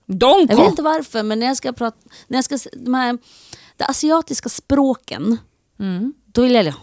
Jag 0.06 0.38
vet 0.38 0.48
Donko! 0.50 0.68
inte 0.70 0.82
varför, 0.82 1.22
men 1.22 1.40
när 1.40 1.46
jag 1.46 1.56
ska 1.56 1.72
prata... 1.72 1.96
När 2.26 2.38
jag 2.38 2.44
ska, 2.44 2.58
de 2.72 2.94
här, 2.94 3.18
de 3.76 3.84
asiatiska 3.84 4.48
språken, 4.48 5.36
Mm. 5.78 6.12
då 6.26 6.42
vill 6.42 6.54
jag... 6.54 6.74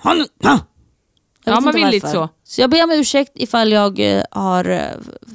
Jag 1.43 1.55
Ja, 1.55 1.59
man 1.59 1.73
vill 1.73 1.87
lite 1.87 2.05
varför. 2.05 2.19
så. 2.27 2.29
Så 2.43 2.61
jag 2.61 2.69
ber 2.69 2.83
om 2.83 2.91
ursäkt 2.91 3.31
ifall 3.35 3.71
jag 3.71 3.99
eh, 4.17 4.23
har 4.31 4.69
eh, 4.69 4.81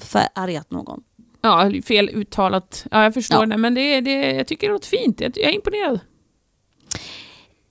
förargat 0.01 0.71
någon. 0.71 1.03
Ja, 1.41 1.71
fel 1.85 2.09
uttalat. 2.09 2.87
Ja, 2.91 3.03
jag 3.03 3.15
förstår 3.15 3.41
Ja. 3.41 3.47
det, 3.47 3.57
men 3.57 3.75
det, 3.75 4.01
det, 4.01 4.33
jag 4.33 4.47
tycker 4.47 4.67
det 4.67 4.73
låter 4.73 4.89
fint. 4.89 5.21
Jag, 5.21 5.33
jag 5.39 5.51
är 5.51 5.55
imponerad. 5.55 6.01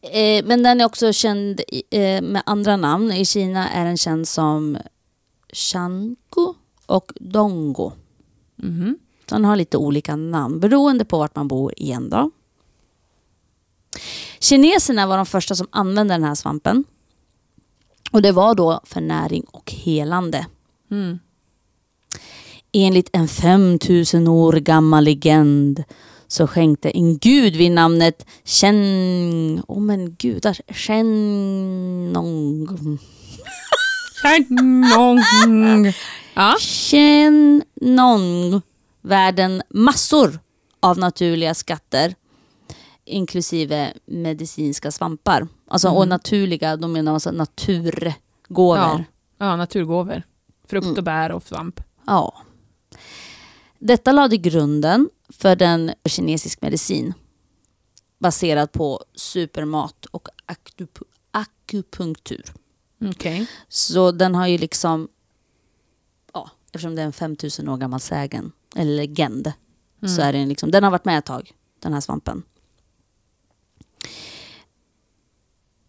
Eh, 0.02 0.46
men 0.46 0.64
den 0.64 0.82
är 0.82 0.86
också 0.86 1.14
känd 1.14 1.62
eh, 1.92 2.22
med 2.22 2.44
andra 2.46 2.78
namn. 2.78 3.12
I 3.12 3.26
Kina 3.26 3.70
är 3.70 3.86
den 3.86 3.98
känd 3.98 4.28
som 4.28 4.78
Shanku 5.54 6.54
och 6.86 7.12
Dongo. 7.16 7.92
Mhm. 8.56 8.98
Så 9.30 9.36
den 9.36 9.46
har 9.46 9.56
lite 9.56 9.78
olika 9.78 10.16
namn 10.16 10.60
beroende 10.60 11.06
på 11.06 11.18
vart 11.18 11.36
man 11.36 11.48
bor 11.48 11.74
igen 11.78 12.10
då. 12.10 12.32
Kineserna 14.40 15.08
var 15.08 15.18
de 15.18 15.26
första 15.26 15.56
som 15.56 15.68
använde 15.72 16.14
den 16.14 16.24
här 16.24 16.36
svampen. 16.36 16.84
Och 18.16 18.22
det 18.22 18.32
var 18.32 18.56
då 18.56 18.80
för 18.84 19.02
näring 19.02 19.44
och 19.52 19.72
helande. 19.72 20.46
Mm. 20.92 21.20
Enligt 22.74 23.10
en 23.14 23.28
5000 23.28 24.28
år 24.28 24.54
gammal 24.54 25.04
legend 25.04 25.84
så 26.28 26.48
skänkte 26.48 26.90
en 26.90 27.18
gud 27.18 27.56
vid 27.56 27.72
namnet 27.72 28.26
Shen... 28.44 29.64
Åh 29.68 29.78
oh 29.78 29.82
men 29.82 30.16
gudar. 30.16 30.58
Shenong... 30.74 32.68
Tjärnong. 34.22 35.94
Ja. 36.34 36.56
Shenong 36.60 38.62
världen 39.02 39.62
massor 39.70 40.40
av 40.80 40.98
naturliga 40.98 41.54
skatter 41.54 42.16
inklusive 43.06 43.94
medicinska 44.06 44.92
svampar. 44.92 45.48
Alltså, 45.68 45.90
Och 45.90 46.08
naturliga, 46.08 46.78
de 46.78 46.92
menar 46.94 47.14
alltså 47.14 47.32
naturgåvor. 47.32 48.78
Ja. 48.78 49.04
ja, 49.38 49.56
naturgåvor. 49.56 50.24
Frukt 50.68 50.86
Mm. 50.86 50.98
och 50.98 51.04
bär 51.04 51.32
och 51.32 51.44
svamp. 51.44 51.82
Ja. 52.08 52.34
Detta 53.80 54.12
lade 54.12 54.38
grunden 54.38 55.10
för 55.30 55.56
den 55.56 55.92
kinesisk 56.06 56.62
medicin 56.62 57.14
baserad 58.20 58.72
på 58.72 59.04
supermat 59.16 60.06
och 60.06 60.28
akup- 60.48 61.04
akupunktur. 61.32 62.54
Okej. 63.06 63.48
Så 63.68 64.12
den 64.12 64.36
har 64.36 64.48
ju 64.48 64.58
liksom, 64.58 65.08
ja, 66.34 66.50
eftersom 66.66 66.96
det 66.96 67.02
är 67.02 67.06
en 67.06 67.14
5000 67.14 67.70
år 67.70 67.78
gammal 67.78 68.00
sägen, 68.00 68.52
eller 68.76 68.96
legend, 68.96 69.52
så 70.16 70.22
är 70.22 70.34
den 70.34 70.50
liksom, 70.50 70.72
den 70.72 70.84
har 70.84 70.92
varit 70.92 71.06
med 71.06 71.18
ett 71.18 71.26
tag, 71.26 71.52
den 71.80 71.94
här 71.94 72.02
svampen. 72.02 72.44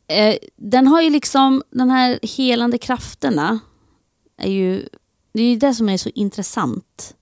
Eh, 0.07 0.37
den 0.57 0.87
har 0.87 1.03
ju 1.03 1.11
liksom, 1.11 1.63
de 1.71 1.91
här 1.91 2.19
helande 2.23 2.79
krafterna, 2.79 3.59
är 4.37 4.51
ju, 4.51 4.89
det 5.33 5.43
är 5.43 5.51
ju 5.51 5.57
det 5.57 5.75
som 5.75 5.89
är 5.89 5.97
så 5.97 6.11
intressant. 6.15 7.17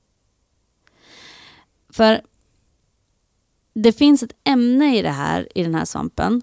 För 1.88 2.20
det 3.74 3.92
finns 3.92 4.22
ett 4.22 4.36
ämne 4.44 4.98
i 4.98 5.02
det 5.02 5.10
här, 5.10 5.48
i 5.54 5.62
den 5.62 5.74
här 5.74 5.84
svampen. 5.84 6.42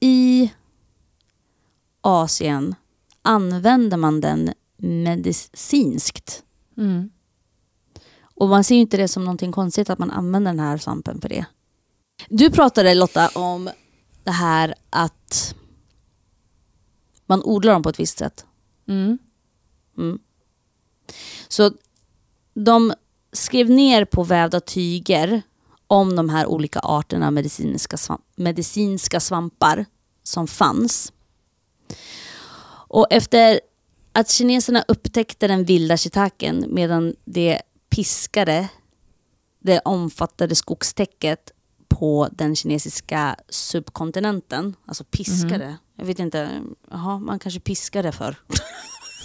I 0.00 0.52
Asien 2.00 2.74
använder 3.22 3.96
man 3.96 4.20
den 4.20 4.52
medicinskt. 4.76 6.44
Mm. 6.76 7.10
Och 8.22 8.48
man 8.48 8.64
ser 8.64 8.74
ju 8.74 8.80
inte 8.80 8.96
det 8.96 9.08
som 9.08 9.24
någonting 9.24 9.52
konstigt 9.52 9.90
att 9.90 9.98
man 9.98 10.10
använder 10.10 10.52
den 10.52 10.60
här 10.60 10.78
svampen 10.78 11.20
för 11.20 11.28
det. 11.28 11.46
Du 12.28 12.50
pratade 12.50 12.94
Lotta 12.94 13.28
om 13.28 13.70
det 14.24 14.30
här 14.30 14.74
att 14.90 15.54
man 17.26 17.42
odlar 17.42 17.72
dem 17.72 17.82
på 17.82 17.88
ett 17.88 18.00
visst 18.00 18.18
sätt. 18.18 18.46
Mm. 18.88 19.18
Mm. 19.98 20.18
Så 21.48 21.70
de 22.54 22.92
skrev 23.32 23.70
ner 23.70 24.04
på 24.04 24.22
vävda 24.22 24.60
tyger 24.60 25.42
om 25.86 26.16
de 26.16 26.28
här 26.28 26.46
olika 26.46 26.78
arterna 26.78 27.30
medicinska, 27.30 27.96
svamp, 27.96 28.24
medicinska 28.36 29.20
svampar 29.20 29.86
som 30.22 30.46
fanns. 30.46 31.12
Och 32.88 33.06
efter 33.10 33.60
att 34.12 34.30
kineserna 34.30 34.84
upptäckte 34.88 35.48
den 35.48 35.64
vilda 35.64 35.96
shiitaken 35.96 36.64
medan 36.68 37.14
de 37.24 37.60
piskade 37.90 38.68
det 39.60 39.80
omfattade 39.84 40.54
skogstäcket 40.54 41.50
på 41.88 42.28
den 42.32 42.56
kinesiska 42.56 43.36
subkontinenten. 43.48 44.76
Alltså 44.86 45.04
piskade. 45.04 45.76
Jag 45.98 46.04
vet 46.06 46.18
inte, 46.18 46.50
jaha, 46.90 47.18
man 47.18 47.38
kanske 47.38 47.60
piskade 47.60 48.12
för. 48.12 48.36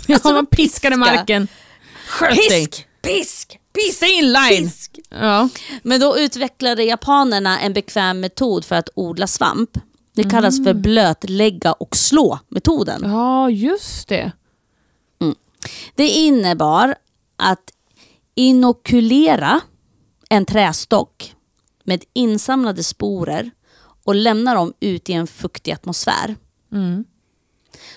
Ja, 0.07 0.14
Alltså, 0.16 0.34
man 0.34 0.45
piskade 0.45 0.95
piska. 0.95 1.16
marken. 1.16 1.47
Sköt. 2.07 2.36
Pisk! 2.36 2.88
Pisk! 3.01 3.59
Pisk! 3.74 3.97
Stay 3.97 4.12
in 4.20 4.26
line. 4.34 4.64
Pisk! 4.64 4.99
Ja. 5.09 5.49
Men 5.84 5.99
då 6.01 6.18
utvecklade 6.20 6.84
japanerna 6.84 7.59
en 7.59 7.74
bekväm 7.74 8.20
metod 8.20 8.66
för 8.66 8.76
att 8.76 8.89
odla 8.95 9.28
svamp. 9.28 9.70
Det 10.16 10.24
kallas 10.24 10.64
för 10.64 10.74
blötlägga 10.74 11.74
och 11.74 11.95
slå-metoden. 11.95 13.01
ja, 13.05 13.49
just 13.49 14.07
det. 14.07 14.32
Det 15.95 16.07
innebar 16.09 16.95
att 17.38 17.72
inokulera 18.36 19.62
en 20.30 20.45
trästock 20.45 21.36
med 21.84 22.04
insamlade 22.14 22.84
sporer 22.84 23.52
och 24.04 24.16
lämnar 24.16 24.56
dem 24.56 24.74
ut 24.80 25.10
i 25.10 25.14
en 25.14 25.28
fuktig 25.28 25.72
atmosfär. 25.72 26.36
Mm. 26.72 27.06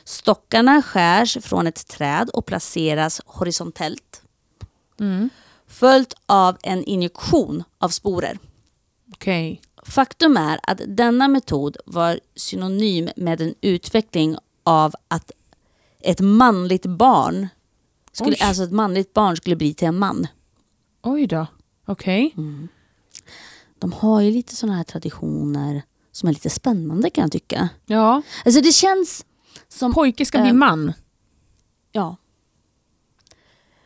Stockarna 0.04 0.82
skärs 0.82 1.38
från 1.40 1.66
ett 1.66 1.86
träd 1.88 2.30
och 2.30 2.46
placeras 2.46 3.20
horisontellt. 3.26 4.22
Mm. 5.00 5.30
Följt 5.66 6.14
av 6.26 6.56
en 6.62 6.84
injektion 6.84 7.64
av 7.78 7.88
sporer. 7.88 8.38
Okej. 9.12 9.60
Faktum 9.82 10.36
är 10.36 10.60
att 10.62 10.80
denna 10.86 11.28
metod 11.28 11.76
var 11.86 12.20
synonym 12.36 13.08
med 13.16 13.40
en 13.40 13.54
utveckling 13.60 14.36
av 14.62 14.94
att 15.08 15.30
ett 16.00 16.20
manligt 16.20 16.86
barn 16.86 17.48
skulle, 18.12 18.36
Oj. 18.36 18.42
alltså 18.42 18.62
ett 18.62 18.72
manligt 18.72 19.14
barn 19.14 19.36
skulle 19.36 19.56
bli 19.56 19.74
till 19.74 19.88
en 19.88 19.98
man. 19.98 20.26
Oj 21.02 21.26
då. 21.26 21.46
Okej. 21.86 22.34
De 23.84 23.92
har 23.92 24.20
ju 24.20 24.30
lite 24.30 24.56
sådana 24.56 24.76
här 24.76 24.84
traditioner 24.84 25.82
som 26.12 26.28
är 26.28 26.32
lite 26.32 26.50
spännande 26.50 27.10
kan 27.10 27.22
jag 27.22 27.32
tycka. 27.32 27.68
Ja. 27.86 28.22
Alltså 28.44 28.60
det 28.60 28.72
känns 28.72 29.24
som... 29.68 29.92
Pojke 29.94 30.26
ska 30.26 30.38
bli 30.40 30.50
Eh. 30.50 30.54
man. 30.56 30.92
Ja. 31.92 32.16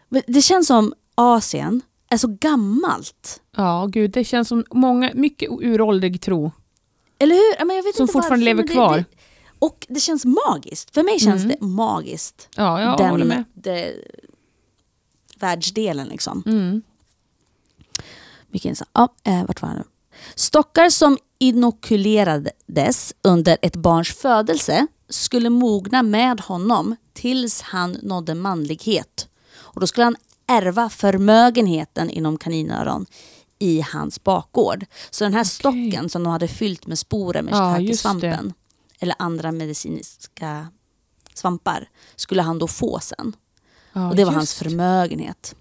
Men 0.08 0.22
Det 0.26 0.42
känns 0.42 0.66
som 0.66 0.94
Asien 1.14 1.80
är 2.10 2.16
så 2.16 2.28
gammalt. 2.40 3.42
Ja, 3.56 3.86
gud. 3.92 4.10
Det 4.10 4.24
känns 4.24 4.48
som 4.48 4.64
många, 4.70 5.10
mycket 5.14 5.50
uråldrig 5.50 6.20
tro. 6.22 6.52
Eller 7.18 7.34
hur? 7.34 7.66
Men 7.66 7.76
jag 7.76 7.82
vet 7.82 7.96
Som 7.96 8.02
inte 8.04 8.12
fortfarande 8.12 8.44
varför, 8.44 8.56
lever 8.56 8.62
det- 8.62 8.74
kvar. 8.74 8.96
Det, 8.98 9.04
och 9.58 9.86
det 9.88 10.00
känns 10.00 10.24
magiskt. 10.24 10.94
För 10.94 11.02
mig 11.02 11.18
känns 11.20 11.44
Mm. 11.44 11.56
det 11.60 11.66
magiskt. 11.66 12.48
Ja, 12.56 12.80
jag 12.80 13.08
håller 13.10 13.24
med. 13.24 13.44
det, 13.54 13.94
världsdelen 15.38 16.08
liksom. 16.08 16.42
Mm. 16.46 16.82
Mycket 18.50 18.64
intressant. 18.68 18.90
Ja, 18.92 19.08
eh, 19.24 19.44
vart 19.46 19.62
var 19.62 19.68
jag 19.68 19.76
nu? 19.78 19.84
Stockar 20.34 20.90
som 20.90 21.18
inokulerades 21.38 23.14
under 23.22 23.58
ett 23.62 23.76
barns 23.76 24.08
födelse 24.14 24.86
skulle 25.08 25.50
mogna 25.50 26.02
med 26.02 26.40
honom 26.40 26.96
tills 27.12 27.60
han 27.60 27.96
nådde 28.02 28.34
manlighet. 28.34 29.28
Och 29.56 29.80
då 29.80 29.86
skulle 29.86 30.04
han 30.04 30.16
ärva 30.46 30.88
förmögenheten 30.88 32.10
inom 32.10 32.38
kaninöron 32.38 33.06
i 33.58 33.80
hans 33.80 34.24
bakgård. 34.24 34.86
Så 35.10 35.24
den 35.24 35.34
här 35.34 35.44
stocken 35.44 36.08
som 36.08 36.24
de 36.24 36.30
hade 36.32 36.48
fyllt 36.48 36.86
med 36.86 36.98
sporer 36.98 37.42
med 37.42 37.54
Ja, 37.54 37.76
shiitake-svampen 37.78 38.52
eller 39.00 39.14
andra 39.18 39.52
medicinska 39.52 40.68
svampar 41.34 41.88
skulle 42.16 42.42
han 42.42 42.58
då 42.58 42.66
få 42.66 42.98
sen. 43.00 43.36
Ja, 43.92 44.08
Och 44.08 44.16
det 44.16 44.24
var 44.24 44.32
hans 44.32 44.54
förmögenhet. 44.54 45.54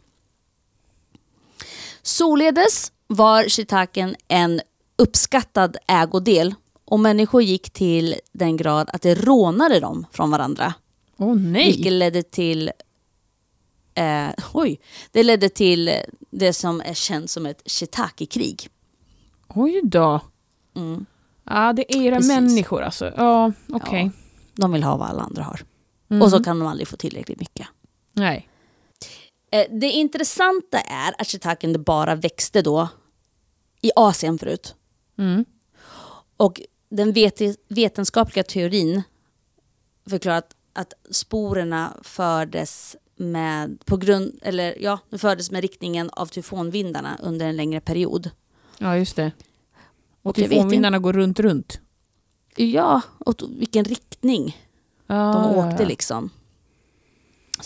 Således 2.07 2.91
var 3.07 3.49
shitaken 3.49 4.15
en 4.27 4.61
uppskattad 4.95 5.77
ägodel 5.87 6.55
och 6.85 6.99
människor 6.99 7.41
gick 7.41 7.69
till 7.69 8.15
den 8.31 8.57
grad 8.57 8.89
att 8.93 9.01
det 9.01 9.15
rånade 9.15 9.79
dem 9.79 10.05
från 10.11 10.31
varandra. 10.31 10.73
Åh 11.17 11.35
nej. 11.35 11.65
Vilket 11.65 11.91
ledde 11.93 12.23
till 12.23 12.71
eh, 13.93 14.29
oj, 14.53 14.79
det 15.11 15.23
ledde 15.23 15.49
till 15.49 15.91
det 16.29 16.53
som 16.53 16.81
är 16.81 16.93
känt 16.93 17.29
som 17.29 17.45
ett 17.45 17.61
shiitake-krig. 17.65 18.69
Oj 19.47 19.81
då. 19.83 20.19
Mm. 20.75 21.05
Ja, 21.43 21.73
det 21.73 21.95
är 21.95 22.01
era 22.01 22.15
Precis. 22.15 22.31
människor 22.31 22.81
alltså. 22.81 23.13
Ja, 23.17 23.51
okej. 23.69 24.11
De 24.55 24.71
vill 24.71 24.83
ha 24.83 24.97
vad 24.97 25.09
alla 25.09 25.21
andra 25.21 25.43
har. 25.43 25.61
Mm. 26.09 26.21
Och 26.21 26.29
så 26.29 26.43
kan 26.43 26.59
de 26.59 26.67
aldrig 26.67 26.87
få 26.87 26.97
tillräckligt 26.97 27.39
mycket. 27.39 27.67
Nej. 28.13 28.49
Eh, 29.51 29.65
Det 29.71 29.89
intressanta 29.91 30.79
är 30.79 31.15
att 31.21 31.27
shitaken 31.27 31.83
bara 31.83 32.15
växte 32.15 32.61
då 32.61 32.87
i 33.81 33.91
Asien 33.95 34.37
förut. 34.39 34.75
Mm. 35.17 35.45
Och 36.37 36.61
den 36.89 37.13
vet- 37.13 37.41
vetenskapliga 37.67 38.43
teorin 38.43 39.01
förklarar 40.09 40.37
att, 40.37 40.55
att 40.73 40.93
sporerna 41.11 41.97
fördes 42.01 42.95
med, 43.15 43.85
på 43.85 43.97
grund, 43.97 44.39
eller 44.41 44.77
ja, 44.81 44.99
de 45.09 45.19
fördes 45.19 45.51
med 45.51 45.61
riktningen 45.61 46.09
av 46.09 46.25
tyfonvindarna 46.25 47.17
under 47.23 47.45
en 47.45 47.55
längre 47.55 47.81
period. 47.81 48.29
Ja, 48.79 48.97
just 48.97 49.15
det. 49.15 49.31
Och 50.21 50.29
Och 50.29 50.35
tyfonvindarna 50.35 50.99
går 50.99 51.13
runt, 51.13 51.39
runt. 51.39 51.79
Ja, 52.55 53.01
och 53.19 53.41
vilken 53.49 53.85
riktning 53.85 54.57
Ja, 55.07 55.15
de 55.15 55.43
ja, 55.59 55.67
åkte 55.71 55.83
ja. 55.83 55.89
liksom. 55.89 56.29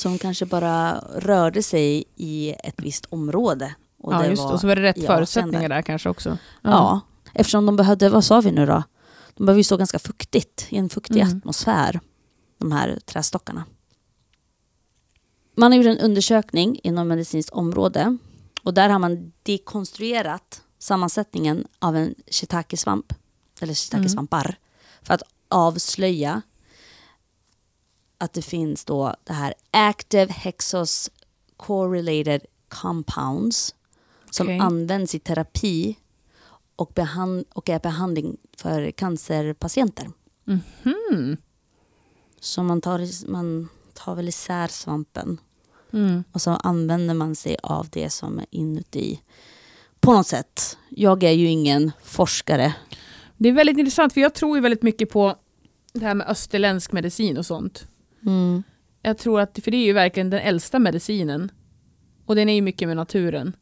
De 0.03 0.17
kanske 0.17 0.45
bara 0.45 0.99
rörde 0.99 1.63
sig 1.63 2.03
i 2.15 2.55
ett 2.63 2.75
visst 2.77 3.05
område. 3.05 3.75
Och 3.99 4.13
ja, 4.13 4.25
just 4.25 4.43
var 4.43 4.53
Och 4.53 4.59
så 4.59 4.67
var 4.67 4.75
det 4.75 4.81
rätt 4.81 4.97
i 4.97 5.05
förutsättningar 5.05 5.69
där 5.69 5.81
kanske 5.81 6.09
också. 6.09 6.37
Ja. 6.61 7.01
eftersom 7.33 7.65
de 7.65 7.75
behövde, 7.75 8.09
vad 8.09 8.25
sa 8.25 8.41
vi 8.41 8.51
nu 8.51 8.65
då? 8.65 8.83
De 9.33 9.45
behöver 9.45 9.59
ju 9.59 9.63
stå 9.63 9.77
ganska 9.77 9.99
fuktigt, 9.99 10.67
i 10.69 10.77
en 10.77 10.89
fuktig 10.89 11.21
Mm. 11.21 11.37
atmosfär, 11.37 11.99
de 12.57 12.71
här 12.71 12.99
trästockarna. 13.05 13.65
Man 15.55 15.71
har 15.71 15.77
gjort 15.77 15.97
en 15.97 16.05
undersökning 16.05 16.79
inom 16.83 17.07
medicinskt 17.07 17.51
område 17.51 18.17
och 18.63 18.73
där 18.73 18.89
har 18.89 18.99
man 18.99 19.31
dekonstruerat 19.43 20.61
sammansättningen 20.79 21.67
av 21.79 21.95
en 21.97 22.15
shiitake-svamp, 22.27 23.13
eller 23.61 23.73
shiitake-svampar, 23.73 24.55
för 25.03 25.13
att 25.13 25.23
avslöja 25.47 26.41
att 28.21 28.33
det 28.33 28.41
finns 28.41 28.85
då 28.85 29.15
det 29.23 29.33
här 29.33 29.53
active 29.71 30.31
hexos 30.33 31.09
correlated 31.57 32.41
compounds 32.67 33.75
som 34.31 34.47
Okej. 34.47 34.59
används 34.59 35.15
i 35.15 35.19
terapi 35.19 35.95
och, 36.75 36.91
behand- 36.95 37.45
och 37.53 37.69
är 37.69 37.79
behandling 37.79 38.37
för 38.57 38.91
cancerpatienter. 38.91 40.11
Mhm. 40.43 41.37
Så 42.39 42.63
man 42.63 42.81
tar, 42.81 43.27
man 43.31 43.69
tar 43.93 44.15
väl 44.15 44.27
isär 44.29 44.67
svampen 44.67 45.39
Mm. 45.93 46.23
och 46.31 46.41
så 46.41 46.51
använder 46.51 47.13
man 47.13 47.35
sig 47.35 47.57
av 47.63 47.87
det 47.89 48.09
som 48.09 48.39
är 48.39 48.45
inuti. 48.51 49.21
På 49.99 50.13
något 50.13 50.27
sätt. 50.27 50.77
Jag 50.89 51.23
är 51.23 51.31
ju 51.31 51.47
ingen 51.47 51.91
forskare. 52.03 52.73
Det 53.37 53.49
är 53.49 53.53
väldigt 53.53 53.77
intressant 53.77 54.13
för 54.13 54.21
jag 54.21 54.33
tror 54.33 54.57
ju 54.57 54.61
väldigt 54.61 54.81
mycket 54.83 55.09
på 55.09 55.35
det 55.93 56.05
här 56.05 56.13
med 56.15 56.27
österländsk 56.29 56.91
medicin 56.91 57.37
och 57.37 57.45
sånt. 57.45 57.87
Mm. 58.25 58.63
Jag 59.01 59.17
tror 59.17 59.39
att, 59.41 59.59
för 59.63 59.71
det 59.71 59.77
är 59.77 59.85
ju 59.85 59.93
verkligen 59.93 60.29
den 60.29 60.39
äldsta 60.39 60.79
medicinen. 60.79 61.51
Och 62.25 62.35
den 62.35 62.49
är 62.49 62.53
ju 62.53 62.61
mycket 62.61 62.87
med 62.87 62.97
naturen. 62.97 63.55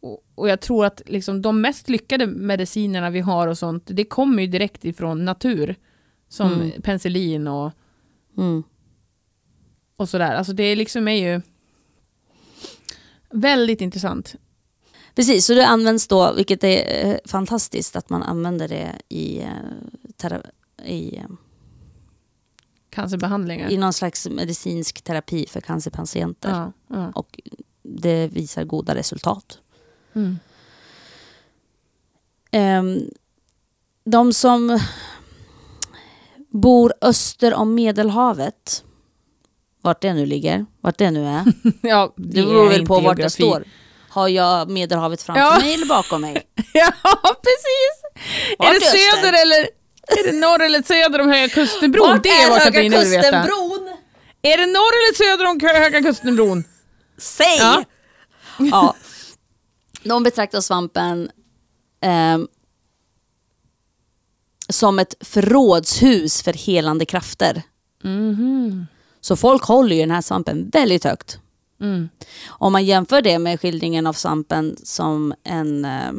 Och, 0.00 0.24
och 0.34 0.48
jag 0.48 0.60
tror 0.60 0.86
att 0.86 1.02
liksom 1.06 1.42
de 1.42 1.60
mest 1.60 1.88
lyckade 1.88 2.26
medicinerna 2.26 3.10
vi 3.10 3.20
har 3.20 3.48
och 3.48 3.58
sånt, 3.58 3.82
det 3.86 4.04
kommer 4.04 4.42
ju 4.42 4.48
direkt 4.48 4.84
ifrån 4.84 5.24
natur. 5.24 5.76
Som 6.28 6.52
Mm. 6.52 6.82
penicillin 6.82 7.46
och, 7.48 7.72
Mm. 8.36 8.62
och 9.96 10.08
sådär. 10.08 10.34
Alltså 10.34 10.52
det 10.52 10.76
liksom 10.76 11.08
är 11.08 11.32
ju 11.32 11.40
väldigt 13.30 13.80
intressant. 13.80 14.34
Precis, 15.14 15.46
så 15.46 15.54
det 15.54 15.66
används 15.66 16.08
då, 16.08 16.32
vilket 16.36 16.64
är 16.64 17.06
eh, 17.08 17.16
fantastiskt 17.24 17.96
att 17.96 18.10
man 18.10 18.22
använder 18.22 18.68
det 18.68 18.92
i, 19.08 19.38
eh, 19.40 20.40
i, 20.84 21.16
eh, 21.16 21.24
Cancerbehandlingar. 23.00 23.70
i 23.70 23.76
någon 23.76 23.92
slags 23.92 24.26
medicinsk 24.28 25.02
terapi 25.02 25.46
för 25.50 25.60
cancerpatienter. 25.60 26.50
Ja, 26.50 26.72
ja. 26.96 27.12
Och 27.14 27.40
det 27.82 28.26
visar 28.28 28.64
goda 28.64 28.94
resultat. 28.94 29.58
Mm. 30.14 30.38
Ehm, 32.50 33.00
de 34.04 34.32
som 34.32 34.80
bor 36.50 36.92
öster 37.00 37.54
om 37.54 37.74
Medelhavet, 37.74 38.84
vart 39.82 40.02
det 40.02 40.14
nu 40.14 40.26
ligger, 40.26 40.66
vart 40.80 40.98
det 40.98 41.10
nu 41.10 41.26
är, 41.26 41.44
ja 41.82 42.12
det 42.16 42.42
beror 42.42 42.68
väl 42.68 42.86
på 42.86 43.00
vart 43.00 43.16
det 43.16 43.30
står. 43.30 43.64
Har 44.10 44.28
jag 44.28 44.70
Medelhavet 44.70 45.22
framför 45.22 45.40
Ja. 45.42 45.58
mig 45.58 45.74
eller 45.74 45.86
bakom 45.86 46.20
mig? 46.20 46.42
Ja, 46.74 46.92
precis! 47.22 48.24
Vart 48.58 48.68
är 48.68 48.72
det 48.72 48.76
öster? 48.76 48.98
söder 48.98 49.42
eller 49.42 49.68
är 50.08 50.32
det 50.32 50.38
norr 50.38 50.62
eller 50.62 50.82
söder 50.82 51.20
om 51.20 51.28
Höga 51.28 51.48
Kustenbron? 51.48 52.08
Vart 52.08 52.22
det 52.22 52.28
är 52.28 52.50
vad 52.50 52.58
Höga 52.58 52.70
Katarina 52.70 52.98
vill 52.98 53.08
veta. 53.08 53.22
Kustenbron? 53.22 53.88
Är 54.42 54.56
det 54.56 54.66
norr 54.66 54.92
eller 54.96 55.14
söder 55.14 55.46
om 55.46 55.60
Höga 55.82 56.02
Kustenbron? 56.02 56.64
Säg! 57.18 57.58
Ja. 57.58 57.84
Ja. 58.70 58.94
De 60.02 60.22
betraktar 60.22 60.60
svampen 60.60 61.30
ehm, 62.00 62.48
som 64.68 64.98
ett 64.98 65.14
förrådshus 65.20 66.42
för 66.42 66.52
helande 66.52 67.04
krafter. 67.04 67.62
Mhm. 68.02 68.86
Så 69.20 69.36
folk 69.36 69.62
håller 69.62 69.96
ju 69.96 70.02
den 70.02 70.10
här 70.10 70.20
svampen 70.20 70.70
väldigt 70.72 71.04
högt. 71.04 71.38
Mm. 71.80 72.08
Om 72.48 72.72
man 72.72 72.84
jämför 72.84 73.22
det 73.22 73.38
med 73.38 73.60
skildringen 73.60 74.06
av 74.06 74.12
svampen 74.12 74.76
som 74.84 75.34
en 75.44 75.84
eh, 75.84 76.12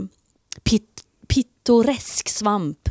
pit, 0.63 1.03
pittoresk 1.27 2.29
svamp 2.29 2.89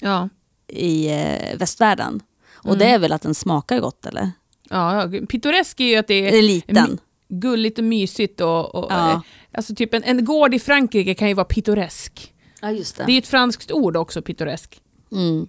Ja. 0.00 0.28
i 0.66 1.08
eh, 1.08 1.56
västvärlden. 1.58 2.22
Och 2.54 2.66
Mm. 2.66 2.78
det 2.78 2.84
är 2.84 2.98
väl 2.98 3.12
att 3.12 3.22
den 3.22 3.34
smakar 3.34 3.80
gott 3.80 4.06
eller? 4.06 4.30
Ja, 4.70 5.10
pittoresk 5.28 5.80
är 5.80 5.84
ju 5.84 5.96
att 5.96 6.06
det 6.06 6.30
Det 6.30 6.38
är 6.38 6.42
liten. 6.42 6.98
gulligt 7.28 7.78
och 7.78 7.84
mysigt 7.84 8.40
och, 8.40 8.74
och 8.74 8.86
Ja. 8.92 9.10
eh, 9.12 9.20
Alltså 9.52 9.74
typ 9.74 9.94
en, 9.94 10.02
en 10.04 10.24
gård 10.24 10.54
i 10.54 10.58
Frankrike 10.58 11.14
kan 11.14 11.28
ju 11.28 11.34
vara 11.34 11.44
pittoresk. 11.44 12.34
Ja, 12.60 12.70
just 12.70 12.96
det. 12.96 13.04
Det 13.04 13.12
är 13.12 13.18
ett 13.18 13.26
franskt 13.26 13.70
ord 13.72 13.96
också, 13.96 14.22
pittoresk. 14.22 14.80
Mm. 15.12 15.48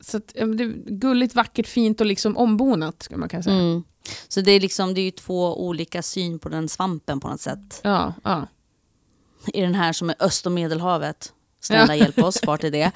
Så 0.00 0.16
att, 0.16 0.28
det 0.34 0.40
är 0.40 0.90
gulligt, 0.92 1.34
vackert, 1.34 1.66
fint 1.66 2.00
och 2.00 2.06
liksom 2.06 2.36
ombonat 2.36 3.02
skulle 3.02 3.18
man 3.20 3.28
kunna 3.28 3.42
säga. 3.42 3.56
Mm. 3.56 3.82
Så 4.28 4.40
det 4.40 4.52
är, 4.52 4.60
liksom, 4.60 4.94
det 4.94 5.00
är 5.00 5.04
ju 5.04 5.10
två 5.10 5.66
olika 5.66 6.02
syn 6.02 6.38
på 6.38 6.48
den 6.48 6.68
svampen 6.68 7.20
på 7.20 7.28
något 7.28 7.40
sätt. 7.40 7.80
Ja, 7.84 8.14
ja. 8.24 8.46
I 9.46 9.60
den 9.60 9.74
här 9.74 9.92
som 9.92 10.10
är 10.10 10.16
öst 10.20 10.46
och 10.46 10.52
medelhavet. 10.52 11.32
Snälla 11.62 11.96
hjälp 11.96 12.18
oss, 12.18 12.40
vart 12.46 12.64
är 12.64 12.70
det? 12.70 12.82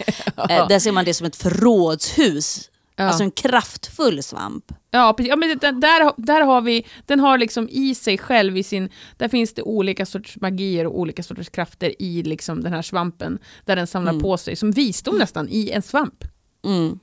eh, 0.50 0.68
där 0.68 0.78
ser 0.78 0.92
man 0.92 1.04
det 1.04 1.14
som 1.14 1.26
ett 1.26 1.36
förrådshus. 1.36 2.70
Alltså 2.98 3.22
en 3.22 3.30
kraftfull 3.30 4.22
svamp. 4.22 4.72
Ja, 4.90 5.14
precis. 5.16 5.30
Ja, 5.30 5.36
men 5.36 5.58
där, 5.58 6.26
där 6.26 6.40
har 6.40 6.60
vi, 6.60 6.86
den 7.06 7.20
har 7.20 7.38
liksom 7.38 7.68
i 7.68 7.94
sig 7.94 8.18
själv, 8.18 8.56
i 8.56 8.62
sin, 8.62 8.90
där 9.16 9.28
finns 9.28 9.54
det 9.54 9.62
olika 9.62 10.06
sorters 10.06 10.36
magier 10.40 10.86
och 10.86 10.98
olika 10.98 11.22
sorters 11.22 11.48
krafter 11.48 12.02
i 12.02 12.22
liksom 12.22 12.62
den 12.62 12.72
här 12.72 12.82
svampen, 12.82 13.38
där 13.64 13.76
den 13.76 13.86
samlar 13.86 14.20
på 14.20 14.36
sig, 14.36 14.56
som 14.56 14.70
visdom 14.70 15.18
nästan, 15.18 15.48
i 15.48 15.70
en 15.70 15.82
svamp. 15.82 16.24
Mm. 16.64 16.98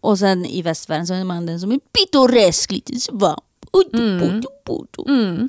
Och 0.00 0.18
sen 0.18 0.46
i 0.46 0.62
västvärlden 0.62 1.06
så 1.06 1.14
är 1.14 1.24
man 1.24 1.46
den 1.46 1.60
som 1.60 1.72
en 1.72 1.80
pittoresk 1.80 2.70
liten 2.70 3.00
svamp. 3.00 3.44
Udu. 3.72 4.42
Mm. 5.08 5.48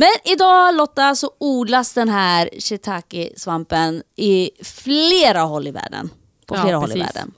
Men 0.00 0.08
idag 0.24 0.74
Lotta 0.74 1.14
så 1.14 1.30
odlas 1.38 1.92
den 1.92 2.08
här 2.08 2.50
shiitake-svampen 2.58 4.02
i 4.16 4.50
flera 4.62 5.40
håll 5.40 5.66
i 5.66 5.70
världen. 5.70 6.10
På 6.46 6.56
Ja, 6.56 6.62
flera 6.62 6.76
håll 6.76 6.90
i 6.90 6.92
precis. 6.94 7.16
världen. 7.16 7.32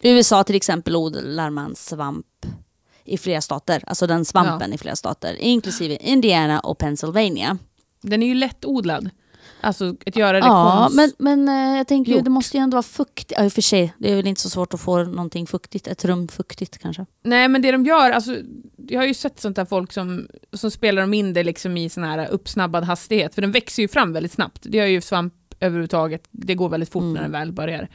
I 0.00 0.10
USA 0.10 0.44
till 0.44 0.56
exempel 0.56 0.96
odlar 0.96 1.50
man 1.50 1.76
svamp 1.76 2.26
i 3.04 3.18
flera 3.18 3.40
stater. 3.40 3.84
Alltså 3.86 4.06
den 4.06 4.24
svampen 4.24 4.72
i 4.72 4.78
flera 4.78 4.96
stater. 4.96 5.34
Inklusive 5.34 5.96
Indiana 5.96 6.60
och 6.60 6.78
Pennsylvania. 6.78 7.58
Den 8.00 8.22
är 8.22 8.26
ju 8.26 8.34
lättodlad. 8.34 9.10
Alltså 9.60 9.94
att 10.06 10.16
göra 10.16 10.40
det 10.40 10.46
Ja, 10.46 10.88
konst. 10.88 10.96
men, 10.96 11.12
men 11.18 11.48
eh, 11.72 11.76
jag 11.78 11.88
tänker 11.88 12.12
ju, 12.12 12.20
det 12.20 12.30
måste 12.30 12.56
ju 12.56 12.62
ändå 12.62 12.74
vara 12.74 12.82
fuktigt. 12.82 13.32
Ja, 13.36 13.44
i 13.44 13.48
och 13.48 13.52
för 13.52 13.62
sig. 13.62 13.94
Det 13.98 14.12
är 14.12 14.16
väl 14.16 14.26
inte 14.26 14.40
så 14.40 14.50
svårt 14.50 14.74
att 14.74 14.80
få 14.80 15.02
någonting 15.04 15.46
fuktigt. 15.46 15.86
Ett 15.86 16.04
rum 16.04 16.28
fuktigt 16.28 16.78
kanske. 16.78 17.06
Nej 17.22 17.48
men 17.48 17.62
det 17.62 17.72
de 17.72 17.84
gör, 17.84 18.10
alltså, 18.10 18.36
jag 18.88 19.00
har 19.00 19.06
ju 19.06 19.14
sett 19.14 19.40
sånt 19.40 19.56
där 19.56 19.64
folk 19.64 19.92
som, 19.92 20.28
som 20.52 20.70
spelar 20.70 21.02
dem 21.02 21.14
in 21.14 21.32
det 21.32 21.42
liksom 21.44 21.76
i 21.76 21.88
sån 21.88 22.04
här 22.04 22.28
uppsnabbad 22.28 22.84
hastighet, 22.84 23.34
för 23.34 23.42
den 23.42 23.52
växer 23.52 23.82
ju 23.82 23.88
fram 23.88 24.12
väldigt 24.12 24.32
snabbt. 24.32 24.62
Det 24.62 24.78
gör 24.78 24.86
ju 24.86 25.00
svamp 25.00 25.34
överhuvudtaget, 25.60 26.22
det 26.30 26.54
går 26.54 26.68
väldigt 26.68 26.88
fort 26.88 27.02
när 27.14 27.22
den 27.22 27.32
väl 27.32 27.52
börjar. 27.52 27.88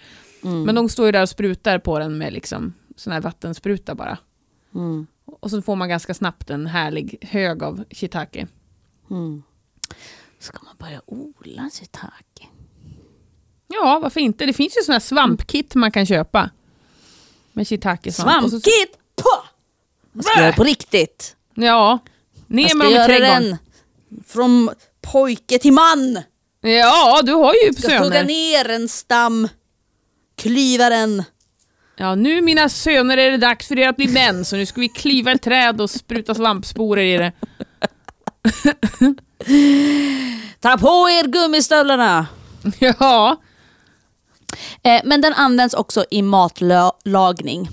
Mm. 0.43 0.63
Men 0.63 0.75
de 0.75 0.89
står 0.89 1.05
ju 1.05 1.11
där 1.11 1.21
och 1.21 1.29
sprutar 1.29 1.79
på 1.79 1.99
den 1.99 2.17
med 2.17 2.33
liksom 2.33 2.73
sån 2.95 3.13
här 3.13 3.21
vattenspruta 3.21 3.95
bara. 3.95 4.17
Mm. 4.75 5.07
Och 5.25 5.49
så 5.49 5.61
får 5.61 5.75
man 5.75 5.89
ganska 5.89 6.13
snabbt 6.13 6.49
en 6.49 6.67
härlig 6.67 7.17
hög 7.21 7.63
av 7.63 7.83
shiitake. 7.91 8.47
Ska 10.43 10.57
man 10.63 10.75
börja 10.77 11.01
odla 11.05 11.69
shiitake? 11.73 12.47
Ja, 13.67 13.99
varför 14.03 14.19
inte? 14.19 14.45
Det 14.45 14.53
finns 14.53 14.77
ju 14.77 14.91
här 14.93 14.99
svampkit 14.99 15.75
man 15.75 15.91
kan 15.91 16.05
köpa. 16.05 16.49
Med 17.53 17.67
shiitake-svamp. 17.67 18.49
Svampkit! 18.49 18.97
Pah! 19.23 19.45
Man 20.11 20.23
ska 20.23 20.41
göra 20.41 20.53
på 20.53 20.63
riktigt. 20.63 21.35
Ja, 21.53 21.99
ner 22.47 22.75
med 22.75 22.87
dem 22.87 22.93
i 22.93 23.05
trädgården. 23.05 23.43
den 23.43 23.57
från 24.27 24.69
pojke 25.01 25.59
till 25.59 25.73
man. 25.73 26.21
Ja, 26.61 27.21
du 27.23 27.33
har 27.33 27.53
ju 27.53 27.73
Ska 27.73 27.87
hugga 27.87 28.03
söner. 28.11 28.23
ner 28.23 28.69
en 28.69 28.89
stam, 28.89 29.47
klyva 30.35 30.89
den. 30.89 31.23
Ja, 31.95 32.15
nu 32.15 32.41
mina 32.41 32.69
söner 32.69 33.17
är 33.17 33.31
det 33.31 33.37
dags 33.37 33.67
för 33.67 33.79
er 33.79 33.87
att 33.89 33.95
bli 33.97 34.07
män, 34.07 34.45
så 34.45 34.55
nu 34.55 34.65
ska 34.65 34.81
vi 34.81 34.89
kliva 34.89 35.31
ett 35.31 35.41
träd 35.41 35.81
och 35.81 35.89
spruta 35.89 36.35
svampsporer 36.35 37.03
i 37.03 37.17
det. 37.17 37.31
Ta 40.59 40.77
på 40.77 41.09
er 41.09 41.27
gummistövlarna. 41.27 42.27
Ja, 42.79 43.37
Eh, 44.83 45.01
men 45.05 45.21
den 45.21 45.33
används 45.33 45.73
också 45.73 46.05
i 46.11 46.21
matlagning. 46.21 47.69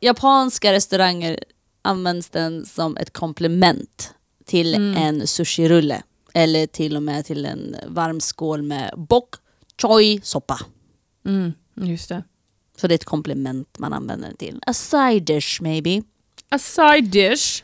Japanska 0.00 0.72
restauranger 0.72 1.38
används 1.82 2.28
den 2.28 2.66
som 2.66 2.96
ett 2.96 3.12
komplement 3.12 4.14
till 4.44 4.74
en 4.74 5.26
sushirulle. 5.26 6.02
Eller 6.34 6.66
till 6.66 6.96
och 6.96 7.02
med 7.02 7.24
till 7.26 7.46
en 7.46 7.76
varm 7.86 8.20
skål 8.20 8.62
med 8.62 8.94
bok 8.96 9.34
choy 9.82 10.20
soppa. 10.22 10.58
mm, 11.26 11.52
just 11.74 12.08
det. 12.08 12.24
Så 12.80 12.86
det 12.88 12.92
är 12.94 12.96
ett 12.96 13.04
komplement 13.04 13.78
man 13.78 13.92
använder 13.92 14.28
det 14.30 14.36
till. 14.36 14.60
A 14.66 14.72
side 14.74 15.22
dish 15.24 15.62
maybe. 15.62 16.02
A 16.48 16.58
side 16.58 17.04
dish. 17.10 17.62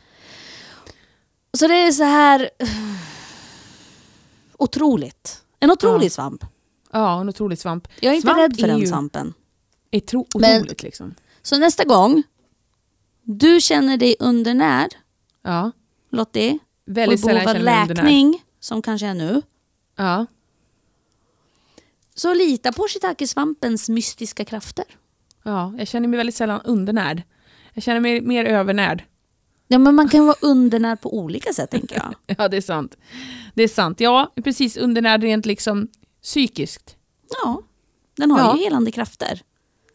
Så 1.58 1.66
det 1.68 1.74
är 1.74 1.92
så 1.92 2.04
här 2.04 2.50
otroligt. 4.58 5.42
En 5.60 5.70
otrolig 5.70 6.06
Ja. 6.06 6.10
svamp. 6.10 6.44
Ja, 6.92 7.20
en 7.20 7.28
otrolig 7.28 7.58
svamp. 7.58 7.88
Jag 8.00 8.12
är 8.12 8.16
inte 8.16 8.26
Svamp 8.28 8.38
rädd 8.38 8.60
för 8.60 8.66
den 8.68 8.86
svampen. 8.86 9.34
Är 9.90 10.00
tro- 10.00 10.26
Men- 10.34 10.56
otroligt 10.60 10.82
liksom. 10.82 11.14
Så 11.42 11.58
nästa 11.58 11.84
gång 11.84 12.22
du 13.22 13.60
känner 13.60 13.96
dig 13.96 14.16
undernärd, 14.18 14.94
Ja, 15.42 15.70
Lottie, 16.10 16.52
och 16.52 16.58
väldigt 16.84 17.20
sällan 17.20 17.44
behov 17.44 17.56
av 17.56 17.62
läkning, 17.62 18.42
som 18.60 18.82
kanske 18.82 19.06
är 19.06 19.14
nu, 19.14 19.42
Ja. 19.96 20.26
så 22.14 22.34
lita 22.34 22.72
på 22.72 22.86
shiitake-svampens 22.88 23.88
mystiska 23.90 24.44
krafter. 24.44 24.84
ja, 25.42 25.74
jag 25.78 25.88
känner 25.88 26.08
mig 26.08 26.16
väldigt 26.16 26.34
sällan 26.36 26.60
undernärd. 26.64 27.22
Jag 27.74 27.82
känner 27.84 28.00
mig 28.00 28.20
mer 28.20 28.44
övernärd. 28.44 29.04
Ja, 29.72 29.78
men 29.78 29.94
man 29.94 30.08
kan 30.08 30.26
vara 30.26 30.36
undernärd 30.40 31.00
på 31.00 31.18
olika 31.18 31.52
sätt, 31.52 31.70
tänker 31.70 31.96
jag. 31.96 32.14
Ja, 32.38 32.48
det 32.48 32.56
är 32.56 32.60
sant. 32.60 32.96
Det 33.54 33.62
är 33.62 33.68
sant. 33.68 34.00
Ja, 34.00 34.32
precis. 34.44 34.76
Undernärd 34.76 35.22
rent 35.22 35.46
liksom 35.46 35.88
psykiskt. 36.22 36.96
Ja, 37.42 37.62
den 38.16 38.30
har 38.30 38.38
Ja. 38.38 38.56
ju 38.56 38.62
helande 38.62 38.90
krafter. 38.90 39.40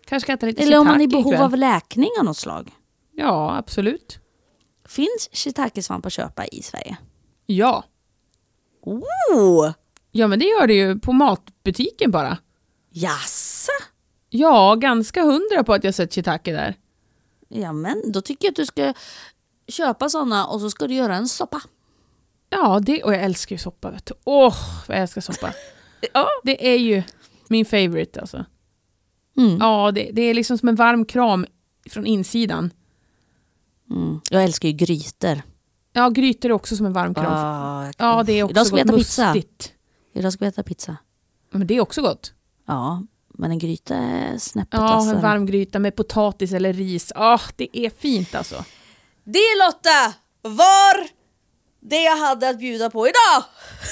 Kanske 0.06 0.26
ska 0.26 0.34
äta 0.34 0.46
lite 0.46 0.64
Eller 0.64 0.78
om 0.80 0.88
man 0.88 1.00
är 1.02 1.04
i 1.04 1.08
behov 1.08 1.34
av 1.36 1.58
läkning 1.58 2.10
av 2.20 2.26
något 2.26 2.38
slag. 2.38 2.72
Ja, 3.16 3.58
absolut. 3.58 4.20
Finns 4.88 5.30
shiitake-svamp 5.32 6.06
att 6.06 6.14
köpa 6.14 6.46
i 6.46 6.62
Sverige? 6.62 6.98
Ja. 7.46 7.84
Oh! 8.82 9.72
Ja, 10.12 10.28
men 10.28 10.40
det 10.40 10.46
gör 10.46 10.68
det 10.68 10.74
ju 10.74 11.00
på 11.00 11.14
matbutiken 11.14 12.12
bara. 12.12 12.38
Jassa? 12.92 13.72
Ja, 14.30 14.76
ganska 14.76 15.22
hundra 15.24 15.64
på 15.64 15.74
att 15.74 15.84
jag 15.84 15.94
sett 15.96 16.14
shiitake 16.14 16.52
där. 16.52 16.76
Ja, 17.50 17.74
men 17.74 18.12
då 18.12 18.22
tycker 18.22 18.48
jag 18.48 18.52
att 18.52 18.56
du 18.56 18.66
ska 18.66 18.94
köpa 19.68 20.10
sådana 20.10 20.48
och 20.48 20.62
så 20.62 20.70
ska 20.70 20.88
du 20.88 20.94
göra 20.94 21.16
en 21.16 21.28
soppa. 21.28 21.62
Ja, 22.50 22.80
det, 22.80 23.04
och 23.04 23.14
jag 23.14 23.24
älskar 23.24 23.54
ju 23.56 23.60
soppa. 23.60 23.92
Vet 23.92 24.06
du. 24.06 24.14
Åh, 24.24 24.56
vad 24.88 24.98
jag 24.98 25.02
älskar 25.02 25.22
soppa. 25.22 25.54
Ja. 26.14 26.28
Det 26.44 26.74
är 26.74 26.78
ju 26.78 27.04
min 27.48 27.66
favorite 27.66 28.22
alltså. 28.22 28.46
Mm. 29.38 29.58
Ja, 29.60 29.92
det, 29.92 30.10
det 30.14 30.22
är 30.22 30.34
liksom 30.34 30.58
som 30.58 30.70
en 30.70 30.76
varm 30.76 31.06
kram 31.06 31.46
från 31.90 32.06
insidan. 32.06 32.72
Mm. 33.90 34.20
Jag 34.30 34.44
älskar 34.44 34.70
ju 34.70 34.74
grytor. 34.76 35.42
Ja, 35.94 36.10
grytor 36.10 36.50
är 36.50 36.54
också 36.54 36.76
som 36.76 36.86
en 36.86 36.94
varm 36.94 37.14
kram. 37.14 37.34
Ah, 37.34 37.92
Ja, 37.98 38.24
det 38.24 38.34
är 38.34 38.44
också 38.44 38.52
Idag 38.52 38.68
ska 38.68 38.76
vi 38.76 38.82
gott. 38.82 38.90
äta 38.92 38.98
pizza. 38.98 39.34
Mustigt. 39.34 39.74
Idag 40.14 40.34
ska 40.34 40.46
vi 40.46 40.50
äta 40.50 40.64
pizza. 40.64 40.98
Ja, 41.52 41.58
Men 41.58 41.68
det 41.68 41.74
är 41.78 41.82
också 41.82 42.02
gott. 42.02 42.34
Ja, 42.68 43.04
men 43.34 43.52
en 43.52 43.60
gryta 43.60 43.96
är 43.96 44.38
snäppet 44.38 44.80
Ja, 44.80 44.92
en 45.02 45.06
vassare. 45.08 45.22
varm 45.22 45.46
gryta 45.46 45.80
med 45.80 45.96
potatis 45.96 46.54
eller 46.54 46.74
ris. 46.74 47.12
Ja, 47.16 47.40
det 47.56 47.78
är 47.78 47.90
fint 47.90 48.36
alltså. 48.36 48.66
Det 49.30 49.56
Lotta 49.66 50.14
var 50.42 51.08
det 51.90 52.04
jag 52.04 52.18
hade 52.18 52.50
att 52.50 52.60
bjuda 52.60 52.90
på 52.90 53.08
idag. 53.08 53.44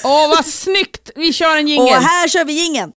Åh, 0.03 0.29
vad 0.29 0.45
snyggt! 0.45 1.09
Vi 1.15 1.33
kör 1.33 1.57
en 1.57 1.63
Och 1.65 1.69
jingel. 1.69 1.93
här 2.01 2.27
kör 2.27 2.45
vi 2.45 2.53
jingeln. 2.53 2.91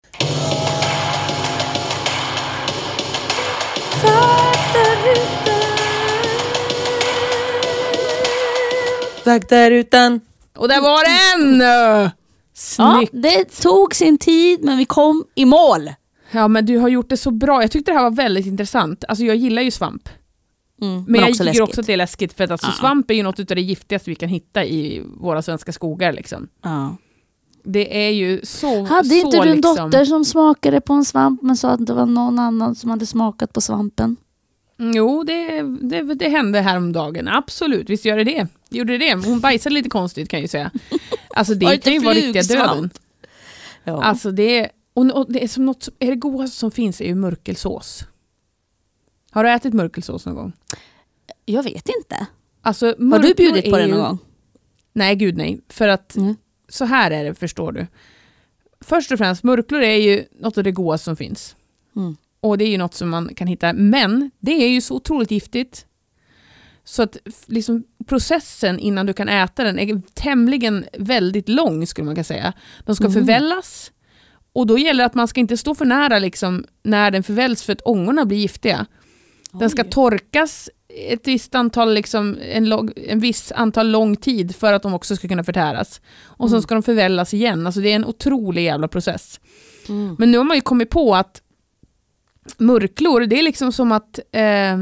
Faktarutan. 9.23 10.21
Och 10.57 10.67
där 10.67 10.81
var 10.81 11.03
den! 11.03 11.59
Ja, 11.59 12.11
Snyggt. 12.53 13.11
det 13.13 13.61
tog 13.61 13.95
sin 13.95 14.17
tid 14.17 14.63
men 14.63 14.77
vi 14.77 14.85
kom 14.85 15.25
i 15.35 15.45
mål. 15.45 15.89
Ja, 16.31 16.47
men 16.47 16.65
du 16.65 16.77
har 16.77 16.87
gjort 16.89 17.09
det 17.09 17.17
så 17.17 17.31
bra. 17.31 17.61
Jag 17.63 17.71
tyckte 17.71 17.91
det 17.91 17.95
här 17.97 18.03
var 18.03 18.11
väldigt 18.11 18.45
intressant. 18.45 19.03
Alltså 19.07 19.23
jag 19.25 19.35
gillar 19.35 19.61
ju 19.61 19.71
svamp. 19.71 20.09
Mm, 20.81 21.03
Men, 21.07 21.21
jag 21.21 21.31
tycker 21.31 21.43
läskigt. 21.43 21.61
också 21.61 21.81
att 21.81 21.87
det 21.87 21.93
är 21.93 21.97
läskigt 21.97 22.33
för 22.33 22.43
att 22.43 22.51
alltså, 22.51 22.67
Ja. 22.67 22.71
svamp 22.73 23.11
är 23.11 23.15
ju 23.15 23.23
något 23.23 23.39
av 23.39 23.45
det 23.45 23.61
giftigaste 23.61 24.09
vi 24.09 24.15
kan 24.15 24.29
hitta 24.29 24.65
i 24.65 25.03
våra 25.05 25.41
svenska 25.41 25.71
skogar. 25.71 26.13
Liksom. 26.13 26.47
Ja. 26.63 26.97
Det 27.63 28.05
är 28.07 28.09
ju 28.09 28.41
så... 28.43 28.83
Hade 28.83 29.09
så, 29.09 29.15
inte 29.15 29.37
du 29.37 29.49
en 29.49 29.55
liksom... 29.55 29.75
dotter 29.75 30.05
som 30.05 30.25
smakade 30.25 30.81
på 30.81 30.93
en 30.93 31.05
svamp 31.05 31.41
men 31.41 31.57
sa 31.57 31.69
att 31.69 31.85
det 31.85 31.93
var 31.93 32.05
någon 32.05 32.39
annan 32.39 32.75
som 32.75 32.89
hade 32.89 33.05
smakat 33.05 33.53
på 33.53 33.61
svampen? 33.61 34.15
Jo, 34.77 35.23
det, 35.23 35.61
det, 35.61 36.01
det 36.01 36.29
hände 36.29 36.61
häromdagen. 36.61 37.27
Absolut, 37.27 37.89
visst 37.89 38.05
gör 38.05 38.17
det 38.17 38.23
det. 38.23 38.47
Gjorde 38.69 38.97
det? 38.97 39.13
Hon 39.13 39.39
bajsade 39.39 39.75
lite 39.75 39.89
konstigt 39.89 40.29
kan 40.29 40.37
jag 40.39 40.41
ju 40.41 40.47
säga. 40.47 40.71
Alltså 41.35 41.53
det 41.53 41.77
kan 41.83 41.93
ju 41.93 41.99
vara 41.99 42.13
riktiga 42.13 42.43
döden. 42.43 42.89
Ja. 43.83 44.03
Alltså 44.03 44.31
det 44.31 44.69
och, 44.93 45.11
och 45.11 45.25
det 45.29 45.43
är 45.43 45.47
som 45.47 45.65
något, 45.65 45.89
är 45.99 46.09
det 46.09 46.15
godaste 46.15 46.57
som 46.57 46.71
finns 46.71 47.01
är 47.01 47.05
ju 47.05 47.15
mörkelsås. 47.15 48.03
Har 49.31 49.43
du 49.43 49.51
ätit 49.51 49.73
mörkelsås 49.73 50.25
någon 50.25 50.35
gång? 50.35 50.53
jag 51.45 51.63
vet 51.63 51.89
inte. 51.97 52.27
Alltså, 52.61 52.85
Har 52.85 53.19
du 53.19 53.33
bjudit 53.33 53.69
på 53.71 53.77
det 53.77 53.87
någon 53.87 53.97
ju- 53.97 54.03
gång? 54.03 54.17
Nej, 54.93 55.15
gud 55.15 55.37
nej. 55.37 55.61
För 55.69 55.87
att 55.87 56.15
Mm. 56.15 56.35
så 56.69 56.85
här 56.85 57.11
är 57.11 57.23
det, 57.23 57.33
förstår 57.35 57.71
du. 57.71 57.87
Först 58.81 59.11
och 59.11 59.17
främst, 59.17 59.43
murklor 59.43 59.81
är 59.81 59.95
ju 59.95 60.25
något 60.39 60.57
av 60.57 60.63
det 60.63 60.71
godaste 60.71 61.05
som 61.05 61.15
finns. 61.15 61.55
Mm. 61.95 62.15
Och 62.39 62.57
det 62.57 62.65
är 62.65 62.69
ju 62.69 62.77
något 62.77 62.93
som 62.93 63.09
man 63.09 63.35
kan 63.35 63.47
hitta. 63.47 63.73
Men 63.73 64.31
det 64.39 64.51
är 64.51 64.69
ju 64.69 64.81
så 64.81 64.95
otroligt 64.95 65.31
giftigt. 65.31 65.85
Så 66.83 67.03
att 67.03 67.17
liksom, 67.47 67.83
processen 68.05 68.79
innan 68.79 69.05
du 69.05 69.13
kan 69.13 69.29
äta 69.29 69.63
den 69.63 69.79
är 69.79 70.01
tämligen 70.13 70.85
väldigt 70.97 71.49
lång 71.49 71.87
skulle 71.87 72.05
man 72.05 72.15
kunna 72.15 72.23
säga. 72.23 72.53
De 72.85 72.95
ska 72.95 73.05
Mm. 73.05 73.13
förvällas 73.13 73.91
och 74.53 74.67
då 74.67 74.77
gäller 74.77 75.03
det 75.03 75.05
att 75.05 75.13
man 75.15 75.27
ska 75.27 75.39
inte 75.39 75.57
stå 75.57 75.75
för 75.75 75.85
nära 75.85 76.19
liksom, 76.19 76.65
när 76.83 77.11
den 77.11 77.23
förväljs 77.23 77.63
för 77.63 77.73
att 77.73 77.81
ångorna 77.85 78.25
blir 78.25 78.37
giftiga. 78.37 78.85
Den 79.59 79.69
ska 79.69 79.83
torkas 79.83 80.69
ett 80.89 81.27
visst 81.27 81.55
antal, 81.55 81.93
liksom, 81.93 82.37
en, 82.41 82.69
lång, 82.69 82.91
en 82.95 83.19
viss 83.19 83.51
antal 83.51 83.91
lång 83.91 84.15
tid 84.15 84.55
för 84.55 84.73
att 84.73 84.83
de 84.83 84.93
också 84.93 85.15
ska 85.15 85.27
kunna 85.27 85.43
förtäras. 85.43 86.01
Och 86.23 86.49
sen 86.49 86.61
ska 86.61 86.73
de 86.73 86.83
förvällas 86.83 87.33
igen. 87.33 87.65
Alltså 87.65 87.81
det 87.81 87.91
är 87.91 87.95
en 87.95 88.05
otrolig 88.05 88.63
jävla 88.63 88.87
process. 88.87 89.39
Mm. 89.89 90.15
Men 90.19 90.31
nu 90.31 90.37
har 90.37 90.45
man 90.45 90.57
ju 90.57 90.61
kommit 90.61 90.89
på 90.89 91.15
att 91.15 91.41
murklor, 92.57 93.21
det 93.21 93.39
är 93.39 93.43
liksom 93.43 93.71
som 93.71 93.91
att 93.91 94.19
eh, 94.31 94.77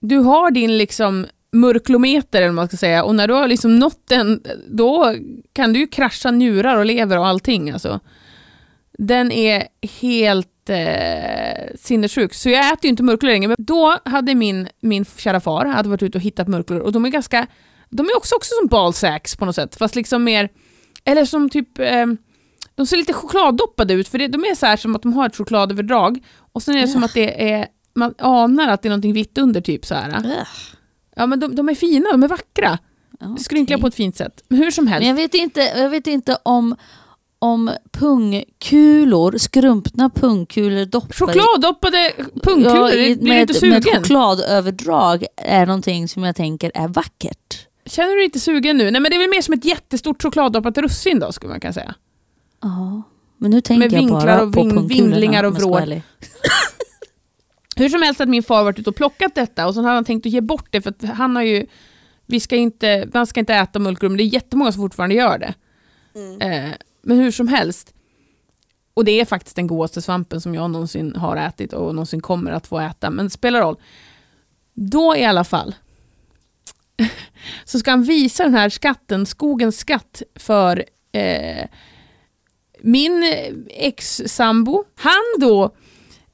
du 0.00 0.18
har 0.18 0.50
din 0.50 0.78
liksom 0.78 1.26
murklometer 1.52 2.38
eller 2.38 2.48
vad 2.48 2.54
man 2.54 2.68
ska 2.68 2.76
säga 2.76 3.04
och 3.04 3.14
när 3.14 3.28
du 3.28 3.34
har 3.34 3.48
liksom 3.48 3.78
nått 3.78 4.02
den, 4.08 4.42
då 4.68 5.14
kan 5.52 5.72
du 5.72 5.78
ju 5.78 5.86
krascha 5.86 6.30
njurar 6.30 6.76
och 6.76 6.86
lever 6.86 7.18
och 7.18 7.26
allting. 7.26 7.70
Alltså. 7.70 8.00
Den 8.98 9.32
är 9.32 9.68
helt 10.00 10.48
eh, 10.70 11.76
sinnessjuk. 11.78 12.34
Så 12.34 12.50
jag 12.50 12.66
äter 12.66 12.84
ju 12.84 12.88
inte 12.88 13.02
murklor 13.02 13.30
längre. 13.30 13.48
Men 13.48 13.56
då 13.58 13.98
hade 14.04 14.34
min, 14.34 14.68
min 14.80 15.04
kära 15.04 15.40
far 15.40 15.66
hade 15.66 15.88
varit 15.88 16.02
ute 16.02 16.18
och 16.18 16.22
hittat 16.22 16.48
murklor 16.48 16.80
och 16.80 16.92
de 16.92 17.04
är 17.04 17.08
ganska, 17.08 17.46
de 17.88 18.06
är 18.06 18.16
också, 18.16 18.34
också 18.34 18.50
som 18.60 18.68
balsacks 18.68 19.36
på 19.36 19.44
något 19.44 19.54
sätt. 19.54 19.76
Fast 19.76 19.94
liksom 19.94 20.24
mer, 20.24 20.48
eller 21.04 21.24
som 21.24 21.50
typ, 21.50 21.78
eh, 21.78 22.06
de 22.74 22.86
ser 22.86 22.96
lite 22.96 23.12
chokladdoppade 23.12 23.94
ut 23.94 24.08
för 24.08 24.18
det, 24.18 24.28
de 24.28 24.44
är 24.44 24.54
så 24.54 24.66
här 24.66 24.76
som 24.76 24.96
att 24.96 25.02
de 25.02 25.12
har 25.12 25.26
ett 25.26 25.36
chokladöverdrag 25.36 26.24
och 26.52 26.62
sen 26.62 26.76
är 26.76 26.80
det 26.80 26.88
som 26.88 27.04
att 27.04 27.14
det 27.14 27.52
är, 27.52 27.66
man 27.94 28.14
anar 28.18 28.68
att 28.68 28.82
det 28.82 28.88
är 28.88 28.90
någonting 28.90 29.12
vitt 29.12 29.38
under 29.38 29.60
typ 29.60 29.86
så 29.86 29.94
här. 29.94 30.18
Ugh. 30.18 30.48
Ja 31.16 31.26
men 31.26 31.40
de, 31.40 31.56
de 31.56 31.68
är 31.68 31.74
fina, 31.74 32.10
de 32.12 32.22
är 32.22 32.28
vackra. 32.28 32.78
Inte 33.20 33.74
Okej. 33.74 33.80
på 33.80 33.86
ett 33.86 33.94
fint 33.94 34.16
sätt. 34.16 34.44
Men 34.48 34.58
hur 34.58 34.70
som 34.70 34.86
helst. 34.86 35.00
Men 35.00 35.08
jag 35.08 35.16
vet 35.16 35.34
inte, 35.34 35.60
jag 35.60 35.90
vet 35.90 36.06
inte 36.06 36.38
om, 36.42 36.76
om 37.38 37.70
pungkulor, 37.92 39.38
skrumpna 39.38 40.10
pungkulor 40.10 40.84
doppade 40.84 41.14
Chokladdoppade 41.14 42.12
pungkulor, 42.42 42.90
i- 42.92 43.16
blir 43.16 43.34
du 43.34 43.40
inte 43.40 43.54
med, 43.66 43.70
med 43.70 43.84
sugen? 43.84 44.02
chokladöverdrag 44.02 45.24
är 45.36 45.66
någonting 45.66 46.08
som 46.08 46.24
jag 46.24 46.36
tänker 46.36 46.72
är 46.74 46.88
vackert. 46.88 47.66
Känner 47.86 48.08
du 48.10 48.16
dig 48.16 48.24
inte 48.24 48.40
sugen 48.40 48.76
nu? 48.76 48.90
Nej 48.90 49.00
men 49.00 49.10
det 49.10 49.16
är 49.16 49.20
väl 49.20 49.30
mer 49.30 49.42
som 49.42 49.54
ett 49.54 49.64
jättestort 49.64 50.22
chokladdoppat 50.22 50.78
russin 50.78 51.18
då 51.20 51.32
skulle 51.32 51.50
man 51.50 51.60
kunna 51.60 51.72
säga. 51.72 51.94
Ja, 52.62 53.02
men 53.38 53.50
nu 53.50 53.60
tänker 53.60 53.78
Med 53.88 53.92
jag 53.92 53.98
vinklar 53.98 54.20
bara 54.26 54.42
och 54.42 54.52
på 54.52 54.60
ving- 54.60 54.70
pungkulorna. 54.70 54.88
vindlingar 55.10 55.44
och 55.44 55.54
vrår. 55.54 55.80
ärlig. 55.80 56.02
Hur 57.76 57.88
som 57.88 58.02
helst 58.02 58.20
att 58.20 58.28
min 58.28 58.42
far 58.42 58.64
varit 58.64 58.78
ute 58.78 58.90
och 58.90 58.96
plockat 58.96 59.34
detta 59.34 59.66
och 59.66 59.74
sen 59.74 59.84
hade 59.84 59.94
han 59.96 60.04
tänkt 60.04 60.26
att 60.26 60.32
ge 60.32 60.40
bort 60.40 60.66
det 60.70 60.80
för 60.80 60.90
att 60.90 61.02
han 61.16 61.36
har 61.36 61.42
ju, 61.42 61.66
vi 62.26 62.40
ska 62.40 62.56
inte, 62.56 63.08
man 63.14 63.26
ska 63.26 63.40
inte 63.40 63.54
äta 63.54 63.78
mulkrum, 63.78 64.16
det 64.16 64.22
är 64.22 64.34
jättemånga 64.34 64.72
som 64.72 64.82
fortfarande 64.82 65.14
gör 65.14 65.38
det. 65.38 65.54
Eh, 66.46 66.70
men 67.08 67.18
hur 67.18 67.30
som 67.30 67.48
helst, 67.48 67.94
och 68.94 69.04
det 69.04 69.20
är 69.20 69.24
faktiskt 69.24 69.56
den 69.56 69.66
godaste 69.66 70.02
svampen 70.02 70.40
som 70.40 70.54
jag 70.54 70.70
någonsin 70.70 71.16
har 71.16 71.36
ätit 71.36 71.72
och 71.72 71.94
någonsin 71.94 72.20
kommer 72.20 72.50
att 72.52 72.66
få 72.66 72.80
äta, 72.80 73.10
men 73.10 73.26
det 73.26 73.30
spelar 73.30 73.60
roll. 73.60 73.76
Då 74.74 75.16
i 75.16 75.24
alla 75.24 75.44
fall 75.44 75.74
så 77.64 77.78
ska 77.78 77.90
han 77.90 78.02
visa 78.02 78.44
den 78.44 78.54
här 78.54 78.68
skatten, 78.68 79.26
skogens 79.26 79.78
skatt, 79.78 80.22
för 80.34 80.84
eh, 81.12 81.66
min 82.80 83.24
ex-sambo. 83.70 84.84
Han 84.94 85.40
då 85.40 85.74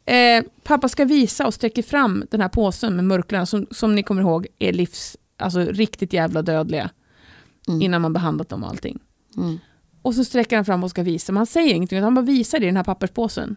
Eh, 0.06 0.44
pappa 0.62 0.88
ska 0.88 1.04
visa 1.04 1.46
och 1.46 1.54
sträcker 1.54 1.82
fram 1.82 2.24
den 2.30 2.40
här 2.40 2.48
påsen 2.48 2.96
med 2.96 3.04
murklorna 3.04 3.46
som, 3.46 3.66
som 3.70 3.94
ni 3.94 4.02
kommer 4.02 4.22
ihåg 4.22 4.46
är 4.58 4.72
livs, 4.72 5.16
alltså 5.36 5.60
riktigt 5.60 6.12
jävla 6.12 6.42
dödliga 6.42 6.90
Mm. 7.68 7.82
innan 7.82 8.02
man 8.02 8.12
behandlat 8.12 8.48
dem 8.48 8.62
och 8.64 8.68
allting. 8.68 8.98
Mm. 9.36 9.58
Och 10.05 10.14
så 10.14 10.24
sträcker 10.24 10.57
han 10.57 10.64
fram 10.64 10.84
och 10.84 10.90
ska 10.90 11.02
visa, 11.02 11.32
men 11.32 11.36
han 11.36 11.46
säger 11.46 11.74
ingenting 11.74 11.98
utan 11.98 12.05
han 12.05 12.14
bara 12.14 12.24
visar 12.24 12.59
det 12.59 12.64
i 12.64 12.66
den 12.66 12.76
här 12.76 12.84
papperspåsen. 12.84 13.57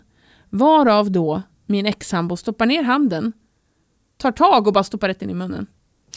Varav 0.49 1.11
då 1.11 1.41
min 1.65 1.85
ex-sambo 1.85 2.37
stoppar 2.37 2.65
ner 2.65 2.83
handen, 2.83 3.33
tar 4.17 4.31
tag 4.31 4.67
och 4.67 4.73
bara 4.73 4.83
stoppar 4.83 5.07
rätt 5.07 5.21
in 5.21 5.29
i 5.29 5.33
munnen. 5.33 5.67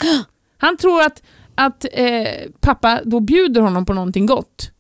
Han 0.58 0.76
tror 0.76 1.02
att, 1.02 1.22
att 1.54 1.86
eh, 1.92 2.50
pappa 2.60 3.00
då 3.04 3.20
bjuder 3.20 3.60
honom 3.60 3.86
på 3.86 3.92
någonting 3.92 4.26
gott. 4.26 4.70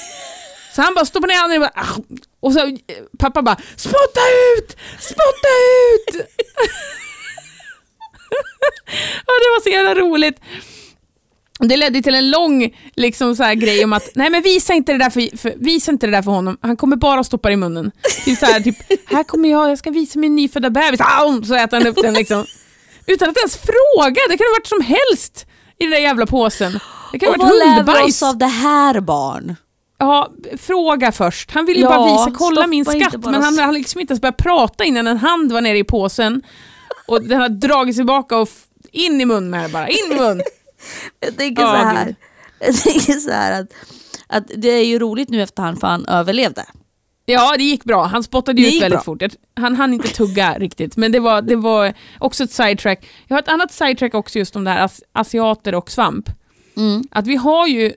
Så 0.74 0.82
han 0.82 0.94
bara 0.94 1.04
stoppar 1.04 1.28
ner 1.28 1.40
handen 1.40 1.62
och 1.62 1.68
bara, 1.74 1.82
"Ah." 1.84 2.18
och 2.40 2.52
så 2.52 2.66
eh, 2.66 2.74
pappa 3.18 3.42
bara 3.42 3.56
spotta 3.76 4.20
ut, 4.58 4.76
spotta 4.98 5.50
ut. 5.94 6.26
ja, 9.26 9.32
det 9.42 9.50
var 9.54 9.62
så 9.62 9.68
jävla 9.68 9.94
roligt. 9.94 10.40
Det 11.68 11.76
ledde 11.76 12.02
till 12.02 12.14
en 12.14 12.30
lång 12.30 12.76
liksom, 12.96 13.36
så 13.36 13.42
här, 13.42 13.54
grej 13.54 13.84
om 13.84 13.92
att 13.92 14.08
nej 14.14 14.30
men 14.30 14.42
visa 14.42 14.72
inte, 14.74 14.92
det 14.92 14.98
där 14.98 15.10
för, 15.10 15.36
för, 15.36 15.54
visa 15.56 15.92
inte 15.92 16.06
det 16.06 16.12
där 16.12 16.22
för 16.22 16.30
honom, 16.30 16.58
han 16.62 16.76
kommer 16.76 16.96
bara 16.96 17.24
stoppa 17.24 17.48
det 17.48 17.52
i 17.52 17.56
munnen. 17.56 17.90
Typ 18.24 18.38
så 18.38 18.46
här, 18.46 18.60
typ, 18.60 18.76
här 19.06 19.22
kommer 19.24 19.48
jag, 19.48 19.70
jag 19.70 19.78
ska 19.78 19.90
visa 19.90 20.18
min 20.18 20.36
nyfödda 20.36 20.70
bebis, 20.70 21.00
Au! 21.00 21.42
så 21.44 21.54
äter 21.54 21.76
han 21.78 21.86
upp 21.86 21.96
den 22.02 22.14
liksom. 22.14 22.44
Utan 23.06 23.30
att 23.30 23.36
ens 23.36 23.56
fråga, 23.56 24.20
det 24.28 24.36
kan 24.38 24.46
ha 24.46 24.52
varit 24.54 24.66
som 24.66 24.80
helst 24.80 25.46
i 25.78 25.84
den 25.84 25.90
där 25.90 25.98
jävla 25.98 26.26
påsen. 26.26 26.80
Det 27.12 27.18
kan 27.18 27.28
ha 27.28 27.34
Och 27.34 27.40
varit 27.40 27.50
vad 27.50 27.58
lär 27.58 27.66
vi 27.72 27.76
hundbajs. 27.76 28.22
oss 28.22 28.28
av 28.28 28.38
det 28.38 28.46
här 28.46 29.00
barn? 29.00 29.56
Ja, 29.98 30.30
fråga 30.58 31.12
först. 31.12 31.50
Han 31.50 31.66
ville 31.66 31.78
ju 31.78 31.84
Ja, 31.84 31.90
bara 31.90 32.12
visa, 32.12 32.38
kolla 32.38 32.66
min 32.66 32.84
skatt, 32.84 33.14
men 33.24 33.42
han 33.42 33.58
hade 33.58 33.72
liksom 33.72 34.00
inte 34.00 34.12
ens 34.12 34.20
börjat 34.20 34.36
prata 34.36 34.84
innan 34.84 35.06
en 35.06 35.16
hand 35.16 35.52
var 35.52 35.60
nere 35.60 35.78
i 35.78 35.84
påsen. 35.84 36.42
Och 37.06 37.22
den 37.24 37.40
har 37.40 37.48
dragit 37.48 37.94
sig 37.94 38.00
tillbaka 38.00 38.36
och 38.38 38.48
in 38.92 39.20
i 39.20 39.24
mun 39.24 39.50
med 39.50 39.62
det 39.64 39.68
bara, 39.72 39.88
in 39.88 40.12
i 40.12 40.14
mun. 40.16 40.42
Jag 41.20 41.36
tänker 41.36 41.62
så 41.62 41.68
här, 41.68 42.04
gud. 42.06 42.14
jag 42.60 42.74
tänker 42.76 43.12
så 43.12 43.30
här 43.30 43.60
att, 43.60 43.72
att 44.26 44.44
det 44.56 44.68
är 44.68 44.84
ju 44.84 44.98
roligt 44.98 45.28
nu 45.28 45.42
efterhand 45.42 45.80
för 45.80 45.86
han 45.86 46.06
överlevde. 46.06 46.64
Ja, 47.26 47.54
det 47.56 47.64
gick 47.64 47.84
bra. 47.84 48.04
Han 48.04 48.22
spottade 48.22 48.62
ut 48.62 48.82
väldigt 48.82 48.90
bra. 48.90 49.00
fort. 49.02 49.22
Han 49.56 49.76
hann 49.76 49.92
inte 49.94 50.08
tugga 50.08 50.54
riktigt, 50.58 50.96
men 50.96 51.12
det 51.12 51.20
var, 51.20 51.42
det 51.42 51.56
var 51.56 51.94
också 52.18 52.44
ett 52.44 52.50
sidetrack. 52.52 53.08
Jag 53.28 53.36
har 53.36 53.42
ett 53.42 53.48
annat 53.48 53.72
sidetrack 53.72 54.14
också 54.14 54.38
just 54.38 54.56
om 54.56 54.64
det 54.64 54.70
här 54.70 54.84
as- 54.84 55.02
asiater 55.12 55.74
och 55.74 55.90
svamp. 55.90 56.28
Mm. 56.76 57.04
Att 57.10 57.26
vi 57.26 57.36
har 57.36 57.66
ju 57.66 57.92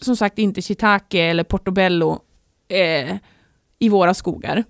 som 0.00 0.16
sagt 0.16 0.38
inte 0.38 0.62
shiitake 0.62 1.20
eller 1.22 1.44
portobello 1.44 2.20
eh, 2.68 3.16
i 3.78 3.88
våra 3.88 4.14
skogar. 4.14 4.64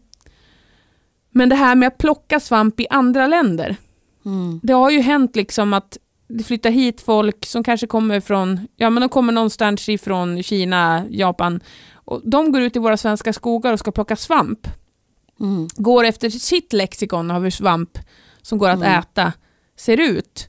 Men 1.31 1.49
det 1.49 1.57
här 1.57 1.75
med 1.75 1.87
att 1.87 1.99
plocka 1.99 2.41
svamp 2.41 2.81
i 2.81 2.87
andra 2.91 3.27
länder. 3.27 3.77
Mm. 4.25 4.61
Det 4.63 4.73
har 4.73 4.91
ju 4.91 5.01
hänt 5.01 5.37
liksom 5.37 5.73
att 5.75 5.99
det 6.29 6.45
flyttar 6.45 6.71
hit 6.71 7.01
folk 7.01 7.47
som 7.47 7.65
kanske 7.65 7.87
kommer 7.87 8.21
från, 8.21 8.69
ja 8.77 8.91
men 8.91 9.01
de 9.01 9.09
kommer 9.09 9.33
någonstans 9.33 9.89
ifrån 9.89 10.43
Kina, 10.43 11.05
Japan. 11.11 11.61
Och 11.95 12.21
de 12.25 12.53
går 12.53 12.63
ut 12.63 12.77
i 12.77 12.79
våra 12.79 12.97
svenska 12.97 13.33
skogar 13.33 13.73
och 13.73 13.79
ska 13.79 13.93
plocka 13.93 14.17
svamp. 14.17 14.69
Mm. 15.41 15.69
Går 15.77 16.05
efter 16.05 16.31
sitt 16.31 16.73
lexikon 16.73 17.31
av 17.31 17.43
hur 17.43 17.51
svamp 17.51 17.99
som 18.43 18.59
går 18.59 18.69
att 18.69 18.77
Mm. 18.77 18.99
äta 18.99 19.33
ser 19.77 20.01
ut. 20.01 20.49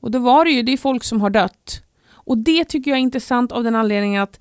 Och 0.00 0.10
då 0.10 0.18
var 0.18 0.44
det 0.44 0.50
ju, 0.50 0.62
det 0.62 0.72
är 0.72 0.76
folk 0.76 1.04
som 1.04 1.20
har 1.20 1.30
dött. 1.30 1.82
Och 2.12 2.38
det 2.38 2.64
tycker 2.64 2.90
jag 2.90 2.98
är 2.98 3.02
intressant 3.02 3.52
av 3.52 3.64
den 3.64 3.74
anledningen 3.74 4.22
att 4.22 4.40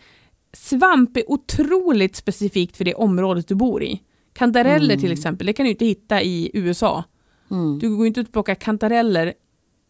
svamp 0.54 1.18
är 1.18 1.32
otroligt 1.32 2.16
specifikt 2.16 2.78
för 2.78 2.86
det 2.86 2.94
området 2.94 3.48
du 3.48 3.56
bor 3.56 3.84
i. 3.84 4.02
Kantareller 4.34 4.98
till 4.98 5.12
exempel, 5.12 5.48
det 5.48 5.54
kan 5.54 5.64
du 5.64 5.70
inte 5.70 5.86
hitta 5.86 6.22
i 6.22 6.52
USA. 6.54 7.04
Mm. 7.52 7.80
Du 7.80 7.98
går 7.98 8.08
inte 8.08 8.20
ut 8.20 8.28
och 8.28 8.34
plockar 8.34 8.56
kantareller 8.56 9.34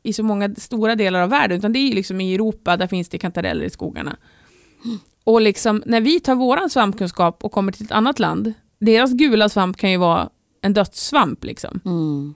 i 0.04 0.14
så 0.14 0.24
många 0.24 0.56
stora 0.56 0.96
delar 0.96 1.22
av 1.22 1.30
världen, 1.30 1.58
utan 1.58 1.74
det 1.74 1.80
är 1.80 1.96
liksom 1.96 2.22
i 2.22 2.36
Europa, 2.36 2.78
där 2.78 2.88
finns 2.88 3.10
det 3.10 3.18
kantareller 3.18 3.66
i 3.66 3.70
skogarna. 3.70 4.18
Och 5.24 5.42
liksom, 5.42 5.84
när 5.86 6.02
vi 6.02 6.20
tar 6.20 6.36
våran 6.36 6.70
svampkunskap 6.70 7.44
och 7.44 7.52
kommer 7.52 7.72
till 7.72 7.86
ett 7.86 7.92
annat 7.92 8.20
land, 8.20 8.54
deras 8.80 9.12
gula 9.12 9.50
svamp 9.50 9.78
kan 9.78 9.92
ju 9.92 9.98
vara 9.98 10.30
en 10.62 10.74
dödssvamp. 10.74 11.44
Liksom. 11.44 11.80
Mm. 11.86 12.34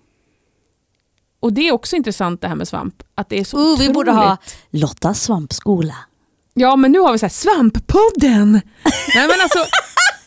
Och 1.39 1.53
det 1.53 1.67
är 1.67 1.71
också 1.71 1.95
intressant 1.95 2.41
det 2.41 2.47
här 2.47 2.55
med 2.55 2.67
svamp, 2.67 3.03
att 3.15 3.29
det 3.29 3.39
är 3.39 3.43
så 3.43 3.57
Oh, 3.57 3.63
vi 3.63 3.73
otroligt... 3.73 3.93
borde 3.93 4.11
ha 4.11 4.37
Lottas 4.69 5.23
svampskola. 5.23 5.95
Ja, 6.53 6.75
men 6.75 6.91
nu 6.91 6.99
har 6.99 7.11
vi 7.11 7.19
så 7.19 7.25
här, 7.25 7.29
svamppodden! 7.29 8.51
Nej 9.15 9.27
men 9.27 9.35
alltså, 9.43 9.59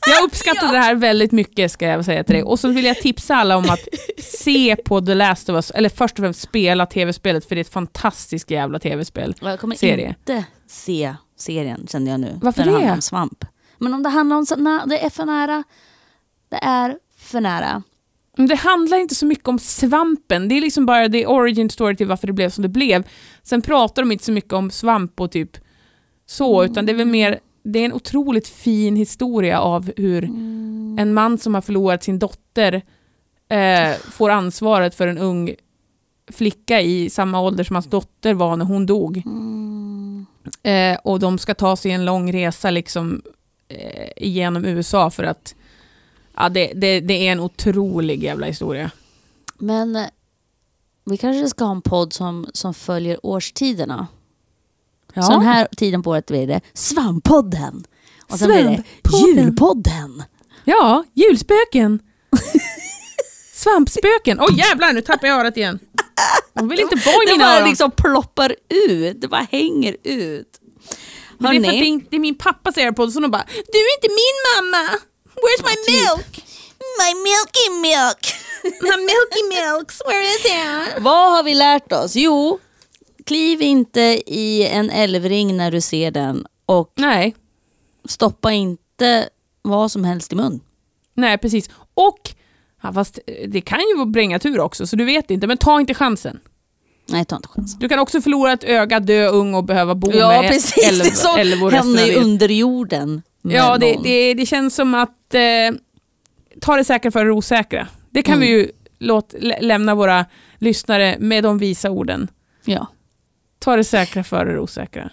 jag 0.06 0.24
uppskattar 0.24 0.72
det 0.72 0.78
här 0.78 0.94
väldigt 0.94 1.32
mycket 1.32 1.72
ska 1.72 1.86
jag 1.86 2.04
säga 2.04 2.24
till 2.24 2.34
dig. 2.34 2.42
Och 2.42 2.60
så 2.60 2.68
vill 2.68 2.84
jag 2.84 2.96
tipsa 3.00 3.36
alla 3.36 3.56
om 3.56 3.70
att 3.70 3.88
se 4.18 4.76
på 4.76 5.00
The 5.00 5.14
Last 5.14 5.48
of 5.48 5.54
Us, 5.54 5.70
eller 5.70 5.88
först 5.88 6.18
och 6.18 6.22
främst 6.22 6.40
spela 6.40 6.86
tv-spelet, 6.86 7.44
för 7.44 7.54
det 7.54 7.58
är 7.58 7.64
ett 7.64 7.72
fantastiskt 7.72 8.50
jävla 8.50 8.78
tv-spel. 8.78 9.34
Jag 9.40 9.60
kommer 9.60 9.76
Serie. 9.76 10.08
inte 10.08 10.44
se 10.66 11.14
serien 11.36 11.86
kände 11.90 12.10
jag 12.10 12.20
nu. 12.20 12.38
Varför 12.42 12.64
det? 12.64 12.70
handlar 12.70 12.92
om 12.92 13.02
svamp. 13.02 13.44
Men 13.78 13.94
om 13.94 14.02
det 14.02 14.08
handlar 14.08 14.36
om 14.36 14.46
na, 14.56 14.86
det 14.86 15.04
är 15.04 15.10
för 15.10 15.24
nära. 15.24 15.64
Det 16.50 16.56
är 16.62 16.96
för 17.18 17.40
nära. 17.40 17.82
Det 18.36 18.54
handlar 18.54 18.98
inte 18.98 19.14
så 19.14 19.26
mycket 19.26 19.48
om 19.48 19.58
svampen, 19.58 20.48
det 20.48 20.54
är 20.54 20.60
liksom 20.60 20.86
bara 20.86 21.08
the 21.08 21.26
origin 21.26 21.70
story 21.70 21.96
till 21.96 22.06
varför 22.06 22.26
det 22.26 22.32
blev 22.32 22.50
som 22.50 22.62
det 22.62 22.68
blev. 22.68 23.08
Sen 23.42 23.62
pratar 23.62 24.02
de 24.02 24.12
inte 24.12 24.24
så 24.24 24.32
mycket 24.32 24.52
om 24.52 24.70
svamp 24.70 25.20
och 25.20 25.30
typ 25.30 25.50
så, 26.26 26.64
utan 26.64 26.86
det 26.86 26.92
är 26.92 26.96
väl 26.96 27.06
mer, 27.06 27.38
det 27.72 27.78
är 27.78 27.84
en 27.84 27.92
otroligt 27.92 28.48
fin 28.48 28.96
historia 28.96 29.60
av 29.60 29.90
hur 29.96 30.24
en 30.98 31.14
man 31.14 31.38
som 31.38 31.54
har 31.54 31.60
förlorat 31.60 32.04
sin 32.04 32.18
dotter 32.18 32.82
eh, 33.48 33.96
får 34.10 34.30
ansvaret 34.30 34.94
för 34.94 35.06
en 35.06 35.18
ung 35.18 35.54
flicka 36.32 36.80
i 36.80 37.10
samma 37.10 37.40
ålder 37.40 37.64
som 37.64 37.76
hans 37.76 37.86
dotter 37.86 38.34
var 38.34 38.56
när 38.56 38.64
hon 38.64 38.86
dog. 38.86 39.22
Mm. 39.26 40.26
Eh, 40.62 40.98
och 41.04 41.20
de 41.20 41.38
ska 41.38 41.54
ta 41.54 41.76
sig 41.76 41.90
en 41.90 42.04
lång 42.04 42.32
resa 42.32 42.70
liksom 42.70 43.22
eh, 43.68 44.12
genom 44.16 44.64
USA 44.64 45.10
för 45.10 45.24
att 45.24 45.54
ja, 46.36 46.48
det, 46.48 46.72
det, 46.74 47.00
det 47.00 47.28
är 47.28 47.32
en 47.32 47.40
otrolig 47.40 48.24
jävla 48.24 48.46
historia. 48.46 48.90
Men 49.58 49.96
eh, 49.96 50.06
vi 51.04 51.16
kanske 51.16 51.48
ska 51.48 51.64
ha 51.64 51.72
en 51.72 51.82
podd 51.82 52.12
som, 52.12 52.46
som 52.52 52.74
följer 52.74 53.26
årstiderna. 53.26 54.06
Ja. 55.14 55.22
Så 55.22 55.32
den 55.32 55.42
här 55.42 55.68
tiden 55.76 56.02
på 56.02 56.10
året 56.10 56.26
blir 56.26 56.46
det 56.46 56.60
Svamppodden. 56.74 57.84
Och 58.32 58.38
sen 58.38 58.48
blir 58.48 58.64
det 58.64 58.82
Svamppodden. 59.10 59.36
Julpodden. 59.44 60.22
Ja, 60.64 61.04
julspöken. 61.14 61.98
Svampspöken. 63.54 64.40
Åh 64.40 64.58
jävlar, 64.58 64.92
nu 64.92 65.00
tappar 65.00 65.28
jag 65.28 65.40
örat 65.40 65.56
igen. 65.56 65.78
Hon 66.54 66.68
vill 66.68 66.80
inte 66.80 66.96
vara 66.96 67.14
i 67.22 67.26
Det 67.26 67.32
mina 67.32 67.44
bara 67.44 67.56
öron. 67.58 67.68
liksom 67.68 67.90
ploppar 67.90 68.54
ut. 68.88 69.20
Det 69.20 69.28
bara 69.28 69.46
hänger 69.50 69.96
ut. 70.04 70.60
Men 71.38 71.50
det 71.50 71.56
är 71.56 71.60
för 71.60 71.68
att 71.68 71.74
det 71.80 71.88
är, 71.88 72.00
det 72.10 72.18
min 72.18 72.34
pappas 72.38 72.76
airpods 72.76 73.16
och 73.16 73.22
hon 73.22 73.30
bara 73.30 73.44
Du 73.72 73.78
är 73.78 73.96
inte 73.96 74.08
min 74.08 74.36
mamma! 74.56 74.88
Where's 75.34 75.62
my 75.64 75.92
milk? 75.92 76.44
my 77.00 77.14
milky 77.14 77.80
milk. 77.80 78.34
My 78.82 78.96
milky 78.96 79.42
milks, 79.48 80.00
where 80.06 80.22
is 80.34 80.44
it? 80.46 81.02
Vad 81.02 81.30
har 81.30 81.42
vi 81.42 81.54
lärt 81.54 81.92
oss? 81.92 82.16
Jo, 82.16 82.58
kliv 83.28 83.62
inte 83.62 84.00
i 84.26 84.66
en 84.68 84.90
älvring 84.90 85.56
när 85.56 85.70
du 85.70 85.80
ser 85.80 86.10
den 86.10 86.46
och 86.66 86.92
Nej, 86.96 87.34
stoppa 88.04 88.52
inte 88.52 89.28
vad 89.62 89.90
som 89.92 90.04
helst 90.04 90.32
i 90.32 90.36
mun. 90.36 90.60
nej 91.14 91.38
precis. 91.38 91.70
Och, 91.94 92.18
ja, 92.82 92.92
fast 92.92 93.18
det 93.48 93.60
kan 93.60 93.78
ju 93.80 94.04
bringa 94.06 94.38
tur 94.38 94.60
också 94.60 94.86
så 94.86 94.96
du 94.96 95.04
vet 95.04 95.30
inte, 95.30 95.46
men 95.46 95.56
ta 95.56 95.80
inte 95.80 95.94
chansen. 95.94 96.40
Nej, 97.08 97.24
ta 97.24 97.36
inte 97.36 97.48
chansen. 97.48 97.78
Du 97.80 97.88
kan 97.88 97.98
också 97.98 98.20
förlora 98.20 98.52
ett 98.52 98.64
öga, 98.64 99.00
dö 99.00 99.26
ung 99.28 99.54
och 99.54 99.64
behöva 99.64 99.94
bo 99.94 100.10
Ja, 100.14 100.40
med 100.42 100.50
precis. 100.50 100.88
älv, 100.88 100.98
det 101.04 101.08
är 101.10 101.14
som 101.14 101.38
älvor 101.38 101.70
henne 101.70 102.06
i 102.06 102.14
under 102.16 102.48
jorden. 102.48 103.22
Ja, 103.42 103.78
det, 103.78 103.98
det, 104.02 104.34
det 104.34 104.46
känns 104.46 104.74
som 104.74 104.94
att 104.94 105.34
eh, 105.34 105.40
ta 106.60 106.76
det 106.76 106.84
säkra 106.84 107.10
för 107.10 107.24
det 107.24 107.32
osäkra. 107.32 107.88
Det 108.10 108.22
kan 108.22 108.34
Mm. 108.34 108.46
vi 108.48 108.52
ju 108.54 108.68
låt, 108.98 109.34
lä- 109.38 109.60
lämna 109.60 109.94
våra 109.94 110.26
lyssnare 110.58 111.16
med 111.20 111.44
de 111.44 111.58
visa 111.58 111.90
orden. 111.90 112.28
Ja. 112.64 112.86
Ta 113.58 113.76
det 113.76 113.84
säkra 113.84 114.24
för 114.24 114.44
det 114.44 114.60
osäkra. 114.60 115.10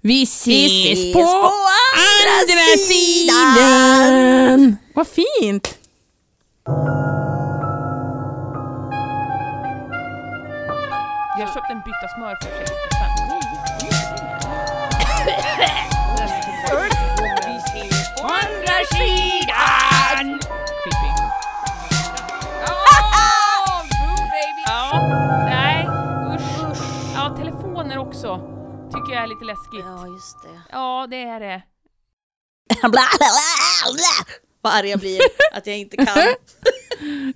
Vi 0.00 0.22
ses, 0.22 0.46
Vi 0.46 0.92
ses 0.92 1.12
på, 1.12 1.18
på 1.18 1.26
andra, 1.26 2.32
andra 2.40 2.76
sidan! 2.88 4.76
Vad 4.94 5.06
fint! 5.08 5.78
Jag 11.38 11.46
har 11.46 11.54
köpt 11.54 11.70
en 11.70 11.80
bytta 11.84 12.08
smör 12.16 12.36
för 12.42 12.66
60 12.66 12.91
Tycker 29.12 29.20
jag 29.20 29.24
är 29.24 29.34
lite 29.34 29.44
läskigt. 29.44 29.84
Ja, 29.84 30.06
just 30.06 30.42
det. 30.42 30.62
Ja, 30.70 31.06
det 31.10 31.22
är 31.22 31.40
det. 31.40 31.62
bla, 32.80 32.88
bla, 32.90 33.28
bla. 33.92 34.36
Vad 34.60 34.72
arg 34.72 34.88
jag 34.88 35.00
blir 35.00 35.20
att 35.52 35.66
jag 35.66 35.78
inte 35.78 35.96
kan. 35.96 36.06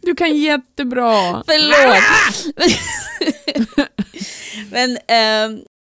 Du 0.03 0.15
kan 0.15 0.37
jättebra. 0.37 1.43
Förlåt. 1.47 2.57
Men 4.71 4.99
ehm, 5.09 5.61